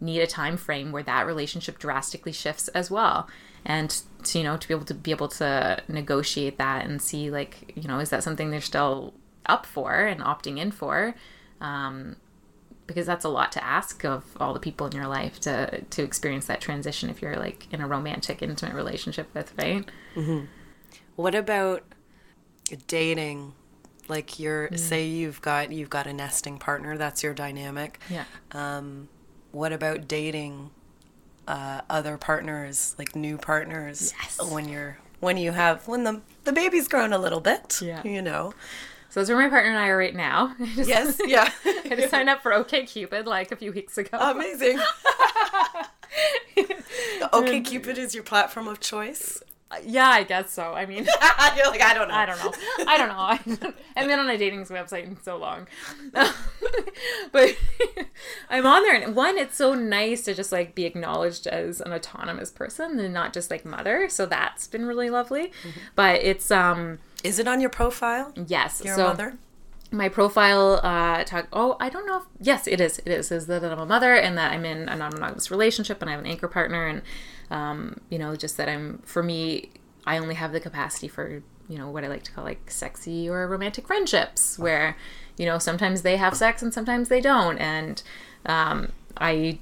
need 0.00 0.20
a 0.20 0.26
time 0.26 0.56
frame 0.56 0.92
where 0.92 1.02
that 1.02 1.26
relationship 1.26 1.78
drastically 1.78 2.30
shifts 2.30 2.68
as 2.68 2.88
well 2.88 3.28
and 3.64 4.02
to, 4.22 4.38
you 4.38 4.44
know 4.44 4.56
to 4.56 4.68
be 4.68 4.72
able 4.72 4.84
to 4.84 4.94
be 4.94 5.10
able 5.10 5.26
to 5.26 5.82
negotiate 5.88 6.56
that 6.58 6.84
and 6.86 7.02
see 7.02 7.32
like 7.32 7.72
you 7.74 7.88
know 7.88 7.98
is 7.98 8.08
that 8.10 8.22
something 8.22 8.50
they're 8.50 8.60
still 8.60 9.12
up 9.46 9.66
for 9.66 9.92
and 9.92 10.20
opting 10.20 10.56
in 10.56 10.70
for 10.70 11.16
um, 11.60 12.14
because 12.88 13.06
that's 13.06 13.24
a 13.24 13.28
lot 13.28 13.52
to 13.52 13.62
ask 13.62 14.04
of 14.04 14.24
all 14.40 14.52
the 14.52 14.58
people 14.60 14.86
in 14.88 14.92
your 14.92 15.06
life 15.06 15.38
to 15.40 15.82
to 15.82 16.02
experience 16.02 16.46
that 16.46 16.60
transition 16.60 17.08
if 17.10 17.22
you're 17.22 17.36
like 17.36 17.68
in 17.72 17.80
a 17.80 17.86
romantic 17.86 18.42
intimate 18.42 18.74
relationship 18.74 19.28
with 19.34 19.52
right 19.56 19.88
What 21.14 21.34
about 21.36 21.82
dating? 22.86 23.52
Like 24.08 24.38
you're 24.40 24.70
say 24.76 25.06
you've 25.06 25.40
got 25.42 25.70
you've 25.70 25.90
got 25.90 26.06
a 26.06 26.12
nesting 26.12 26.58
partner, 26.58 26.96
that's 26.96 27.22
your 27.22 27.34
dynamic. 27.34 28.00
yeah 28.08 28.24
Um, 28.52 29.08
what 29.52 29.72
about 29.72 30.08
dating 30.08 30.70
uh, 31.46 31.80
other 31.90 32.16
partners, 32.18 32.94
like 32.98 33.14
new 33.14 33.36
partners? 33.38 34.12
Yes. 34.20 34.50
When 34.50 34.68
you're 34.68 34.98
when 35.20 35.36
you 35.36 35.52
have 35.52 35.86
when 35.88 36.04
the 36.04 36.22
the 36.44 36.52
baby's 36.52 36.88
grown 36.88 37.12
a 37.12 37.18
little 37.18 37.40
bit. 37.40 37.80
Yeah. 37.82 38.02
You 38.02 38.22
know. 38.22 38.54
So 39.10 39.20
that's 39.20 39.30
where 39.30 39.38
my 39.38 39.48
partner 39.48 39.70
and 39.70 39.78
i 39.78 39.88
are 39.88 39.96
right 39.96 40.14
now 40.14 40.54
just- 40.76 40.88
Yes. 40.88 41.20
Yeah. 41.26 41.50
i 41.64 41.94
just 41.96 42.10
signed 42.10 42.28
up 42.28 42.42
for 42.42 42.52
OkCupid 42.52 43.24
like 43.26 43.50
a 43.52 43.56
few 43.56 43.72
weeks 43.72 43.96
ago 43.98 44.18
Amazing. 44.18 44.78
OkCupid 47.32 47.96
is 47.98 48.14
your 48.14 48.24
platform 48.24 48.68
of 48.68 48.80
choice. 48.80 49.42
yeah 49.84 50.08
i 50.08 50.22
guess 50.22 50.50
so 50.50 50.72
i 50.72 50.86
mean 50.86 51.06
You're 51.56 51.70
like, 51.70 51.82
I 51.82 51.92
don't 51.94 52.08
know. 52.08 52.14
I 52.14 52.26
don't 52.26 52.38
know. 52.38 52.52
I 52.86 52.98
don't 52.98 53.08
know. 53.08 53.14
I 53.18 53.36
haven't 53.96 54.10
been 54.10 54.18
on 54.18 54.28
a 54.30 54.38
dating 54.38 54.64
website 54.66 55.04
in 55.04 55.20
so 55.22 55.36
long. 55.36 55.66
but 57.32 57.56
I'm 58.48 58.64
on 58.66 58.82
there 58.82 58.94
and 58.94 59.14
one, 59.16 59.36
it's 59.38 59.56
so 59.56 59.74
nice 59.74 60.22
to 60.24 60.34
just 60.34 60.52
like 60.52 60.74
be 60.74 60.84
acknowledged 60.84 61.46
as 61.46 61.80
an 61.80 61.92
autonomous 61.92 62.50
person 62.50 63.00
and 63.00 63.12
not 63.12 63.32
just 63.32 63.50
like 63.50 63.64
mother. 63.64 64.08
So 64.08 64.24
that's 64.26 64.66
been 64.68 64.86
really 64.86 65.10
lovely. 65.10 65.52
But 65.96 66.22
it's 66.22 66.50
um 66.50 66.98
Is 67.24 67.38
it 67.38 67.48
on 67.48 67.60
your 67.60 67.70
profile? 67.70 68.32
yes. 68.46 68.82
Your 68.84 68.96
so 68.96 69.04
mother? 69.08 69.38
my 69.90 70.08
profile 70.08 70.80
uh 70.82 71.24
talk 71.24 71.48
oh 71.52 71.76
I 71.80 71.88
don't 71.88 72.06
know 72.06 72.18
if 72.18 72.24
yes 72.40 72.66
it 72.66 72.80
is 72.80 72.98
it 72.98 73.08
is 73.08 73.32
is 73.32 73.46
that 73.46 73.64
I'm 73.64 73.78
a 73.78 73.86
mother 73.86 74.14
and 74.14 74.36
that 74.36 74.52
I'm 74.52 74.64
in 74.64 74.88
a 74.88 74.96
non-monogamous 74.96 75.50
relationship 75.50 76.02
and 76.02 76.10
I 76.10 76.12
have 76.12 76.20
an 76.20 76.26
anchor 76.26 76.48
partner 76.48 76.86
and 76.86 77.02
um 77.50 78.00
you 78.10 78.18
know 78.18 78.36
just 78.36 78.56
that 78.58 78.68
I'm 78.68 78.98
for 79.04 79.22
me 79.22 79.70
I 80.06 80.18
only 80.18 80.34
have 80.34 80.52
the 80.52 80.60
capacity 80.60 81.08
for 81.08 81.42
you 81.68 81.78
know 81.78 81.88
what 81.88 82.04
I 82.04 82.08
like 82.08 82.22
to 82.24 82.32
call 82.32 82.44
like 82.44 82.70
sexy 82.70 83.28
or 83.28 83.46
romantic 83.48 83.86
friendships 83.86 84.58
where 84.58 84.96
you 85.38 85.46
know 85.46 85.58
sometimes 85.58 86.02
they 86.02 86.16
have 86.16 86.36
sex 86.36 86.62
and 86.62 86.72
sometimes 86.72 87.08
they 87.08 87.20
don't 87.20 87.56
and 87.58 88.02
um 88.44 88.92
I 89.16 89.58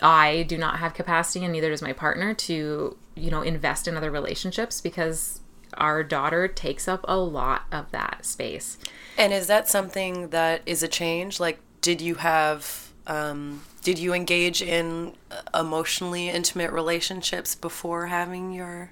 I 0.00 0.44
do 0.48 0.56
not 0.56 0.78
have 0.78 0.94
capacity 0.94 1.44
and 1.44 1.52
neither 1.52 1.68
does 1.68 1.82
my 1.82 1.92
partner 1.92 2.32
to 2.32 2.96
you 3.14 3.30
know 3.30 3.42
invest 3.42 3.86
in 3.86 3.96
other 3.96 4.10
relationships 4.10 4.80
because 4.80 5.40
our 5.74 6.02
daughter 6.02 6.48
takes 6.48 6.88
up 6.88 7.04
a 7.08 7.16
lot 7.16 7.62
of 7.72 7.90
that 7.90 8.24
space 8.24 8.78
And 9.18 9.32
is 9.32 9.46
that 9.46 9.68
something 9.68 10.28
that 10.28 10.62
is 10.66 10.82
a 10.82 10.88
change? 10.88 11.40
Like, 11.40 11.58
did 11.80 12.00
you 12.00 12.16
have, 12.16 12.92
um, 13.06 13.62
did 13.82 13.98
you 13.98 14.12
engage 14.12 14.60
in 14.62 15.14
uh, 15.30 15.60
emotionally 15.60 16.28
intimate 16.28 16.72
relationships 16.72 17.54
before 17.54 18.06
having 18.06 18.52
your, 18.52 18.90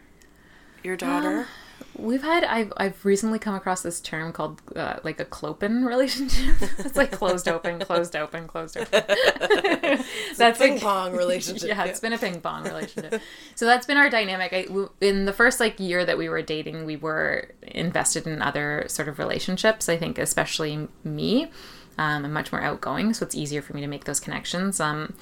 your 0.83 0.97
daughter? 0.97 1.47
We've 1.97 2.22
had 2.22 2.43
I've 2.45 2.72
I've 2.76 3.05
recently 3.05 3.39
come 3.39 3.55
across 3.55 3.82
this 3.82 4.01
term 4.01 4.32
called 4.32 4.61
uh, 4.74 4.97
like 5.05 5.20
a 5.20 5.24
clopen 5.24 5.87
relationship. 5.87 6.57
it's 6.78 6.97
like 6.97 7.12
closed 7.12 7.47
open, 7.49 7.78
closed 7.78 8.16
open, 8.16 8.49
closed 8.49 8.76
open. 8.76 9.05
that's 10.37 10.59
a 10.59 10.62
Ping 10.62 10.72
like 10.74 10.82
pong 10.82 11.12
relationship. 11.16 11.68
yeah, 11.68 11.85
it's 11.85 12.01
been 12.01 12.12
a 12.12 12.18
ping 12.18 12.41
pong 12.41 12.64
relationship. 12.64 13.22
so 13.55 13.64
that's 13.66 13.87
been 13.87 13.97
our 13.97 14.11
dynamic. 14.11 14.53
I, 14.53 14.62
w- 14.64 14.91
in 15.01 15.24
the 15.24 15.32
first 15.32 15.61
like 15.61 15.78
year 15.78 16.05
that 16.05 16.18
we 16.18 16.28
were 16.28 16.43
dating, 16.43 16.85
we 16.85 16.97
were 16.97 17.53
invested 17.62 18.26
in 18.26 18.43
other 18.43 18.85
sort 18.89 19.09
of 19.09 19.18
relationships. 19.18 19.89
I 19.89 19.97
think 19.97 20.18
especially 20.18 20.89
me, 21.05 21.45
um, 21.97 22.24
I'm 22.24 22.32
much 22.32 22.51
more 22.51 22.61
outgoing, 22.61 23.14
so 23.14 23.24
it's 23.24 23.37
easier 23.37 23.62
for 23.62 23.72
me 23.72 23.80
to 23.82 23.87
make 23.87 24.05
those 24.05 24.18
connections. 24.18 24.80
Um, 24.80 25.14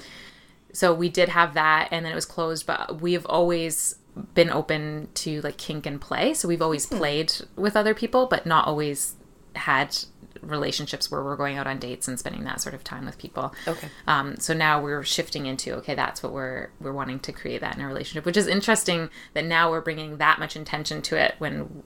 so 0.73 0.95
we 0.95 1.11
did 1.11 1.29
have 1.29 1.53
that, 1.53 1.89
and 1.91 2.05
then 2.05 2.13
it 2.13 2.15
was 2.15 2.25
closed. 2.25 2.67
But 2.67 3.03
we 3.03 3.13
have 3.13 3.27
always 3.27 3.97
been 4.35 4.51
open 4.51 5.09
to 5.15 5.41
like 5.43 5.57
kink 5.57 5.87
and 5.87 6.01
play. 6.01 6.35
So 6.35 6.49
we've 6.49 6.63
always 6.63 6.87
played 6.87 7.33
with 7.57 7.77
other 7.77 7.95
people, 7.95 8.27
but 8.27 8.47
not 8.47 8.67
always 8.67 9.17
had 9.55 9.97
relationships 10.41 11.11
where 11.11 11.23
we're 11.23 11.37
going 11.37 11.57
out 11.57 11.67
on 11.67 11.79
dates 11.79 12.09
and 12.09 12.19
spending 12.19 12.45
that 12.45 12.61
sort 12.61 12.75
of 12.75 12.83
time 12.83 13.07
with 13.07 13.17
people. 13.19 13.55
Okay. 13.67 13.89
Um, 14.07 14.37
so 14.39 14.53
now 14.55 14.83
we're 14.83 15.05
shifting 15.05 15.47
into 15.47 15.75
okay, 15.77 15.95
that's 15.95 16.23
what 16.23 16.33
we're 16.33 16.71
we're 16.81 16.93
wanting 16.93 17.21
to 17.21 17.33
create 17.33 17.61
that 17.61 17.77
in 17.77 17.83
a 17.83 17.87
relationship, 17.87 18.25
which 18.25 18.37
is 18.37 18.47
interesting 18.47 19.09
that 19.35 19.45
now 19.45 19.71
we're 19.71 19.81
bringing 19.81 20.19
that 20.19 20.39
much 20.39 20.57
intention 20.57 21.01
to 21.03 21.17
it 21.17 21.35
when 21.39 21.83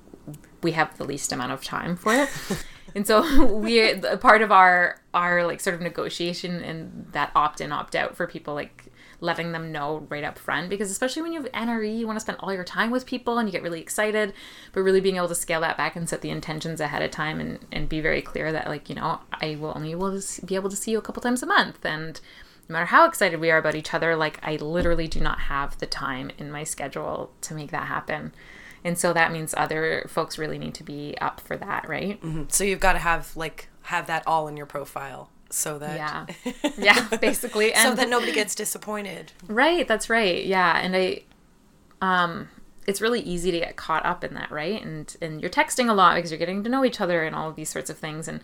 we 0.62 0.72
have 0.72 0.96
the 0.98 1.04
least 1.04 1.32
amount 1.32 1.52
of 1.52 1.62
time 1.62 1.96
for 1.96 2.12
it. 2.14 2.28
and 2.94 3.06
so 3.06 3.44
we 3.44 3.90
a 3.90 4.16
part 4.16 4.42
of 4.42 4.50
our 4.50 5.00
our 5.14 5.46
like 5.46 5.60
sort 5.60 5.74
of 5.74 5.80
negotiation 5.80 6.62
and 6.62 7.08
that 7.12 7.30
opt 7.34 7.60
in 7.60 7.72
opt 7.72 7.94
out 7.94 8.16
for 8.16 8.26
people 8.26 8.54
like 8.54 8.86
letting 9.26 9.52
them 9.52 9.70
know 9.70 10.06
right 10.08 10.24
up 10.24 10.38
front 10.38 10.70
because 10.70 10.90
especially 10.90 11.20
when 11.20 11.32
you 11.32 11.42
have 11.42 11.52
NRE 11.52 11.98
you 11.98 12.06
want 12.06 12.16
to 12.16 12.20
spend 12.20 12.38
all 12.40 12.54
your 12.54 12.64
time 12.64 12.90
with 12.90 13.04
people 13.04 13.38
and 13.38 13.46
you 13.46 13.52
get 13.52 13.62
really 13.62 13.80
excited 13.80 14.32
but 14.72 14.80
really 14.80 15.00
being 15.00 15.16
able 15.16 15.28
to 15.28 15.34
scale 15.34 15.60
that 15.60 15.76
back 15.76 15.96
and 15.96 16.08
set 16.08 16.22
the 16.22 16.30
intentions 16.30 16.80
ahead 16.80 17.02
of 17.02 17.10
time 17.10 17.40
and, 17.40 17.58
and 17.70 17.88
be 17.88 18.00
very 18.00 18.22
clear 18.22 18.52
that 18.52 18.68
like 18.68 18.88
you 18.88 18.94
know 18.94 19.20
I 19.32 19.56
will 19.60 19.72
only 19.76 19.94
will 19.94 20.18
be 20.44 20.54
able 20.54 20.70
to 20.70 20.76
see 20.76 20.92
you 20.92 20.98
a 20.98 21.02
couple 21.02 21.20
times 21.20 21.42
a 21.42 21.46
month 21.46 21.84
and 21.84 22.18
no 22.68 22.72
matter 22.74 22.86
how 22.86 23.06
excited 23.06 23.40
we 23.40 23.50
are 23.50 23.58
about 23.58 23.74
each 23.74 23.94
other 23.94 24.16
like 24.16 24.38
I 24.42 24.56
literally 24.56 25.08
do 25.08 25.20
not 25.20 25.40
have 25.40 25.78
the 25.78 25.86
time 25.86 26.30
in 26.38 26.50
my 26.50 26.64
schedule 26.64 27.30
to 27.42 27.54
make 27.54 27.70
that 27.70 27.86
happen. 27.86 28.32
And 28.84 28.96
so 28.98 29.12
that 29.12 29.32
means 29.32 29.52
other 29.56 30.06
folks 30.08 30.38
really 30.38 30.58
need 30.58 30.74
to 30.74 30.84
be 30.84 31.16
up 31.20 31.40
for 31.40 31.56
that 31.56 31.88
right? 31.88 32.20
Mm-hmm. 32.20 32.44
So 32.48 32.64
you've 32.64 32.80
got 32.80 32.94
to 32.94 32.98
have 32.98 33.36
like 33.36 33.68
have 33.82 34.06
that 34.08 34.24
all 34.26 34.48
in 34.48 34.56
your 34.56 34.66
profile 34.66 35.30
so 35.56 35.78
that 35.78 35.96
yeah 35.96 36.52
yeah 36.78 37.08
basically 37.20 37.72
and 37.72 37.82
so 37.88 37.94
that 37.94 38.08
nobody 38.08 38.32
gets 38.32 38.54
disappointed. 38.54 39.32
Right, 39.48 39.86
that's 39.88 40.10
right. 40.10 40.44
Yeah, 40.44 40.78
and 40.78 40.94
I 40.96 41.22
um 42.02 42.48
it's 42.86 43.00
really 43.00 43.20
easy 43.20 43.50
to 43.50 43.58
get 43.58 43.74
caught 43.74 44.06
up 44.06 44.22
in 44.22 44.34
that, 44.34 44.50
right? 44.50 44.80
And 44.84 45.14
and 45.20 45.40
you're 45.40 45.50
texting 45.50 45.88
a 45.90 45.92
lot 45.92 46.14
because 46.16 46.30
you're 46.30 46.38
getting 46.38 46.62
to 46.64 46.70
know 46.70 46.84
each 46.84 47.00
other 47.00 47.24
and 47.24 47.34
all 47.34 47.48
of 47.48 47.56
these 47.56 47.68
sorts 47.70 47.90
of 47.90 47.98
things 47.98 48.28
and 48.28 48.40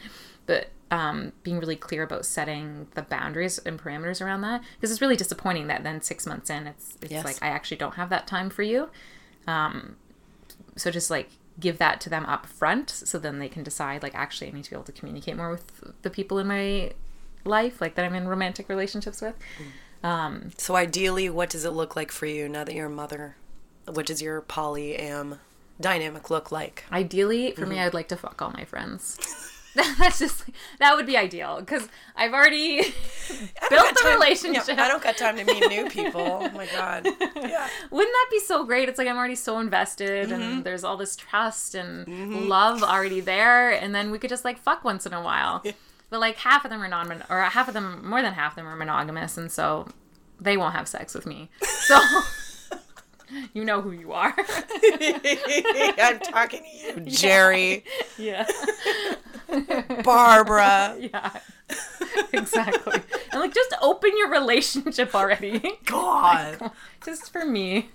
but 0.47 0.71
um, 0.91 1.33
being 1.43 1.59
really 1.59 1.77
clear 1.77 2.03
about 2.03 2.27
setting 2.27 2.87
the 2.95 3.03
boundaries 3.03 3.57
and 3.59 3.81
parameters 3.81 4.21
around 4.21 4.43
that 4.43 4.63
because 4.75 4.91
it's 4.91 5.01
really 5.01 5.17
disappointing 5.17 5.69
that 5.69 5.85
then 5.85 6.03
six 6.03 6.27
months 6.27 6.51
in 6.51 6.67
it's 6.67 6.99
it's 7.01 7.13
Yes. 7.13 7.25
like 7.25 7.39
I 7.41 7.49
actually 7.49 7.79
don't 7.79 7.95
have 7.95 8.11
that 8.11 8.27
time 8.27 8.51
for 8.51 8.63
you. 8.63 8.91
Um, 9.47 9.97
so 10.77 10.91
just 10.91 11.11
like 11.11 11.31
give 11.61 11.79
that 11.79 12.01
to 12.01 12.11
them 12.11 12.25
up 12.27 12.47
front 12.47 12.91
so 12.91 13.19
then 13.19 13.39
they 13.39 13.49
can 13.49 13.63
decide 13.63 14.03
like 14.03 14.15
actually 14.15 14.49
I 14.49 14.53
need 14.53 14.65
to 14.65 14.71
be 14.71 14.77
able 14.77 14.85
to 14.85 14.93
communicate 14.93 15.37
more 15.37 15.51
with 15.51 15.93
the 16.03 16.11
people 16.11 16.39
in 16.39 16.47
my 16.47 16.93
life 17.45 17.81
like 17.81 17.95
that 17.97 18.05
I'm 18.05 18.15
in 18.15 18.29
romantic 18.29 18.69
relationships 18.69 19.21
with. 19.21 19.35
Um, 20.03 20.51
So 20.59 20.75
ideally, 20.77 21.29
what 21.31 21.51
does 21.51 21.65
it 21.65 21.71
look 21.71 21.97
like 21.97 22.11
for 22.13 22.27
you 22.27 22.49
now 22.49 22.65
that 22.65 22.75
you're 22.75 22.87
a 22.87 22.91
mother? 22.91 23.37
What 23.87 24.07
does 24.07 24.21
your 24.23 24.41
polyam 24.43 25.39
dynamic 25.81 26.31
look 26.31 26.53
like? 26.53 26.85
Ideally, 26.93 27.53
for 27.53 27.63
Mm-hmm. 27.63 27.71
me, 27.71 27.81
I'd 27.81 27.95
like 27.95 28.09
to 28.09 28.17
fuck 28.17 28.41
all 28.43 28.51
my 28.51 28.65
friends. 28.65 29.17
That's 29.99 30.19
just 30.19 30.45
that 30.81 30.95
would 30.97 31.07
be 31.07 31.17
ideal 31.17 31.59
because 31.61 31.89
I've 32.15 32.35
already 32.35 32.83
built 33.71 33.95
the 33.95 34.01
Time- 34.03 34.13
relationship. 34.21 34.77
Yeah, 34.77 34.85
I 34.85 34.89
don't 34.89 35.03
got 35.03 35.17
time 35.17 35.37
to 35.39 35.45
meet 35.45 35.67
new 35.71 35.89
people. 35.89 36.21
Oh 36.21 36.51
my 36.51 36.67
god. 36.67 37.07
Yeah. 37.37 37.69
Wouldn't 37.91 38.13
that 38.13 38.29
be 38.31 38.39
so 38.39 38.65
great? 38.65 38.89
It's 38.91 38.99
like 38.99 39.09
I'm 39.09 39.17
already 39.17 39.35
so 39.35 39.59
invested, 39.61 40.29
Mm-hmm. 40.29 40.43
and 40.43 40.65
there's 40.65 40.85
all 40.85 40.97
this 40.99 41.17
trust 41.17 41.75
and 41.75 42.07
love 42.49 42.83
already 42.83 43.21
there, 43.21 43.71
and 43.71 43.95
then 43.95 44.11
we 44.11 44.19
could 44.19 44.29
just 44.31 44.45
like 44.45 44.59
fuck 44.59 44.85
once 44.85 45.07
in 45.07 45.15
a 45.15 45.23
while. 45.23 45.63
But 46.13 46.21
like 46.21 46.37
half 46.37 46.67
of 46.67 46.71
them 46.71 46.83
are 46.83 46.89
non, 46.89 47.25
or 47.31 47.41
half 47.41 47.69
of 47.69 47.75
them, 47.75 48.07
more 48.07 48.21
than 48.21 48.35
half 48.35 48.53
of 48.53 48.57
them 48.57 48.67
are 48.67 48.77
monogamous, 48.77 49.39
and 49.39 49.51
so 49.51 49.89
they 50.39 50.59
won't 50.59 50.75
have 50.75 50.87
sex 50.87 51.15
with 51.15 51.25
me. 51.25 51.49
So 51.63 51.99
you 53.55 53.65
know 53.65 53.81
who 53.81 53.93
you 53.93 54.13
are. 54.13 54.35
I'm 54.39 56.21
talking 56.21 56.65
to 56.65 57.01
you, 57.01 57.07
Jerry, 57.07 57.85
yeah. 58.19 58.47
Barbara. 60.05 60.99
Yeah. 61.01 61.31
exactly. 62.35 63.01
And 63.33 63.41
like 63.41 63.55
just 63.55 63.75
open 63.81 64.11
your 64.15 64.29
relationship 64.29 65.15
already. 65.15 65.63
God. 65.87 66.73
just 67.07 67.33
for 67.33 67.47
me. 67.47 67.89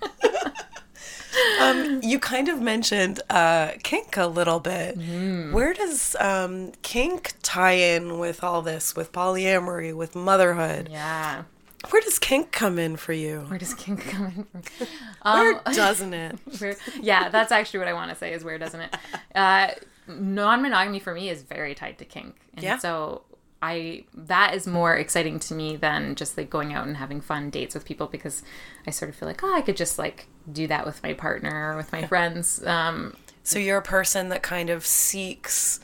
Um, 1.61 1.99
you 2.03 2.19
kind 2.19 2.49
of 2.49 2.61
mentioned 2.61 3.21
uh, 3.29 3.71
kink 3.83 4.17
a 4.17 4.27
little 4.27 4.59
bit. 4.59 4.97
Mm-hmm. 4.97 5.51
Where 5.53 5.73
does 5.73 6.15
um, 6.19 6.71
kink 6.81 7.33
tie 7.41 7.73
in 7.73 8.19
with 8.19 8.43
all 8.43 8.61
this, 8.61 8.95
with 8.95 9.11
polyamory, 9.11 9.93
with 9.95 10.15
motherhood? 10.15 10.89
Yeah. 10.91 11.43
Where 11.89 12.01
does 12.01 12.17
kink 12.19 12.51
come 12.51 12.79
in 12.79 12.95
for 12.97 13.13
you? 13.13 13.41
Where 13.47 13.59
does 13.59 13.73
kink 13.73 14.07
come 14.09 14.25
in 14.25 14.63
from? 14.63 14.87
Where 15.23 15.61
doesn't 15.73 16.13
it? 16.13 16.37
Where, 16.59 16.75
yeah, 17.01 17.29
that's 17.29 17.51
actually 17.51 17.79
what 17.79 17.87
I 17.87 17.93
want 17.93 18.09
to 18.09 18.15
say 18.15 18.33
is 18.33 18.43
where 18.43 18.57
doesn't 18.57 18.81
it? 18.81 18.95
Uh, 19.35 19.67
non-monogamy 20.07 20.99
for 20.99 21.13
me 21.13 21.29
is 21.29 21.43
very 21.43 21.75
tied 21.75 21.97
to 21.99 22.05
kink. 22.05 22.35
And 22.55 22.63
Yeah. 22.63 22.77
so 22.79 23.21
I 23.61 24.03
that 24.13 24.53
is 24.53 24.67
more 24.67 24.95
exciting 24.95 25.39
to 25.39 25.53
me 25.55 25.75
than 25.75 26.15
just 26.15 26.37
like 26.37 26.49
going 26.49 26.73
out 26.73 26.85
and 26.85 26.97
having 26.97 27.21
fun 27.21 27.49
dates 27.49 27.73
with 27.73 27.85
people 27.85 28.07
because 28.07 28.43
I 28.85 28.91
sort 28.91 29.09
of 29.09 29.15
feel 29.15 29.27
like, 29.27 29.43
oh, 29.43 29.53
I 29.55 29.61
could 29.61 29.77
just 29.77 29.97
like 29.97 30.27
do 30.51 30.67
that 30.67 30.85
with 30.85 31.01
my 31.03 31.13
partner 31.13 31.73
or 31.73 31.77
with 31.77 31.91
my 31.91 32.05
friends. 32.05 32.63
Um, 32.65 33.15
So 33.43 33.57
you're 33.59 33.77
a 33.77 33.81
person 33.81 34.29
that 34.29 34.43
kind 34.43 34.69
of 34.69 34.85
seeks 34.85 35.79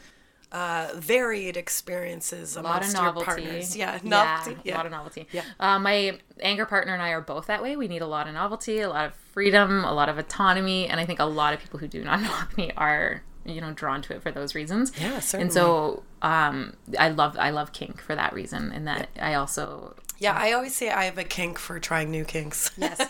uh, 0.51 0.89
varied 0.95 1.57
experiences 1.57 2.55
a 2.55 2.61
lot 2.61 2.83
of 2.83 2.89
amongst 2.89 2.95
your 2.95 3.03
novelty. 3.05 3.25
partners. 3.25 3.75
Yeah, 3.75 3.93
yeah, 4.03 4.09
novelty. 4.09 4.69
a 4.69 4.75
lot 4.75 4.85
of 4.85 4.91
novelty. 4.91 5.27
Yeah. 5.31 5.41
Uh, 5.59 5.79
my 5.79 6.19
anchor 6.41 6.65
partner 6.67 6.93
and 6.93 7.01
I 7.01 7.09
are 7.09 7.21
both 7.21 7.47
that 7.47 7.63
way. 7.63 7.75
We 7.75 7.87
need 7.87 8.03
a 8.03 8.07
lot 8.07 8.27
of 8.27 8.33
novelty, 8.35 8.81
a 8.81 8.89
lot 8.89 9.05
of 9.07 9.15
freedom, 9.33 9.83
a 9.83 9.91
lot 9.93 10.09
of 10.09 10.19
autonomy, 10.19 10.87
and 10.87 10.99
I 10.99 11.05
think 11.05 11.19
a 11.19 11.25
lot 11.25 11.55
of 11.55 11.59
people 11.59 11.79
who 11.79 11.87
do 11.87 12.03
not 12.03 12.21
know 12.25 12.35
me 12.55 12.71
are 12.77 13.23
you 13.45 13.61
know 13.61 13.71
drawn 13.73 14.01
to 14.03 14.15
it 14.15 14.21
for 14.21 14.31
those 14.31 14.55
reasons. 14.55 14.91
Yeah, 14.99 15.19
certainly. 15.19 15.43
And 15.43 15.53
so 15.53 16.03
um, 16.21 16.75
I 16.97 17.09
love 17.09 17.37
I 17.37 17.49
love 17.49 17.73
kink 17.73 18.01
for 18.01 18.15
that 18.15 18.33
reason, 18.33 18.71
and 18.71 18.87
that 18.87 19.09
I 19.19 19.33
also 19.33 19.95
yeah. 20.19 20.33
I 20.37 20.51
always 20.53 20.75
say 20.75 20.89
I 20.89 21.05
have 21.05 21.17
a 21.17 21.23
kink 21.23 21.59
for 21.59 21.79
trying 21.79 22.11
new 22.11 22.25
kinks. 22.25 22.71
yes 22.77 22.99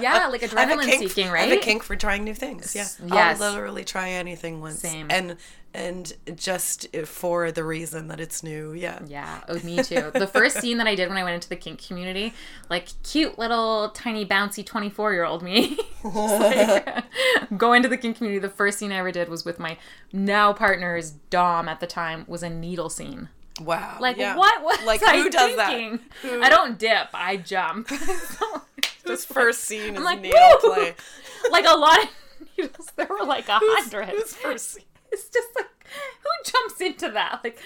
yeah 0.00 0.26
like 0.28 0.42
adrenaline 0.42 0.84
kink- 0.84 1.10
seeking 1.10 1.30
I 1.30 1.38
have 1.42 1.52
a 1.52 1.60
kink 1.60 1.82
for 1.82 1.96
trying 1.96 2.24
new 2.24 2.34
things. 2.34 2.74
Yeah, 2.74 2.86
Yes. 3.06 3.40
I'll 3.40 3.52
literally 3.52 3.84
try 3.84 4.10
anything 4.10 4.60
once. 4.60 4.80
Same. 4.80 5.06
And 5.10 5.36
and 5.74 6.12
just 6.36 6.94
for 7.06 7.50
the 7.50 7.64
reason 7.64 8.08
that 8.08 8.20
it's 8.20 8.42
new. 8.42 8.74
Yeah. 8.74 8.98
Yeah, 9.06 9.40
oh, 9.48 9.58
me 9.64 9.82
too. 9.82 10.10
The 10.12 10.26
first 10.26 10.58
scene 10.60 10.76
that 10.78 10.86
I 10.86 10.94
did 10.94 11.08
when 11.08 11.16
I 11.16 11.24
went 11.24 11.34
into 11.36 11.48
the 11.48 11.56
kink 11.56 11.82
community, 11.86 12.34
like 12.68 12.88
cute 13.02 13.38
little 13.38 13.88
tiny 13.90 14.26
bouncy 14.26 14.64
24 14.66 15.14
year 15.14 15.24
old 15.24 15.42
me, 15.42 15.78
like, 16.04 17.04
go 17.56 17.72
into 17.72 17.88
the 17.88 17.96
kink 17.96 18.18
community. 18.18 18.38
The 18.38 18.50
first 18.52 18.78
scene 18.78 18.92
I 18.92 18.96
ever 18.96 19.12
did 19.12 19.30
was 19.30 19.46
with 19.46 19.58
my 19.58 19.78
now 20.12 20.52
partner's 20.52 21.12
Dom 21.30 21.68
at 21.68 21.80
the 21.80 21.86
time 21.86 22.24
was 22.28 22.42
a 22.42 22.50
needle 22.50 22.90
scene. 22.90 23.30
Wow. 23.64 23.98
Like 24.00 24.16
yeah. 24.16 24.36
what 24.36 24.62
was 24.62 24.84
Like 24.84 25.02
I 25.02 25.18
who 25.18 25.30
does 25.30 25.54
thinking? 25.54 26.00
that? 26.22 26.30
Who? 26.30 26.42
I 26.42 26.48
don't 26.48 26.78
dip, 26.78 27.08
I 27.14 27.36
jump. 27.36 27.90
This 29.04 29.24
first 29.24 29.64
scene 29.64 29.96
is 29.96 30.02
like, 30.02 30.22
woo! 30.22 30.30
play. 30.60 30.94
like 31.50 31.66
a 31.66 31.76
lot 31.76 32.02
of 32.02 32.08
needles. 32.56 32.92
There 32.96 33.08
were 33.08 33.26
like 33.26 33.48
a 33.48 33.58
hundred. 33.60 34.08
who's 34.10 34.34
first 34.34 34.70
scene? 34.70 34.84
It's 35.10 35.28
just 35.28 35.48
like 35.56 35.66
who 35.92 36.50
jumps 36.50 36.80
into 36.80 37.10
that? 37.12 37.40
Like, 37.44 37.58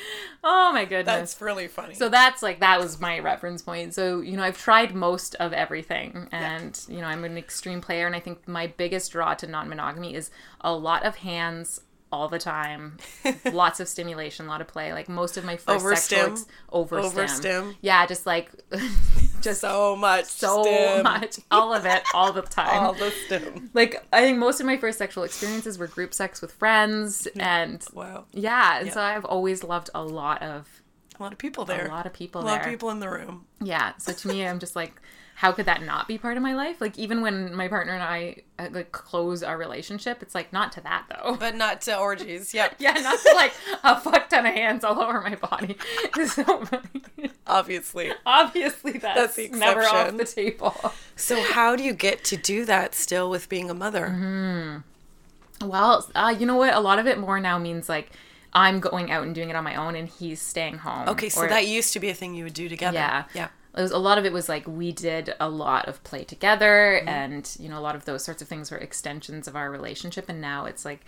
oh 0.42 0.72
my 0.72 0.84
goodness. 0.84 1.06
That's 1.06 1.40
really 1.40 1.68
funny. 1.68 1.94
So 1.94 2.08
that's 2.08 2.42
like 2.42 2.60
that 2.60 2.80
was 2.80 3.00
my 3.00 3.18
reference 3.18 3.62
point. 3.62 3.94
So 3.94 4.20
you 4.20 4.36
know, 4.36 4.42
I've 4.42 4.58
tried 4.58 4.94
most 4.94 5.34
of 5.36 5.52
everything, 5.52 6.28
and 6.32 6.78
you 6.88 7.00
know, 7.00 7.06
I'm 7.06 7.24
an 7.24 7.38
extreme 7.38 7.80
player, 7.80 8.06
and 8.06 8.16
I 8.16 8.20
think 8.20 8.48
my 8.48 8.66
biggest 8.66 9.12
draw 9.12 9.34
to 9.34 9.46
non-monogamy 9.46 10.14
is 10.14 10.30
a 10.60 10.72
lot 10.72 11.04
of 11.04 11.16
hands 11.16 11.80
all 12.12 12.28
the 12.28 12.38
time, 12.38 12.96
lots 13.52 13.80
of 13.80 13.88
stimulation, 13.88 14.46
a 14.46 14.48
lot 14.48 14.60
of 14.60 14.68
play. 14.68 14.92
Like 14.92 15.08
most 15.08 15.36
of 15.36 15.44
my 15.44 15.56
first 15.56 15.84
Overstim? 15.84 15.96
sexual 15.98 16.32
ex- 16.32 16.46
over 16.70 17.00
Overstim? 17.02 17.74
yeah, 17.80 18.06
just 18.06 18.26
like 18.26 18.50
just 19.40 19.60
so 19.60 19.96
much. 19.96 20.24
so 20.26 20.62
stim. 20.62 21.02
much, 21.02 21.38
all 21.50 21.74
of 21.74 21.84
it, 21.86 22.02
all 22.14 22.32
the 22.32 22.42
time. 22.62 22.82
All 22.84 22.92
the 22.94 23.10
stim. 23.26 23.70
like 23.74 24.04
I 24.12 24.20
think 24.22 24.38
most 24.38 24.60
of 24.60 24.66
my 24.66 24.76
first 24.76 24.98
sexual 24.98 25.24
experiences 25.24 25.78
were 25.78 25.86
group 25.88 26.14
sex 26.14 26.40
with 26.40 26.52
friends, 26.52 27.26
mm. 27.34 27.42
and 27.42 27.84
Wow. 27.92 28.24
yeah, 28.32 28.78
and 28.80 28.92
so 28.92 29.00
I've 29.00 29.24
always 29.24 29.64
loved 29.64 29.90
a 29.94 30.02
lot 30.02 30.42
of 30.42 30.82
A 31.18 31.22
lot 31.22 31.32
of 31.32 31.38
people 31.38 31.64
there. 31.64 31.86
a 31.86 31.90
lot 31.90 32.06
of 32.06 32.12
people 32.12 32.40
A 32.42 32.44
there. 32.44 32.52
lot 32.54 32.60
of 32.62 32.68
people 32.70 32.90
in 32.90 33.00
the 33.00 33.08
room. 33.10 33.46
Yeah. 33.60 33.92
So 33.98 34.12
to 34.12 34.28
me, 34.28 34.46
I'm 34.46 34.58
just 34.60 34.76
like, 34.76 35.00
how 35.36 35.52
could 35.52 35.66
that 35.66 35.82
not 35.82 36.08
be 36.08 36.16
part 36.16 36.38
of 36.38 36.42
my 36.42 36.54
life? 36.54 36.80
Like 36.80 36.98
even 36.98 37.20
when 37.20 37.54
my 37.54 37.68
partner 37.68 37.92
and 37.92 38.02
I 38.02 38.36
uh, 38.58 38.68
like 38.72 38.90
close 38.92 39.42
our 39.42 39.58
relationship, 39.58 40.22
it's 40.22 40.34
like 40.34 40.50
not 40.50 40.72
to 40.72 40.80
that 40.80 41.04
though. 41.10 41.36
But 41.38 41.54
not 41.56 41.82
to 41.82 41.98
orgies. 41.98 42.54
Yep. 42.54 42.76
Yeah, 42.80 42.92
not 42.92 43.18
to 43.20 43.32
like 43.34 43.52
a 43.84 44.00
fuck 44.00 44.30
ton 44.30 44.46
of 44.46 44.54
hands 44.54 44.82
all 44.82 44.98
over 44.98 45.20
my 45.20 45.34
body. 45.34 45.76
So. 46.26 46.64
Obviously. 47.46 48.12
Obviously, 48.24 48.92
that's, 48.92 49.36
That's 49.36 49.36
the 49.36 49.48
never 49.50 49.82
off 49.82 50.16
the 50.16 50.24
table. 50.24 50.74
So 51.16 51.42
how 51.52 51.76
do 51.76 51.82
you 51.84 51.92
get 51.92 52.24
to 52.24 52.38
do 52.38 52.64
that 52.64 52.94
still 52.94 53.28
with 53.28 53.50
being 53.50 53.68
a 53.68 53.74
mother? 53.74 54.06
Mm-hmm. 54.06 55.68
Well, 55.68 56.08
uh, 56.14 56.34
you 56.38 56.46
know 56.46 56.56
what? 56.56 56.72
A 56.72 56.80
lot 56.80 56.98
of 56.98 57.06
it 57.06 57.18
more 57.18 57.38
now 57.40 57.58
means 57.58 57.90
like 57.90 58.10
I'm 58.54 58.80
going 58.80 59.10
out 59.10 59.22
and 59.22 59.34
doing 59.34 59.50
it 59.50 59.56
on 59.56 59.64
my 59.64 59.74
own, 59.74 59.96
and 59.96 60.08
he's 60.08 60.40
staying 60.40 60.78
home. 60.78 61.08
Okay, 61.10 61.28
so 61.28 61.42
Or- 61.42 61.48
that 61.48 61.66
used 61.66 61.92
to 61.92 62.00
be 62.00 62.08
a 62.08 62.14
thing 62.14 62.34
you 62.34 62.44
would 62.44 62.54
do 62.54 62.68
together. 62.70 62.96
Yeah. 62.96 63.24
Yeah. 63.34 63.48
It 63.76 63.82
was 63.82 63.90
a 63.90 63.98
lot 63.98 64.16
of 64.18 64.24
it 64.24 64.32
was 64.32 64.48
like 64.48 64.66
we 64.66 64.90
did 64.92 65.34
a 65.38 65.48
lot 65.48 65.86
of 65.88 66.02
play 66.02 66.24
together 66.24 66.98
Mm-hmm. 67.00 67.08
and 67.08 67.56
you 67.60 67.68
know 67.68 67.78
a 67.78 67.84
lot 67.88 67.94
of 67.94 68.04
those 68.06 68.24
sorts 68.24 68.40
of 68.42 68.48
things 68.48 68.70
were 68.70 68.78
extensions 68.78 69.46
of 69.46 69.54
our 69.56 69.70
relationship 69.70 70.28
and 70.28 70.40
now 70.40 70.64
it's 70.64 70.84
like 70.84 71.04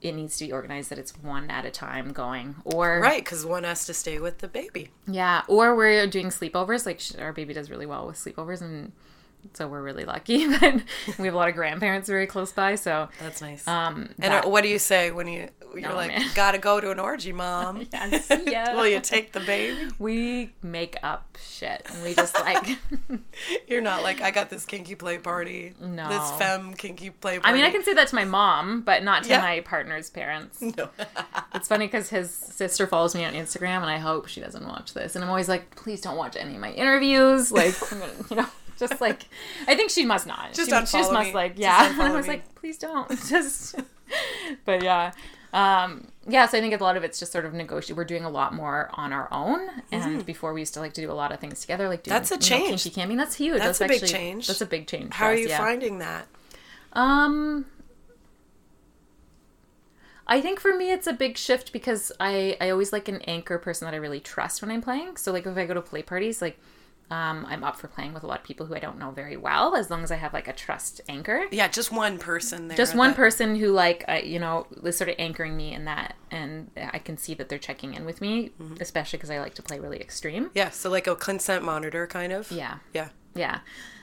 it 0.00 0.12
needs 0.14 0.36
to 0.38 0.46
be 0.46 0.52
organized 0.52 0.90
that 0.90 0.98
it's 0.98 1.12
one 1.22 1.50
at 1.50 1.64
a 1.64 1.70
time 1.72 2.12
going 2.12 2.54
or 2.64 3.00
Right, 3.00 3.22
because 3.24 3.44
one 3.44 3.64
has 3.64 3.84
to 3.86 3.92
stay 3.94 4.18
with 4.20 4.38
the 4.38 4.48
baby. 4.48 4.90
yeah 5.06 5.42
or 5.48 5.74
we're 5.74 6.06
doing 6.06 6.28
sleepovers 6.28 6.86
like 6.86 7.00
our 7.20 7.32
baby 7.32 7.52
does 7.52 7.68
really 7.70 7.86
well 7.86 8.06
with 8.06 8.16
sleepovers 8.16 8.60
and 8.62 8.92
so 9.54 9.66
we're 9.68 9.82
really 9.82 10.04
lucky 10.04 10.46
we 10.48 10.54
have 10.54 10.84
a 11.18 11.30
lot 11.36 11.48
of 11.48 11.54
grandparents 11.54 12.08
very 12.08 12.26
close 12.26 12.52
by 12.52 12.74
so 12.74 13.08
That's 13.20 13.40
nice. 13.40 13.66
um 13.66 14.10
and 14.20 14.32
that- 14.32 14.50
what 14.50 14.62
do 14.62 14.68
you 14.68 14.78
say 14.78 15.10
when 15.10 15.28
you 15.28 15.48
you're 15.76 15.92
Oh, 15.92 15.96
like, 15.96 16.08
man. 16.08 16.26
gotta 16.34 16.56
go 16.56 16.80
to 16.80 16.90
an 16.90 16.98
orgy, 16.98 17.30
mom? 17.32 17.86
Yeah, 17.92 18.18
see. 18.70 18.74
Will 18.74 18.88
you 18.88 19.00
take 19.00 19.32
the 19.32 19.40
baby? 19.40 19.90
we 19.98 20.54
make 20.62 20.96
up 21.02 21.36
shit 21.46 21.82
and 21.92 22.02
we 22.02 22.14
just 22.14 22.34
like 22.40 22.78
You're 23.68 23.82
not 23.82 24.02
like, 24.02 24.22
I 24.22 24.30
got 24.30 24.48
this 24.48 24.64
kinky 24.64 24.94
play 24.94 25.18
party. 25.18 25.74
No. 25.78 26.08
This 26.08 26.30
femme 26.32 26.72
kinky 26.74 27.10
play 27.10 27.38
I 27.44 27.52
mean, 27.52 27.64
I 27.64 27.70
can 27.70 27.84
say 27.84 27.92
that 27.94 28.08
to 28.08 28.14
my 28.14 28.24
mom, 28.24 28.80
but 28.80 29.02
not 29.04 29.24
to 29.24 29.28
Yeah. 29.28 29.40
my 29.42 29.60
partner's 29.60 30.08
parents. 30.08 30.60
No. 30.62 30.88
It's 31.54 31.68
funny 31.68 31.86
because 31.86 32.08
his 32.08 32.30
sister 32.32 32.86
follows 32.86 33.14
me 33.14 33.24
on 33.26 33.34
Instagram, 33.34 33.76
and 33.82 33.90
I 33.90 33.98
hope 33.98 34.26
she 34.28 34.40
doesn't 34.40 34.66
watch 34.66 34.94
this. 34.94 35.16
And 35.16 35.24
I'm 35.24 35.28
always 35.30 35.48
like, 35.48 35.74
please 35.76 36.00
don't 36.00 36.16
watch 36.16 36.36
any 36.36 36.54
of 36.54 36.60
my 36.60 36.72
interviews. 36.72 37.52
Like, 37.52 37.74
you 38.30 38.36
know, 38.36 38.46
just 38.78 39.00
like, 39.00 39.24
I 39.66 39.74
think 39.74 39.90
she 39.90 40.04
must 40.04 40.26
not. 40.26 40.52
Just 40.54 40.70
she, 40.70 40.76
she 40.86 40.98
just 40.98 41.12
must 41.12 41.28
me. 41.28 41.34
like, 41.34 41.54
yeah. 41.56 41.90
And 41.92 42.02
I 42.02 42.12
was 42.12 42.26
me. 42.26 42.34
like, 42.34 42.54
please 42.54 42.78
don't. 42.78 43.08
Just, 43.28 43.74
but 44.64 44.82
yeah. 44.82 45.12
Um, 45.52 46.08
yeah, 46.26 46.46
so 46.46 46.58
I 46.58 46.60
think 46.60 46.78
a 46.78 46.82
lot 46.82 46.96
of 46.96 47.04
it's 47.04 47.18
just 47.18 47.32
sort 47.32 47.46
of 47.46 47.54
negotiate. 47.54 47.96
We're 47.96 48.04
doing 48.04 48.24
a 48.24 48.30
lot 48.30 48.52
more 48.52 48.90
on 48.92 49.14
our 49.14 49.32
own, 49.32 49.66
and 49.90 50.24
before 50.26 50.52
we 50.52 50.60
used 50.60 50.74
to 50.74 50.80
like 50.80 50.92
to 50.94 51.00
do 51.00 51.10
a 51.10 51.14
lot 51.14 51.32
of 51.32 51.40
things 51.40 51.62
together, 51.62 51.88
like 51.88 52.02
doing, 52.02 52.14
Mm-hmm. 52.14 52.28
That's 52.28 52.30
a 52.30 52.34
you 52.34 52.60
know, 52.60 52.66
change. 52.66 52.82
kinky 52.82 52.94
camping. 52.94 53.16
That's 53.16 53.34
huge. 53.36 53.58
That's 53.58 53.78
That's, 53.78 53.80
a 53.80 53.94
big 53.94 54.02
actually, 54.02 54.18
change. 54.18 54.46
That's 54.46 54.60
a 54.60 54.66
big 54.66 54.86
change. 54.86 55.14
How 55.14 55.26
are 55.26 55.34
you 55.34 55.48
yeah. 55.48 55.58
finding 55.58 55.98
that? 56.00 56.26
Um, 56.92 57.64
I 60.26 60.42
think 60.42 60.60
for 60.60 60.76
me 60.76 60.90
it's 60.90 61.06
a 61.06 61.12
big 61.14 61.38
shift 61.38 61.72
because 61.72 62.12
I 62.20 62.56
I 62.60 62.68
always 62.70 62.92
like 62.92 63.08
an 63.08 63.22
anchor 63.22 63.58
person 63.58 63.86
that 63.86 63.94
I 63.94 63.98
really 63.98 64.20
trust 64.20 64.60
when 64.60 64.70
I'm 64.70 64.82
playing. 64.82 65.16
So 65.16 65.32
like 65.32 65.46
if 65.46 65.56
I 65.56 65.64
go 65.64 65.74
to 65.74 65.80
play 65.80 66.02
parties, 66.02 66.42
like 66.42 66.58
um, 67.10 67.46
I'm 67.48 67.64
up 67.64 67.76
for 67.76 67.88
playing 67.88 68.12
with 68.12 68.22
a 68.22 68.26
lot 68.26 68.38
of 68.40 68.44
people 68.44 68.66
who 68.66 68.74
I 68.74 68.78
don't 68.80 68.98
know 68.98 69.10
very 69.10 69.36
well, 69.36 69.74
as 69.74 69.88
long 69.90 70.02
as 70.02 70.10
I 70.10 70.16
have 70.16 70.32
like 70.34 70.46
a 70.48 70.52
trust 70.52 71.00
anchor. 71.08 71.44
Yeah, 71.50 71.66
just 71.68 71.90
one 71.90 72.18
person 72.18 72.68
there. 72.68 72.76
Just 72.76 72.94
one 72.94 73.10
that- 73.10 73.16
person 73.16 73.56
who 73.56 73.68
like 73.68 74.04
I, 74.08 74.20
you 74.20 74.38
know 74.38 74.66
is 74.84 74.96
sort 74.98 75.08
of 75.08 75.16
anchoring 75.18 75.56
me 75.56 75.72
in 75.72 75.86
that, 75.86 76.14
and 76.30 76.70
I 76.76 76.98
can 76.98 77.16
see 77.16 77.34
that 77.34 77.48
they're 77.48 77.58
checking 77.58 77.94
in 77.94 78.04
with 78.04 78.20
me, 78.20 78.50
Mm-hmm. 78.60 78.74
especially 78.80 79.16
because 79.16 79.30
I 79.30 79.38
like 79.40 79.54
to 79.54 79.62
play 79.62 79.78
really 79.78 80.00
extreme. 80.00 80.50
Yeah, 80.54 80.70
so 80.70 80.90
like 80.90 81.06
a 81.06 81.16
consent 81.16 81.64
monitor 81.64 82.06
kind 82.06 82.32
of. 82.32 82.50
Yeah. 82.52 82.78
Yeah. 82.92 83.08
Yeah. 83.34 83.60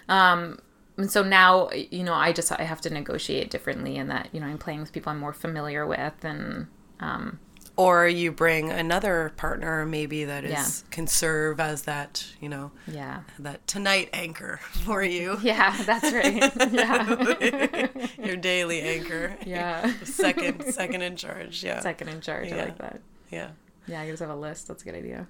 Um, 0.10 0.60
and 0.98 1.12
so 1.12 1.22
now, 1.24 1.70
you 1.72 2.04
know, 2.04 2.14
I 2.14 2.32
just 2.32 2.52
I 2.52 2.64
have 2.64 2.80
to 2.82 2.90
negotiate 2.90 3.50
differently 3.52 3.98
in 3.98 4.08
that, 4.08 4.30
you 4.32 4.40
know, 4.40 4.48
I'm 4.48 4.58
playing 4.58 4.80
with 4.80 4.94
people 4.94 5.12
I'm 5.12 5.20
more 5.20 5.34
familiar 5.34 5.86
with 5.86 6.24
and 6.24 6.68
um, 7.02 7.40
Or 7.78 8.08
you 8.08 8.32
bring 8.32 8.72
another 8.72 9.34
partner 9.36 9.86
maybe 9.86 10.24
that 10.24 10.46
is 10.46 10.52
Yeah. 10.52 10.66
can 10.92 11.08
serve 11.08 11.60
as 11.60 11.82
that, 11.82 12.26
you 12.40 12.48
know, 12.48 12.72
yeah. 12.88 13.22
that 13.40 13.68
tonight 13.68 14.10
anchor 14.14 14.62
for 14.86 15.04
you. 15.04 15.38
Yeah, 15.42 15.76
that's 15.84 16.12
right. 16.14 16.54
yeah. 16.72 17.88
Your 18.26 18.38
daily 18.38 18.82
anchor. 18.82 19.36
Yeah. 19.46 19.92
Second 20.06 20.64
second 20.74 21.02
in 21.02 21.18
charge. 21.18 21.64
Yeah. 21.66 21.82
Second 21.82 22.08
in 22.08 22.22
charge. 22.22 22.52
I 22.52 22.56
Yeah. 22.56 22.64
like 22.64 22.78
that. 22.78 23.02
Yeah. 23.30 23.50
Yeah, 23.88 24.04
you 24.04 24.12
just 24.14 24.22
have 24.22 24.30
a 24.32 24.36
list. 24.36 24.68
That's 24.70 24.82
a 24.82 24.86
good 24.86 24.96
idea. 24.96 25.28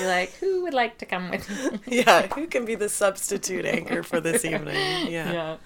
You're 0.00 0.08
like, 0.08 0.32
who 0.34 0.62
would 0.64 0.74
like 0.74 0.98
to 0.98 1.06
come 1.06 1.30
with 1.30 1.48
me? 1.48 2.02
Yeah. 2.02 2.26
Who 2.34 2.46
can 2.48 2.64
be 2.64 2.74
the 2.74 2.88
substitute 2.88 3.64
anchor 3.64 4.02
for 4.02 4.20
this 4.20 4.44
evening? 4.44 4.74
Yeah. 5.10 5.32
yeah. 5.32 5.56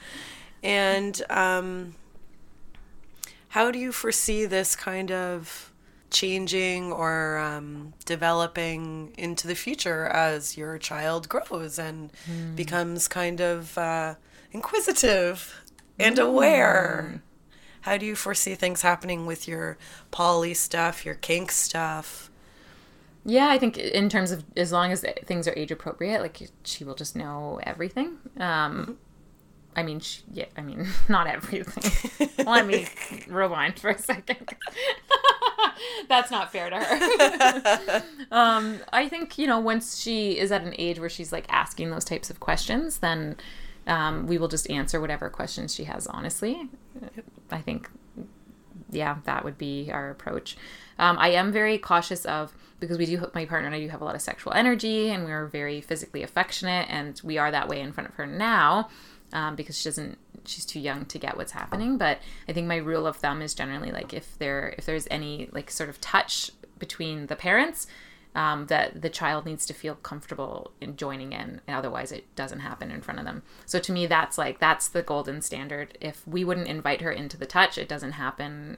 And 0.63 1.21
um, 1.31 1.95
how 3.49 3.71
do 3.71 3.79
you 3.79 3.91
foresee 3.91 4.45
this 4.47 4.77
kind 4.77 5.11
of 5.11 5.70
changing 6.11 6.93
or 6.93 7.39
um, 7.39 7.95
developing 8.05 9.13
into 9.17 9.47
the 9.47 9.55
future 9.55 10.07
as 10.07 10.57
your 10.57 10.79
child 10.79 11.29
grows 11.29 11.79
and 11.79 12.13
becomes 12.55 13.09
kind 13.09 13.41
of 13.41 13.77
uh, 13.79 14.15
inquisitive? 14.53 15.61
and 16.01 16.19
aware. 16.19 17.23
How 17.83 17.97
do 17.97 18.07
you 18.07 18.17
foresee 18.17 18.55
things 18.55 18.83
happening 18.83 19.27
with 19.27 19.47
your 19.47 19.79
poly 20.11 20.55
stuff, 20.55 21.05
your 21.05 21.15
kink 21.15 21.53
stuff? 21.53 22.31
Yeah, 23.25 23.49
I 23.51 23.59
think 23.59 23.77
in 23.77 24.09
terms 24.09 24.31
of 24.31 24.45
as 24.57 24.73
long 24.73 24.93
as 24.93 25.05
things 25.25 25.47
are 25.47 25.55
age 25.57 25.71
appropriate, 25.71 26.21
like 26.21 26.51
she 26.65 26.85
will 26.85 26.95
just 26.95 27.15
know 27.15 27.61
everything. 27.63 28.19
Um, 28.39 28.99
I 29.77 29.83
mean, 29.83 30.01
she, 30.01 30.23
yeah, 30.33 30.47
I 30.57 30.63
mean, 30.63 30.89
not 31.09 31.27
everything. 31.27 32.29
Let 32.47 32.67
me 32.67 32.87
rewind 33.29 33.79
for 33.79 33.91
a 33.91 33.99
second. 33.99 34.55
That's 36.09 36.31
not 36.31 36.53
fair 36.53 36.71
to 36.71 36.77
her. 36.77 38.03
um, 38.31 38.81
I 38.93 39.09
think 39.09 39.39
you 39.39 39.47
know 39.47 39.61
once 39.61 39.99
she 39.99 40.39
is 40.39 40.53
at 40.53 40.63
an 40.63 40.75
age 40.79 40.99
where 40.99 41.09
she's 41.09 41.33
like 41.33 41.47
asking 41.49 41.91
those 41.91 42.05
types 42.05 42.31
of 42.31 42.41
questions, 42.41 42.99
then 42.99 43.37
um, 43.87 44.27
we 44.27 44.39
will 44.39 44.49
just 44.49 44.69
answer 44.71 45.01
whatever 45.01 45.31
questions 45.31 45.75
she 45.75 45.85
has. 45.85 46.07
Honestly, 46.07 46.69
I 47.51 47.59
think, 47.61 47.89
yeah, 48.91 49.19
that 49.25 49.45
would 49.45 49.57
be 49.57 49.91
our 49.93 50.11
approach. 50.11 50.57
Um, 50.99 51.17
I 51.19 51.31
am 51.31 51.53
very 51.53 51.79
cautious 51.79 52.27
of 52.27 52.53
because 52.81 52.99
we 52.99 53.07
do 53.07 53.31
my 53.35 53.45
partner 53.45 53.67
and 53.67 53.75
I 53.75 53.81
do 53.81 53.89
have 53.89 54.01
a 54.01 54.05
lot 54.05 54.15
of 54.15 54.23
sexual 54.23 54.53
energy 54.53 55.11
and 55.11 55.25
we're 55.25 55.47
very 55.47 55.81
physically 55.81 56.23
affectionate 56.23 56.89
and 56.91 57.21
we 57.23 57.39
are 57.39 57.51
that 57.51 57.69
way 57.69 57.81
in 57.81 57.93
front 57.93 58.09
of 58.09 58.15
her 58.17 58.27
now 58.27 58.89
um, 59.33 59.57
because 59.57 59.79
she 59.79 59.89
doesn't 59.89 60.19
she's 60.45 60.65
too 60.65 60.81
young 60.81 61.05
to 61.05 61.19
get 61.19 61.37
what's 61.37 61.53
happening 61.53 61.99
but 61.99 62.19
i 62.49 62.53
think 62.53 62.67
my 62.67 62.77
rule 62.77 63.07
of 63.07 63.17
thumb 63.17 63.43
is 63.43 63.55
generally 63.55 63.91
like 63.91 64.15
if 64.15 64.39
there 64.39 64.75
if 64.79 64.87
there's 64.87 65.07
any 65.11 65.49
like 65.53 65.71
sort 65.71 65.89
of 65.89 66.01
touch 66.01 66.51
between 66.79 67.27
the 67.27 67.37
parents 67.37 67.87
um, 68.33 68.67
that 68.67 69.03
the 69.03 69.11
child 69.11 69.45
needs 69.45 69.67
to 69.67 69.75
feel 69.75 69.97
comfortable 69.97 70.71
in 70.81 70.97
joining 70.97 71.33
in 71.33 71.61
and 71.67 71.77
otherwise 71.77 72.13
it 72.13 72.33
doesn't 72.37 72.61
happen 72.61 72.91
in 72.91 73.01
front 73.03 73.19
of 73.19 73.27
them 73.27 73.43
so 73.67 73.79
to 73.81 73.93
me 73.93 74.07
that's 74.07 74.39
like 74.39 74.61
that's 74.61 74.89
the 74.89 75.03
golden 75.03 75.43
standard 75.43 75.99
if 76.01 76.27
we 76.27 76.45
wouldn't 76.45 76.69
invite 76.69 77.01
her 77.01 77.11
into 77.11 77.37
the 77.37 77.47
touch 77.47 77.77
it 77.77 77.89
doesn't 77.89 78.13
happen 78.13 78.77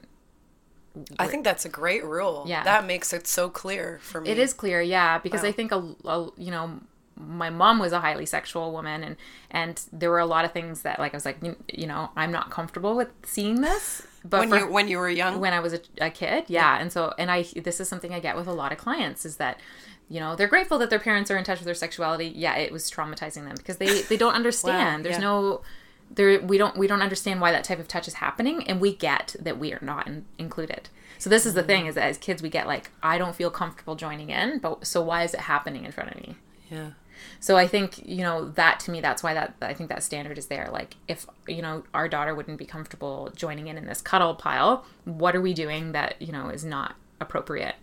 I 1.17 1.25
think 1.25 1.43
that's 1.43 1.65
a 1.65 1.69
great 1.69 2.05
rule. 2.05 2.45
Yeah. 2.47 2.63
That 2.63 2.85
makes 2.85 3.13
it 3.13 3.25
so 3.25 3.49
clear 3.49 3.99
for 4.03 4.21
me. 4.21 4.29
it 4.29 4.37
is 4.37 4.53
clear 4.53 4.79
yeah 4.79 5.17
because 5.17 5.43
i 5.43 5.51
think 5.51 5.71
a, 5.71 5.77
a 6.05 6.29
you 6.37 6.51
know 6.51 6.79
my 7.15 7.49
mom 7.49 7.79
was 7.79 7.91
a 7.91 7.99
highly 7.99 8.25
sexual 8.25 8.71
woman 8.71 9.03
and 9.03 9.15
and 9.51 9.83
there 9.93 10.09
were 10.09 10.19
a 10.19 10.25
lot 10.25 10.45
of 10.45 10.51
things 10.51 10.81
that 10.81 10.99
like 10.99 11.13
i 11.13 11.17
was 11.17 11.25
like 11.25 11.37
you, 11.43 11.55
you 11.71 11.85
know 11.85 12.09
i'm 12.15 12.31
not 12.31 12.49
comfortable 12.49 12.95
with 12.95 13.09
seeing 13.23 13.61
this 13.61 14.01
but 14.25 14.39
when 14.39 14.49
for- 14.49 14.57
you 14.59 14.71
when 14.71 14.87
you 14.87 14.97
were 14.97 15.09
young. 15.09 15.39
when 15.39 15.53
I 15.53 15.59
was 15.59 15.73
a, 15.73 15.81
a 15.99 16.09
kid. 16.09 16.45
Yeah. 16.47 16.79
And 16.79 16.91
so, 16.91 17.13
and 17.17 17.29
I, 17.29 17.43
this 17.55 17.79
is 17.79 17.89
something 17.89 18.13
I 18.13 18.19
get 18.19 18.35
with 18.35 18.47
a 18.47 18.53
lot 18.53 18.71
of 18.71 18.77
clients 18.77 19.25
is 19.25 19.37
that, 19.37 19.59
you 20.09 20.19
know, 20.19 20.35
they're 20.35 20.47
grateful 20.47 20.77
that 20.79 20.89
their 20.89 20.99
parents 20.99 21.29
are 21.29 21.37
in 21.37 21.43
touch 21.43 21.59
with 21.59 21.65
their 21.65 21.75
sexuality. 21.75 22.31
Yeah. 22.33 22.55
It 22.55 22.71
was 22.71 22.89
traumatizing 22.89 23.45
them 23.45 23.55
because 23.57 23.77
they, 23.77 24.01
they 24.09 24.17
don't 24.17 24.33
understand. 24.33 25.03
There's 25.03 25.15
yeah. 25.15 25.21
no, 25.21 25.61
there, 26.11 26.39
we 26.41 26.57
don't, 26.57 26.77
we 26.77 26.87
don't 26.87 27.01
understand 27.01 27.41
why 27.41 27.51
that 27.51 27.63
type 27.63 27.79
of 27.79 27.87
touch 27.87 28.07
is 28.07 28.15
happening. 28.15 28.67
And 28.67 28.79
we 28.79 28.95
get 28.95 29.35
that 29.39 29.57
we 29.57 29.73
are 29.73 29.81
not 29.81 30.07
in, 30.07 30.25
included. 30.37 30.89
So 31.17 31.29
this 31.29 31.45
is 31.45 31.53
the 31.53 31.63
mm. 31.63 31.67
thing 31.67 31.85
is 31.87 31.95
that 31.95 32.07
as 32.07 32.17
kids, 32.17 32.41
we 32.41 32.49
get 32.49 32.65
like, 32.65 32.91
I 33.01 33.17
don't 33.17 33.35
feel 33.35 33.49
comfortable 33.49 33.95
joining 33.95 34.29
in, 34.29 34.59
but 34.59 34.87
so 34.87 35.01
why 35.01 35.23
is 35.23 35.33
it 35.33 35.41
happening 35.41 35.85
in 35.85 35.91
front 35.91 36.11
of 36.11 36.17
me? 36.17 36.35
yeah. 36.71 36.91
So 37.39 37.57
I 37.57 37.67
think, 37.67 38.07
you 38.07 38.23
know, 38.23 38.49
that 38.49 38.79
to 38.81 38.91
me, 38.91 39.01
that's 39.01 39.23
why 39.23 39.33
that 39.33 39.55
I 39.61 39.73
think 39.73 39.89
that 39.89 40.03
standard 40.03 40.37
is 40.37 40.47
there. 40.47 40.69
Like, 40.71 40.95
if, 41.07 41.25
you 41.47 41.61
know, 41.61 41.83
our 41.93 42.07
daughter 42.07 42.33
wouldn't 42.33 42.57
be 42.57 42.65
comfortable 42.65 43.31
joining 43.35 43.67
in 43.67 43.77
in 43.77 43.85
this 43.85 44.01
cuddle 44.01 44.35
pile, 44.35 44.85
what 45.05 45.35
are 45.35 45.41
we 45.41 45.53
doing 45.53 45.91
that, 45.91 46.21
you 46.21 46.31
know, 46.31 46.49
is 46.49 46.63
not 46.63 46.95
appropriate? 47.19 47.75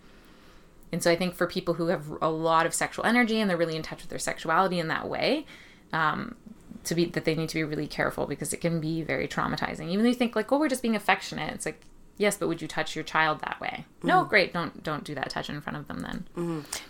And 0.92 1.02
so 1.02 1.10
I 1.10 1.16
think 1.16 1.34
for 1.34 1.46
people 1.46 1.74
who 1.74 1.86
have 1.88 2.04
a 2.20 2.30
lot 2.30 2.66
of 2.66 2.74
sexual 2.74 3.04
energy 3.04 3.40
and 3.40 3.48
they're 3.48 3.56
really 3.56 3.76
in 3.76 3.82
touch 3.82 4.00
with 4.00 4.10
their 4.10 4.18
sexuality 4.18 4.78
in 4.78 4.88
that 4.88 5.08
way, 5.08 5.46
um, 5.92 6.36
to 6.84 6.94
be 6.94 7.04
that 7.04 7.24
they 7.24 7.34
need 7.34 7.48
to 7.50 7.54
be 7.54 7.64
really 7.64 7.86
careful 7.86 8.26
because 8.26 8.52
it 8.52 8.60
can 8.60 8.80
be 8.80 9.02
very 9.02 9.28
traumatizing. 9.28 9.88
Even 9.88 10.02
though 10.02 10.08
you 10.08 10.14
think 10.14 10.34
like, 10.34 10.50
oh, 10.50 10.58
we're 10.58 10.68
just 10.68 10.82
being 10.82 10.96
affectionate, 10.96 11.52
it's 11.52 11.66
like, 11.66 11.80
yes, 12.16 12.36
but 12.36 12.48
would 12.48 12.62
you 12.62 12.68
touch 12.68 12.94
your 12.96 13.04
child 13.04 13.40
that 13.40 13.60
way? 13.60 13.84
No, 14.02 14.24
great, 14.24 14.52
don't 14.52 14.82
don't 14.82 15.04
do 15.04 15.14
that 15.14 15.30
touch 15.30 15.50
in 15.50 15.60
front 15.60 15.76
of 15.76 15.88
them 15.88 16.00
then. 16.00 16.24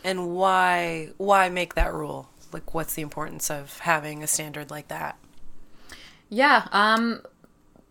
And 0.05 0.35
why 0.35 1.11
why 1.17 1.49
make 1.49 1.75
that 1.75 1.93
rule? 1.93 2.29
Like 2.53 2.75
what's 2.75 2.95
the 2.95 3.03
importance 3.03 3.51
of 3.51 3.79
having 3.81 4.23
a 4.23 4.27
standard 4.27 4.71
like 4.71 4.89
that? 4.89 5.17
Yeah. 6.29 6.67
Um, 6.73 7.23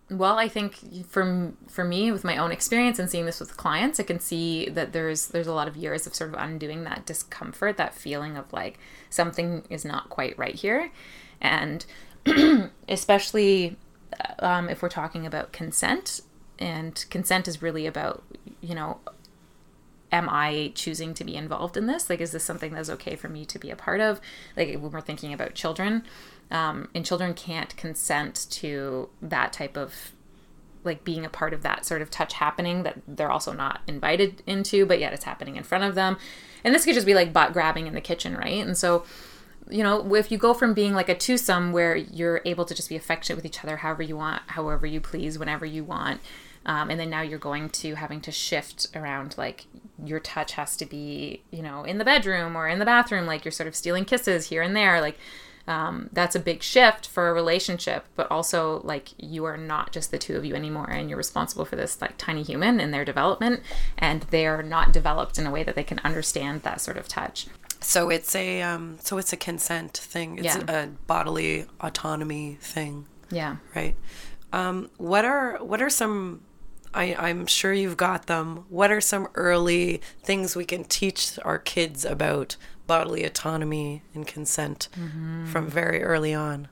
well, 0.09 0.39
I 0.39 0.47
think 0.47 1.05
for 1.05 1.53
for 1.67 1.83
me, 1.83 2.11
with 2.11 2.23
my 2.23 2.37
own 2.37 2.51
experience 2.51 2.97
and 2.97 3.09
seeing 3.09 3.25
this 3.25 3.39
with 3.39 3.57
clients, 3.57 3.99
I 3.99 4.03
can 4.03 4.19
see 4.19 4.67
that 4.69 4.91
there's 4.91 5.27
there's 5.27 5.47
a 5.47 5.53
lot 5.53 5.67
of 5.67 5.77
years 5.77 6.07
of 6.07 6.15
sort 6.15 6.33
of 6.33 6.39
undoing 6.39 6.83
that 6.85 7.05
discomfort, 7.05 7.77
that 7.77 7.93
feeling 7.93 8.35
of 8.35 8.51
like 8.51 8.79
something 9.09 9.63
is 9.69 9.85
not 9.85 10.09
quite 10.09 10.37
right 10.37 10.55
here, 10.55 10.91
and 11.39 11.85
especially 12.89 13.77
um, 14.39 14.67
if 14.67 14.81
we're 14.81 14.89
talking 14.89 15.27
about 15.27 15.51
consent, 15.51 16.21
and 16.57 17.05
consent 17.11 17.47
is 17.47 17.61
really 17.61 17.85
about 17.85 18.23
you 18.61 18.73
know 18.73 18.97
am 20.11 20.27
I 20.29 20.71
choosing 20.75 21.13
to 21.15 21.23
be 21.23 21.35
involved 21.35 21.77
in 21.77 21.85
this? 21.85 22.09
Like, 22.09 22.21
is 22.21 22.31
this 22.31 22.43
something 22.43 22.73
that's 22.73 22.89
okay 22.89 23.15
for 23.15 23.29
me 23.29 23.45
to 23.45 23.59
be 23.59 23.69
a 23.69 23.75
part 23.75 24.01
of? 24.01 24.19
Like, 24.57 24.69
when 24.69 24.91
we're 24.91 25.01
thinking 25.01 25.33
about 25.33 25.53
children, 25.53 26.03
um, 26.51 26.89
and 26.95 27.05
children 27.05 27.33
can't 27.33 27.75
consent 27.77 28.47
to 28.51 29.09
that 29.21 29.53
type 29.53 29.77
of 29.77 30.13
like 30.83 31.03
being 31.03 31.25
a 31.25 31.29
part 31.29 31.53
of 31.53 31.61
that 31.61 31.85
sort 31.85 32.01
of 32.01 32.09
touch 32.09 32.33
happening 32.33 32.83
that 32.83 32.97
they're 33.07 33.31
also 33.31 33.51
not 33.51 33.81
invited 33.85 34.41
into, 34.47 34.85
but 34.85 34.99
yet 34.99 35.13
it's 35.13 35.25
happening 35.25 35.55
in 35.57 35.63
front 35.63 35.83
of 35.83 35.95
them. 35.95 36.17
And 36.63 36.73
this 36.73 36.85
could 36.85 36.93
just 36.93 37.05
be 37.05 37.13
like 37.13 37.33
butt 37.33 37.53
grabbing 37.53 37.87
in 37.87 37.93
the 37.93 38.01
kitchen, 38.01 38.35
right? 38.35 38.65
And 38.65 38.77
so, 38.77 39.03
you 39.69 39.83
know, 39.83 40.15
if 40.15 40.31
you 40.31 40.37
go 40.37 40.53
from 40.53 40.73
being 40.73 40.93
like 40.93 41.09
a 41.09 41.17
twosome 41.17 41.73
where 41.73 41.95
you're 41.95 42.41
able 42.45 42.65
to 42.65 42.73
just 42.73 42.89
be 42.89 42.95
affectionate 42.95 43.35
with 43.35 43.45
each 43.45 43.63
other 43.63 43.77
however 43.77 44.03
you 44.03 44.17
want, 44.17 44.41
however 44.47 44.87
you 44.87 45.01
please, 45.01 45.37
whenever 45.37 45.65
you 45.65 45.83
want, 45.83 46.21
um, 46.71 46.85
and 46.91 46.97
then 46.99 47.09
now 47.09 47.21
you're 47.29 47.39
going 47.51 47.67
to 47.81 47.89
having 48.03 48.21
to 48.21 48.31
shift 48.31 48.77
around 48.99 49.29
like 49.43 49.59
your 50.11 50.19
touch 50.19 50.51
has 50.59 50.71
to 50.77 50.85
be, 50.85 51.41
you 51.51 51.61
know, 51.67 51.83
in 51.83 51.97
the 51.97 52.05
bedroom 52.05 52.55
or 52.55 52.67
in 52.73 52.79
the 52.79 52.85
bathroom, 52.85 53.25
like 53.31 53.41
you're 53.43 53.51
sort 53.59 53.67
of 53.67 53.75
stealing 53.75 54.05
kisses 54.05 54.41
here 54.51 54.61
and 54.61 54.75
there, 54.75 55.01
like 55.01 55.17
um, 55.67 56.09
that's 56.13 56.35
a 56.35 56.39
big 56.39 56.63
shift 56.63 57.07
for 57.07 57.29
a 57.29 57.33
relationship 57.33 58.01
but 58.15 58.25
also 58.35 58.81
like 58.83 59.09
you 59.17 59.45
are 59.45 59.57
not 59.57 59.91
just 59.91 60.09
the 60.09 60.17
two 60.17 60.35
of 60.35 60.43
you 60.43 60.55
anymore 60.55 60.89
and 60.89 61.09
you're 61.09 61.17
responsible 61.27 61.63
for 61.65 61.75
this 61.75 62.01
like 62.01 62.15
tiny 62.17 62.41
human 62.41 62.79
and 62.79 62.91
their 62.91 63.05
development 63.05 63.61
and 63.97 64.23
they're 64.31 64.63
not 64.63 64.91
developed 64.99 65.37
in 65.37 65.45
a 65.45 65.51
way 65.51 65.63
that 65.63 65.75
they 65.75 65.83
can 65.83 65.99
understand 66.03 66.63
that 66.63 66.81
sort 66.81 66.97
of 66.97 67.07
touch 67.07 67.47
So 67.81 68.09
it's 68.09 68.33
a 68.35 68.61
um 68.71 68.97
so 69.07 69.17
it's 69.21 69.33
a 69.33 69.37
consent 69.37 69.93
thing. 70.13 70.29
It's 70.41 70.55
Yeah. 70.55 70.63
a 70.67 70.87
bodily 71.07 71.65
autonomy 71.87 72.57
thing, 72.73 73.05
yeah 73.29 73.57
right? 73.75 73.95
Um 74.51 74.89
what 74.97 75.23
are 75.33 75.49
what 75.71 75.81
are 75.85 75.89
some 76.03 76.41
I, 76.93 77.15
I'm 77.15 77.45
sure 77.45 77.73
you've 77.73 77.97
got 77.97 78.25
them. 78.27 78.65
What 78.69 78.91
are 78.91 79.01
some 79.01 79.27
early 79.35 80.01
things 80.23 80.55
we 80.55 80.65
can 80.65 80.83
teach 80.83 81.37
our 81.43 81.59
kids 81.59 82.03
about 82.05 82.55
bodily 82.87 83.23
autonomy 83.23 84.01
and 84.15 84.25
consent 84.25 84.89
from 85.51 85.67
very 85.67 86.01
early 86.03 86.33
on? 86.33 86.67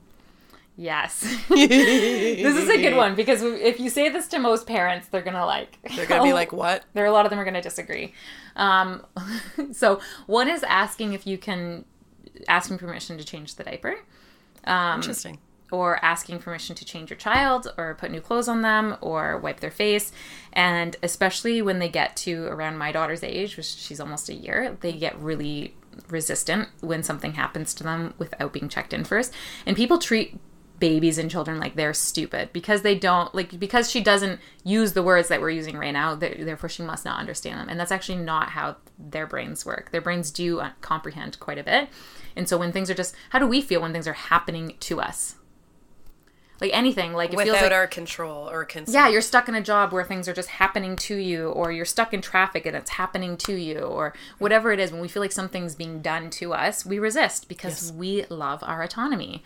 yes 0.80 1.22
this 1.48 2.56
is 2.56 2.68
a 2.68 2.76
good 2.76 2.96
one 3.04 3.16
because 3.16 3.42
if 3.42 3.80
you 3.80 3.90
say 3.90 4.08
this 4.08 4.28
to 4.28 4.38
most 4.38 4.64
parents 4.64 5.08
they're 5.08 5.22
gonna 5.22 5.44
like 5.44 5.76
They're 5.96 6.06
gonna 6.06 6.22
be 6.22 6.32
like, 6.42 6.52
"What?" 6.52 6.84
there 6.94 7.02
are 7.02 7.08
a 7.08 7.12
lot 7.12 7.26
of 7.26 7.30
them 7.30 7.40
are 7.40 7.44
going 7.44 7.54
to 7.54 7.60
disagree. 7.60 8.14
Um, 8.54 9.04
so 9.72 10.00
one 10.26 10.48
is 10.48 10.62
asking 10.62 11.14
if 11.14 11.26
you 11.26 11.36
can 11.36 11.84
asking 12.46 12.78
permission 12.78 13.18
to 13.18 13.24
change 13.24 13.56
the 13.56 13.64
diaper, 13.64 13.96
Interesting. 14.64 15.38
Or 15.70 16.02
asking 16.04 16.38
permission 16.38 16.74
to 16.76 16.84
change 16.84 17.10
your 17.10 17.18
child, 17.18 17.72
or 17.76 17.94
put 17.94 18.10
new 18.10 18.20
clothes 18.20 18.48
on 18.48 18.62
them, 18.62 18.96
or 19.00 19.38
wipe 19.38 19.60
their 19.60 19.70
face. 19.70 20.12
And 20.52 20.96
especially 21.02 21.62
when 21.62 21.78
they 21.78 21.88
get 21.88 22.16
to 22.18 22.46
around 22.46 22.78
my 22.78 22.92
daughter's 22.92 23.22
age, 23.22 23.56
which 23.56 23.66
she's 23.66 24.00
almost 24.00 24.28
a 24.28 24.34
year, 24.34 24.76
they 24.80 24.92
get 24.92 25.18
really 25.18 25.74
resistant 26.08 26.68
when 26.80 27.02
something 27.02 27.32
happens 27.34 27.74
to 27.74 27.84
them 27.84 28.14
without 28.18 28.52
being 28.52 28.68
checked 28.68 28.92
in 28.92 29.04
first. 29.04 29.32
And 29.66 29.76
people 29.76 29.98
treat 29.98 30.38
babies 30.78 31.18
and 31.18 31.30
children 31.30 31.58
like 31.58 31.74
they're 31.74 31.94
stupid 31.94 32.50
because 32.52 32.82
they 32.82 32.94
don't 32.94 33.34
like 33.34 33.58
because 33.58 33.90
she 33.90 34.00
doesn't 34.00 34.40
use 34.64 34.92
the 34.92 35.02
words 35.02 35.28
that 35.28 35.40
we're 35.40 35.50
using 35.50 35.76
right 35.76 35.92
now 35.92 36.14
th- 36.14 36.44
therefore 36.44 36.68
she 36.68 36.82
must 36.82 37.04
not 37.04 37.18
understand 37.18 37.58
them 37.58 37.68
and 37.68 37.80
that's 37.80 37.90
actually 37.90 38.18
not 38.18 38.50
how 38.50 38.76
their 38.98 39.26
brains 39.26 39.66
work 39.66 39.90
their 39.90 40.00
brains 40.00 40.30
do 40.30 40.60
uh, 40.60 40.70
comprehend 40.80 41.38
quite 41.40 41.58
a 41.58 41.64
bit 41.64 41.88
and 42.36 42.48
so 42.48 42.56
when 42.56 42.70
things 42.70 42.88
are 42.88 42.94
just 42.94 43.14
how 43.30 43.38
do 43.38 43.46
we 43.46 43.60
feel 43.60 43.80
when 43.80 43.92
things 43.92 44.06
are 44.06 44.12
happening 44.12 44.76
to 44.78 45.00
us 45.00 45.36
like 46.60 46.70
anything 46.74 47.12
like 47.12 47.32
it 47.32 47.36
feels 47.36 47.48
Without 47.48 47.62
like 47.62 47.72
our 47.72 47.86
control 47.86 48.48
or 48.50 48.64
consent. 48.64 48.94
yeah, 48.94 49.08
you're 49.08 49.20
stuck 49.20 49.48
in 49.48 49.54
a 49.54 49.60
job 49.60 49.92
where 49.92 50.04
things 50.04 50.28
are 50.28 50.32
just 50.34 50.48
happening 50.48 50.96
to 50.96 51.14
you, 51.16 51.48
or 51.50 51.70
you're 51.70 51.84
stuck 51.84 52.12
in 52.12 52.20
traffic 52.20 52.66
and 52.66 52.76
it's 52.76 52.90
happening 52.90 53.36
to 53.38 53.54
you, 53.54 53.78
or 53.78 54.12
whatever 54.38 54.72
it 54.72 54.80
is. 54.80 54.90
When 54.90 55.00
we 55.00 55.08
feel 55.08 55.22
like 55.22 55.32
something's 55.32 55.74
being 55.74 56.00
done 56.02 56.30
to 56.30 56.52
us, 56.54 56.84
we 56.84 56.98
resist 56.98 57.48
because 57.48 57.92
we 57.92 58.24
love 58.26 58.62
our 58.64 58.82
autonomy. 58.82 59.42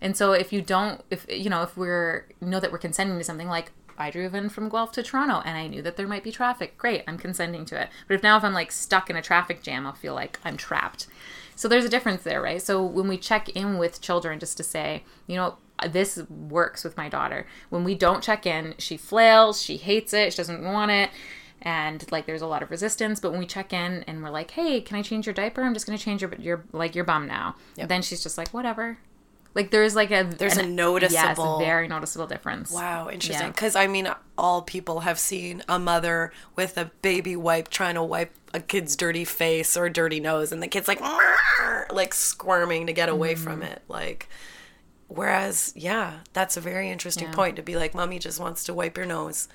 And 0.00 0.16
so, 0.16 0.32
if 0.32 0.52
you 0.52 0.60
don't, 0.62 1.02
if 1.10 1.26
you 1.30 1.50
know, 1.50 1.62
if 1.62 1.76
we're 1.76 2.26
know 2.40 2.60
that 2.60 2.72
we're 2.72 2.78
consenting 2.78 3.18
to 3.18 3.24
something 3.24 3.48
like 3.48 3.72
I 3.98 4.10
drove 4.10 4.34
in 4.34 4.48
from 4.48 4.68
Guelph 4.68 4.92
to 4.92 5.02
Toronto 5.02 5.40
and 5.44 5.56
I 5.56 5.68
knew 5.68 5.82
that 5.82 5.96
there 5.96 6.06
might 6.06 6.22
be 6.24 6.32
traffic, 6.32 6.76
great, 6.76 7.02
I'm 7.06 7.16
consenting 7.18 7.64
to 7.66 7.80
it. 7.80 7.88
But 8.08 8.14
if 8.14 8.22
now 8.22 8.36
if 8.36 8.44
I'm 8.44 8.52
like 8.52 8.72
stuck 8.72 9.08
in 9.08 9.16
a 9.16 9.22
traffic 9.22 9.62
jam, 9.62 9.86
I'll 9.86 9.94
feel 9.94 10.14
like 10.14 10.38
I'm 10.44 10.56
trapped. 10.56 11.06
So 11.54 11.68
there's 11.68 11.86
a 11.86 11.88
difference 11.88 12.22
there, 12.22 12.42
right? 12.42 12.60
So 12.60 12.84
when 12.84 13.08
we 13.08 13.16
check 13.16 13.48
in 13.50 13.78
with 13.78 14.02
children 14.02 14.38
just 14.38 14.58
to 14.58 14.62
say, 14.62 15.04
you 15.26 15.36
know, 15.36 15.56
this 15.88 16.18
works 16.30 16.84
with 16.84 16.96
my 16.96 17.08
daughter. 17.08 17.46
When 17.70 17.84
we 17.84 17.94
don't 17.94 18.22
check 18.22 18.46
in, 18.46 18.74
she 18.78 18.96
flails, 18.96 19.60
she 19.62 19.76
hates 19.76 20.12
it, 20.12 20.32
she 20.32 20.36
doesn't 20.38 20.62
want 20.64 20.90
it. 20.90 21.10
And 21.62 22.04
like 22.12 22.26
there's 22.26 22.42
a 22.42 22.46
lot 22.46 22.62
of 22.62 22.70
resistance, 22.70 23.18
but 23.18 23.30
when 23.30 23.40
we 23.40 23.46
check 23.46 23.72
in 23.72 24.04
and 24.06 24.22
we're 24.22 24.30
like, 24.30 24.52
"Hey, 24.52 24.80
can 24.80 24.96
I 24.98 25.02
change 25.02 25.26
your 25.26 25.34
diaper? 25.34 25.62
I'm 25.62 25.74
just 25.74 25.86
going 25.86 25.98
to 25.98 26.04
change 26.04 26.22
your 26.22 26.32
your 26.38 26.64
like 26.72 26.94
your 26.94 27.04
bum 27.04 27.26
now." 27.26 27.56
Then 27.76 28.02
she's 28.02 28.22
just 28.22 28.38
like, 28.38 28.50
"Whatever." 28.50 28.98
Like 29.54 29.70
there's 29.70 29.96
like 29.96 30.10
a 30.10 30.22
There's 30.22 30.58
an- 30.58 30.66
a 30.66 30.68
noticeable- 30.68 31.56
yes, 31.60 31.66
very 31.66 31.88
noticeable 31.88 32.26
difference. 32.26 32.70
Wow, 32.70 33.08
interesting. 33.08 33.46
Yeah. 33.46 33.52
Because 33.52 33.74
I 33.74 33.86
mean, 33.86 34.06
all 34.36 34.60
people 34.62 35.00
have 35.00 35.18
seen 35.18 35.62
a 35.66 35.78
mother 35.78 36.30
with 36.54 36.76
a 36.76 36.90
baby 37.00 37.36
wipe 37.36 37.68
trying 37.68 37.94
to 37.94 38.02
wipe 38.02 38.32
a 38.52 38.60
kid's 38.60 38.94
dirty 38.96 39.24
face 39.24 39.74
or 39.76 39.88
dirty 39.88 40.20
nose, 40.20 40.52
and 40.52 40.62
the 40.62 40.68
kid's 40.68 40.86
like, 40.88 41.00
like 41.90 42.12
squirming 42.14 42.86
to 42.86 42.92
get 42.92 43.08
away 43.08 43.34
Mm-hmm. 43.34 43.44
from 43.44 43.62
it. 43.62 43.80
Like, 43.88 44.28
whereas, 45.08 45.72
yeah, 45.76 46.20
that's 46.32 46.56
a 46.56 46.60
very 46.60 46.90
interesting 46.90 47.28
Yeah. 47.28 47.34
point 47.34 47.56
to 47.56 47.62
be 47.62 47.76
like, 47.76 47.94
mommy 47.94 48.18
just 48.18 48.40
wants 48.40 48.64
to 48.64 48.74
wipe 48.74 48.96
your 48.96 49.06
nose. 49.06 49.48